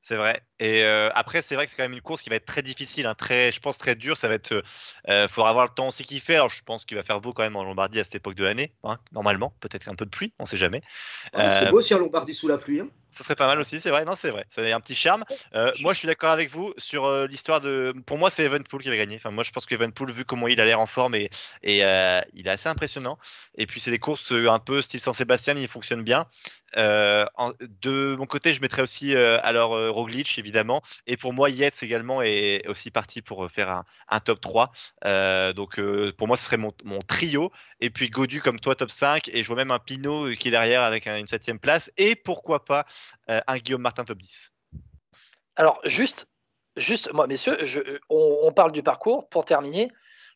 C'est 0.05 0.17
vrai. 0.17 0.43
Et 0.59 0.83
euh, 0.83 1.11
après, 1.15 1.43
c'est 1.43 1.55
vrai 1.55 1.65
que 1.65 1.71
c'est 1.71 1.77
quand 1.77 1.85
même 1.85 1.93
une 1.93 2.01
course 2.01 2.23
qui 2.23 2.29
va 2.31 2.35
être 2.37 2.45
très 2.45 2.63
difficile, 2.63 3.07
hein, 3.07 3.15
très, 3.15 3.53
je 3.53 3.61
pense 3.61 3.79
très 3.79 3.95
dure. 3.95 4.17
Ça 4.17 4.27
va 4.27 4.35
être, 4.35 4.65
euh, 5.09 5.29
faudra 5.29 5.51
avoir 5.51 5.65
le 5.65 5.71
temps 5.73 5.89
aussi 5.89 6.03
qu'il 6.03 6.21
fait. 6.21 6.35
Alors, 6.35 6.51
je 6.51 6.63
pense 6.65 6.85
qu'il 6.85 6.97
va 6.97 7.05
faire 7.05 7.21
beau 7.21 7.33
quand 7.33 7.45
même 7.45 7.55
en 7.55 7.63
Lombardie 7.63 8.01
à 8.01 8.05
cette 8.05 8.17
époque 8.17 8.35
de 8.35 8.43
l'année, 8.43 8.75
hein, 8.83 8.99
normalement. 9.13 9.55
Peut-être 9.61 9.89
un 9.89 9.95
peu 9.95 10.05
de 10.05 10.11
pluie, 10.11 10.35
on 10.41 10.45
sait 10.45 10.57
jamais. 10.57 10.83
Ah, 11.33 11.41
Euh, 11.41 11.61
C'est 11.61 11.71
beau 11.71 11.79
aussi 11.79 11.95
un 11.95 11.99
Lombardie 11.99 12.35
sous 12.35 12.49
la 12.49 12.59
pluie. 12.59 12.81
hein. 12.81 12.89
Ça 13.13 13.25
serait 13.25 13.37
pas 13.37 13.47
mal 13.47 13.61
aussi, 13.61 13.79
c'est 13.79 13.91
vrai. 13.91 14.05
Non, 14.05 14.15
c'est 14.15 14.31
vrai. 14.31 14.45
C'est 14.49 14.73
un 14.73 14.81
petit 14.81 14.95
charme. 14.95 15.25
Euh, 15.55 15.71
moi, 15.81 15.93
je 15.93 15.99
suis 15.99 16.07
d'accord 16.09 16.31
avec 16.31 16.49
vous 16.51 16.73
sur 16.79 17.05
euh, 17.05 17.27
l'histoire 17.27 17.61
de. 17.61 17.95
Pour 18.07 18.19
moi, 18.19 18.31
c'est 18.31 18.45
Evenpool 18.45 18.83
qui 18.83 18.89
va 18.89 18.97
gagner. 18.97 19.17
Enfin, 19.17 19.31
moi, 19.31 19.45
je 19.45 19.51
pense 19.51 19.67
qu'Evenpool, 19.67 20.11
vu 20.11 20.25
comment 20.25 20.49
il 20.49 20.61
a 20.61 20.65
l'air 20.65 20.81
en 20.81 20.87
forme, 20.87 21.15
et, 21.15 21.31
et 21.63 21.85
euh, 21.85 22.21
il 22.35 22.47
est 22.47 22.51
assez 22.51 22.69
impressionnant. 22.69 23.19
Et 23.57 23.67
puis, 23.67 23.81
c'est 23.81 23.91
des 23.91 23.99
courses 23.99 24.33
un 24.33 24.59
peu 24.59 24.81
style 24.83 25.01
San-Sébastien, 25.01 25.55
il 25.57 25.69
fonctionne 25.69 26.03
bien. 26.03 26.27
En- 26.77 27.53
de 27.61 28.17
mon 28.17 28.27
côté, 28.27 28.53
je 28.53 28.61
mettrais 28.63 28.83
aussi 28.83 29.15
alors 29.15 29.71
Roglic, 29.93 30.39
évidemment. 30.39 30.83
Et 31.07 31.17
pour 31.17 31.33
moi, 31.33 31.51
Yates 31.51 31.83
également 31.83 32.23
est 32.23 32.67
aussi 32.67 32.91
parti 32.91 33.21
pour 33.23 33.51
faire 33.51 33.69
un, 33.71 33.85
un 34.09 34.21
top 34.21 34.41
3. 34.41 34.73
Euh, 35.05 35.53
donc, 35.53 35.79
pour 36.17 36.27
moi, 36.29 36.37
ce 36.37 36.45
serait 36.47 36.57
mon, 36.57 36.73
mon 36.85 37.01
trio. 37.01 37.53
Et 37.81 37.91
puis, 37.91 38.09
Godu 38.09 38.41
comme 38.41 38.59
toi, 38.61 38.75
top 38.75 38.91
5. 38.91 39.29
Et 39.33 39.43
je 39.43 39.47
vois 39.49 39.57
même 39.57 39.71
un 39.71 39.79
Pinot 39.79 40.31
qui 40.37 40.49
est 40.49 40.51
derrière 40.51 40.83
avec 40.83 41.07
un- 41.07 41.19
une 41.19 41.27
septième 41.27 41.59
place. 41.59 41.91
Et 41.97 42.15
pourquoi 42.17 42.65
pas 42.65 42.87
un 43.29 43.59
Guillaume 43.59 43.83
Martin 43.83 44.05
top 44.05 44.19
10. 44.19 44.53
Alors, 45.57 45.81
juste, 45.85 46.27
juste 46.77 47.13
moi, 47.13 47.27
messieurs, 47.27 47.59
on, 48.09 48.53
parle 48.53 48.73
du 48.73 48.83
parcours 48.83 49.29
pour 49.29 49.45
terminer. 49.45 49.91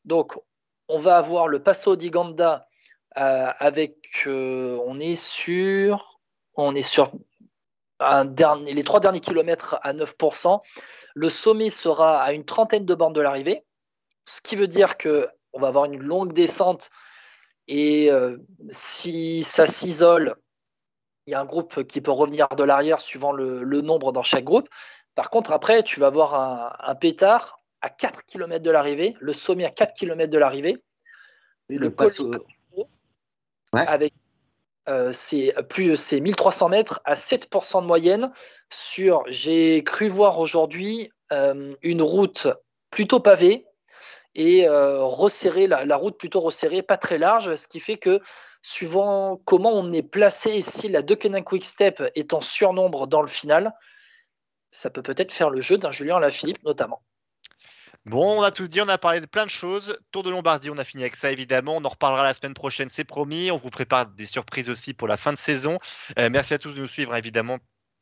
Donc, 0.04 0.38
on 0.88 0.98
va 0.98 1.16
avoir 1.16 1.48
le 1.48 1.62
Passo 1.62 1.96
di 1.96 2.10
Ganda 2.10 2.68
euh, 3.16 3.50
avec, 3.58 3.96
euh, 4.26 4.78
on 4.84 5.00
est 5.00 5.16
sur, 5.16 6.20
on 6.54 6.74
est 6.74 6.82
sur 6.82 7.12
les 8.00 8.84
trois 8.84 9.00
derniers 9.00 9.20
kilomètres 9.20 9.78
à 9.82 9.94
9%. 9.94 10.60
Le 11.14 11.28
sommet 11.30 11.70
sera 11.70 12.22
à 12.22 12.32
une 12.32 12.44
trentaine 12.44 12.84
de 12.84 12.94
bornes 12.94 13.14
de 13.14 13.22
l'arrivée, 13.22 13.64
ce 14.26 14.42
qui 14.42 14.54
veut 14.54 14.68
dire 14.68 14.98
que 14.98 15.28
on 15.54 15.60
va 15.60 15.68
avoir 15.68 15.86
une 15.86 16.02
longue 16.02 16.34
descente 16.34 16.90
et 17.68 18.10
euh, 18.10 18.36
si 18.68 19.42
ça 19.42 19.66
s'isole, 19.66 20.36
il 21.26 21.32
y 21.32 21.34
a 21.34 21.40
un 21.40 21.44
groupe 21.44 21.84
qui 21.84 22.00
peut 22.00 22.10
revenir 22.10 22.48
de 22.48 22.62
l'arrière 22.62 23.00
suivant 23.00 23.32
le, 23.32 23.62
le 23.62 23.80
nombre 23.80 24.12
dans 24.12 24.22
chaque 24.22 24.44
groupe. 24.44 24.68
Par 25.14 25.30
contre, 25.30 25.52
après, 25.52 25.82
tu 25.82 25.98
vas 26.00 26.06
avoir 26.06 26.34
un, 26.34 26.72
un 26.78 26.94
pétard 26.94 27.58
à 27.80 27.90
4 27.90 28.24
km 28.24 28.62
de 28.62 28.70
l'arrivée, 28.70 29.16
le 29.20 29.32
sommet 29.32 29.64
à 29.64 29.70
4 29.70 29.94
km 29.94 30.30
de 30.30 30.38
l'arrivée, 30.38 30.82
le 31.68 31.78
le 31.78 31.90
col 31.90 32.10
avec 33.72 34.14
euh, 34.88 35.12
c'est 35.12 35.52
plus 35.68 35.96
c'est 35.96 36.20
1300 36.20 36.68
mètres 36.68 37.00
à 37.04 37.14
7% 37.14 37.82
de 37.82 37.86
moyenne. 37.86 38.32
Sur 38.70 39.24
j'ai 39.26 39.82
cru 39.82 40.08
voir 40.08 40.38
aujourd'hui 40.38 41.10
euh, 41.32 41.74
une 41.82 42.02
route 42.02 42.46
plutôt 42.90 43.20
pavée 43.20 43.66
et 44.34 44.68
euh, 44.68 45.02
resserrée 45.02 45.66
la, 45.66 45.84
la 45.84 45.96
route 45.96 46.16
plutôt 46.16 46.40
resserrée 46.40 46.82
pas 46.82 46.96
très 46.96 47.18
large 47.18 47.56
ce 47.56 47.66
qui 47.66 47.80
fait 47.80 47.96
que 47.96 48.20
suivant 48.62 49.40
comment 49.44 49.72
on 49.72 49.92
est 49.92 50.02
placé 50.02 50.62
si 50.62 50.88
la 50.88 51.02
Deceuninck 51.02 51.44
Quick 51.44 51.64
Step 51.64 52.02
est 52.14 52.34
en 52.34 52.40
surnombre 52.40 53.06
dans 53.06 53.22
le 53.22 53.28
final 53.28 53.72
ça 54.70 54.90
peut 54.90 55.02
peut-être 55.02 55.32
faire 55.32 55.50
le 55.50 55.60
jeu 55.60 55.78
d'un 55.78 55.90
Julien 55.90 56.18
Lafilippe 56.18 56.62
notamment 56.64 57.02
Bon, 58.04 58.38
on 58.38 58.42
a 58.42 58.52
tout 58.52 58.68
dit, 58.68 58.80
on 58.80 58.88
a 58.88 58.98
parlé 58.98 59.20
de 59.20 59.26
plein 59.26 59.44
de 59.44 59.50
choses. 59.50 59.98
Tour 60.12 60.22
de 60.22 60.30
Lombardie, 60.30 60.70
on 60.70 60.78
a 60.78 60.84
fini 60.84 61.02
avec 61.02 61.16
ça 61.16 61.32
évidemment. 61.32 61.76
On 61.76 61.84
en 61.84 61.88
reparlera 61.88 62.22
la 62.22 62.34
semaine 62.34 62.54
prochaine, 62.54 62.88
c'est 62.88 63.02
promis. 63.02 63.50
On 63.50 63.56
vous 63.56 63.70
prépare 63.70 64.06
des 64.06 64.26
surprises 64.26 64.68
aussi 64.68 64.94
pour 64.94 65.08
la 65.08 65.16
fin 65.16 65.32
de 65.32 65.38
saison. 65.38 65.80
Euh, 66.20 66.28
merci 66.30 66.54
à 66.54 66.58
tous 66.58 66.76
de 66.76 66.80
nous 66.80 66.86
suivre, 66.86 67.16
évidemment. 67.16 67.58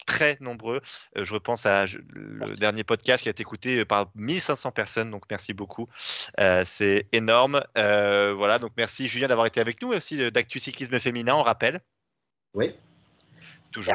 Très 0.07 0.37
nombreux. 0.41 0.81
Euh, 1.17 1.25
je 1.25 1.33
repense 1.35 1.65
à 1.67 1.87
je- 1.87 1.99
le 2.11 2.55
dernier 2.57 2.85
podcast 2.85 3.23
qui 3.23 3.29
a 3.29 3.31
été 3.31 3.41
écouté 3.41 3.81
euh, 3.81 3.85
par 3.85 4.11
1500 4.15 4.71
personnes, 4.71 5.11
donc 5.11 5.25
merci 5.31 5.55
beaucoup. 5.55 5.89
Euh, 6.41 6.63
c'est 6.67 7.07
énorme. 7.13 7.63
Euh, 7.79 8.35
voilà, 8.35 8.59
donc 8.59 8.73
merci 8.77 9.09
Julien 9.09 9.29
d'avoir 9.29 9.47
été 9.47 9.61
avec 9.61 9.81
nous 9.81 9.93
et 9.93 9.97
aussi 9.97 10.31
d'Actu 10.31 10.59
Cyclisme 10.59 10.99
Féminin, 11.01 11.35
on 11.35 11.43
rappelle. 11.43 11.81
Oui. 12.53 12.75
Toujours. 13.73 13.95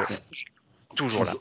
Toujours 0.96 1.24
là. 1.24 1.32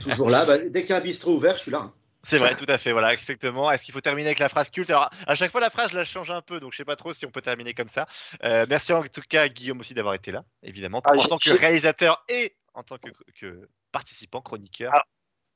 Toujours 0.00 0.30
là. 0.30 0.44
Bah, 0.44 0.58
dès 0.58 0.82
qu'il 0.82 0.90
y 0.90 0.92
a 0.92 0.96
un 0.96 1.00
bistrot 1.00 1.32
ouvert, 1.34 1.56
je 1.56 1.62
suis 1.62 1.70
là. 1.70 1.78
hein. 1.78 1.92
C'est 2.28 2.38
vrai, 2.38 2.56
tout 2.56 2.66
à 2.68 2.76
fait, 2.76 2.90
voilà, 2.90 3.12
exactement. 3.12 3.70
Est-ce 3.70 3.84
qu'il 3.84 3.94
faut 3.94 4.00
terminer 4.00 4.26
avec 4.28 4.40
la 4.40 4.48
phrase 4.48 4.68
culte? 4.70 4.90
Alors, 4.90 5.10
à 5.28 5.34
chaque 5.36 5.52
fois, 5.52 5.60
la 5.60 5.70
phrase, 5.70 5.92
je 5.92 5.96
la 5.96 6.04
change 6.04 6.30
un 6.32 6.42
peu, 6.42 6.58
donc 6.58 6.72
je 6.72 6.78
sais 6.78 6.84
pas 6.84 6.96
trop 6.96 7.14
si 7.14 7.24
on 7.24 7.30
peut 7.30 7.40
terminer 7.40 7.72
comme 7.72 7.86
ça. 7.86 8.08
Euh, 8.42 8.66
merci 8.68 8.92
en 8.92 9.04
tout 9.04 9.20
cas, 9.28 9.46
Guillaume, 9.46 9.78
aussi 9.78 9.94
d'avoir 9.94 10.14
été 10.14 10.32
là, 10.32 10.44
évidemment, 10.64 11.00
Ah, 11.04 11.12
en 11.16 11.24
tant 11.24 11.38
que 11.38 11.50
réalisateur 11.50 12.24
et 12.28 12.56
en 12.74 12.82
tant 12.82 12.98
que, 12.98 13.10
que 13.38 13.68
participant, 13.96 14.42
chroniqueur. 14.42 14.92
Ah. 14.94 15.04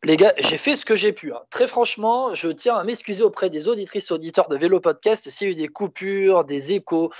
Les 0.02 0.16
gars, 0.16 0.32
j'ai 0.38 0.56
fait 0.56 0.76
ce 0.76 0.86
que 0.86 0.96
j'ai 0.96 1.12
pu. 1.12 1.34
hein. 1.34 1.42
Très 1.50 1.66
franchement, 1.66 2.34
je 2.34 2.48
tiens 2.48 2.76
à 2.76 2.84
m'excuser 2.84 3.22
auprès 3.22 3.50
des 3.50 3.68
auditrices 3.68 4.10
et 4.10 4.14
auditeurs 4.14 4.48
de 4.48 4.56
Vélo 4.56 4.80
Podcast 4.80 5.28
s'il 5.28 5.48
y 5.48 5.50
a 5.50 5.52
eu 5.52 5.56
des 5.56 5.68
coupures, 5.68 6.44
des 6.46 6.72
échos, 6.72 7.12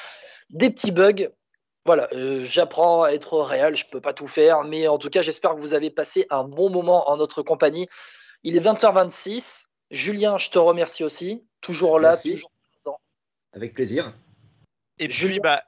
des 0.48 0.70
petits 0.70 0.90
bugs. 0.90 1.28
Voilà, 1.84 2.08
euh, 2.12 2.40
j'apprends 2.42 3.02
à 3.02 3.10
être 3.10 3.38
réel, 3.38 3.76
je 3.76 3.84
peux 3.86 4.00
pas 4.00 4.14
tout 4.14 4.26
faire, 4.26 4.64
mais 4.64 4.88
en 4.88 4.96
tout 4.96 5.10
cas, 5.10 5.20
j'espère 5.20 5.54
que 5.54 5.60
vous 5.60 5.74
avez 5.74 5.90
passé 5.90 6.26
un 6.30 6.44
bon 6.44 6.70
moment 6.70 7.10
en 7.10 7.18
notre 7.18 7.42
compagnie. 7.42 7.86
Il 8.44 8.56
est 8.56 8.60
20h26. 8.60 9.66
Julien, 9.90 10.38
je 10.38 10.48
te 10.50 10.58
remercie 10.58 11.04
aussi. 11.04 11.44
Toujours 11.60 11.98
là, 12.00 12.10
Merci. 12.10 12.32
toujours 12.32 12.52
présent. 12.72 12.98
Avec 13.52 13.74
plaisir. 13.74 14.14
Et 14.98 15.08
puis, 15.08 15.16
Julien, 15.18 15.40
bah, 15.42 15.62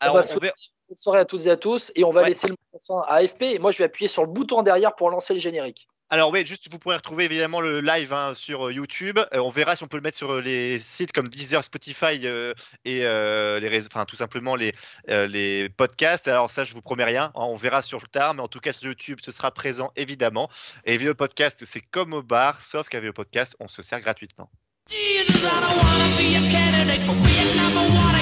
on 0.00 0.04
alors, 0.04 0.14
va 0.16 0.20
on 0.20 0.22
souhaiter 0.24 0.46
verra- 0.48 0.56
bonne 0.88 0.96
soirée 0.96 1.20
à 1.20 1.24
toutes 1.24 1.46
et 1.46 1.50
à 1.50 1.56
tous 1.56 1.92
et 1.94 2.04
on 2.04 2.10
va 2.10 2.22
Ouais. 2.22 2.28
laisser 2.28 2.48
le 2.48 2.54
microphone 2.72 3.02
à 3.08 3.14
AFP 3.16 3.42
et 3.42 3.58
moi 3.58 3.70
je 3.72 3.78
vais 3.78 3.84
appuyer 3.84 4.08
sur 4.08 4.22
le 4.22 4.28
bouton 4.32 4.62
derrière 4.62 4.94
pour 4.96 5.10
lancer 5.10 5.34
le 5.34 5.40
générique. 5.40 5.86
Alors 6.10 6.30
oui, 6.30 6.46
juste 6.46 6.70
vous 6.72 6.78
pourrez 6.78 6.96
retrouver 6.96 7.24
évidemment 7.26 7.60
le 7.60 7.82
live 7.82 8.14
hein, 8.14 8.32
sur 8.32 8.68
euh, 8.68 8.72
YouTube. 8.72 9.18
Euh, 9.34 9.40
on 9.40 9.50
verra 9.50 9.76
si 9.76 9.84
on 9.84 9.88
peut 9.88 9.98
le 9.98 10.02
mettre 10.02 10.16
sur 10.16 10.32
euh, 10.32 10.40
les 10.40 10.78
sites 10.78 11.12
comme 11.12 11.28
Deezer, 11.28 11.62
Spotify 11.62 12.18
euh, 12.24 12.54
et 12.86 13.04
euh, 13.04 13.60
les 13.60 13.84
enfin 13.86 14.06
tout 14.06 14.16
simplement 14.16 14.56
les, 14.56 14.72
euh, 15.10 15.26
les 15.26 15.68
podcasts. 15.68 16.26
Alors 16.26 16.48
ça, 16.48 16.64
je 16.64 16.72
vous 16.72 16.80
promets 16.80 17.04
rien. 17.04 17.24
hein, 17.24 17.32
on 17.34 17.56
verra 17.56 17.82
sur 17.82 18.00
le 18.00 18.06
tard, 18.08 18.32
mais 18.32 18.40
en 18.40 18.48
tout 18.48 18.60
cas 18.60 18.72
sur 18.72 18.86
YouTube, 18.88 19.18
ce 19.22 19.32
sera 19.32 19.50
présent 19.50 19.90
évidemment. 19.96 20.48
Et 20.86 20.96
Vélo 20.96 21.14
Podcast, 21.14 21.62
c'est 21.66 21.82
comme 21.82 22.14
au 22.14 22.22
bar, 22.22 22.62
sauf 22.62 22.88
qu'à 22.88 23.00
Vélo 23.00 23.12
Podcast, 23.12 23.54
on 23.60 23.68
se 23.68 23.82
sert 23.82 24.00
gratuitement. 24.00 24.48
Jesus, 24.88 25.44
I 25.44 25.60
don't 25.60 25.76
wanna 25.76 26.08
be 26.16 26.36
a 26.36 26.40
candidate 26.50 27.02
for 27.02 27.14
Vietnam. 27.16 27.76
I 27.76 27.86
wanna 27.94 28.18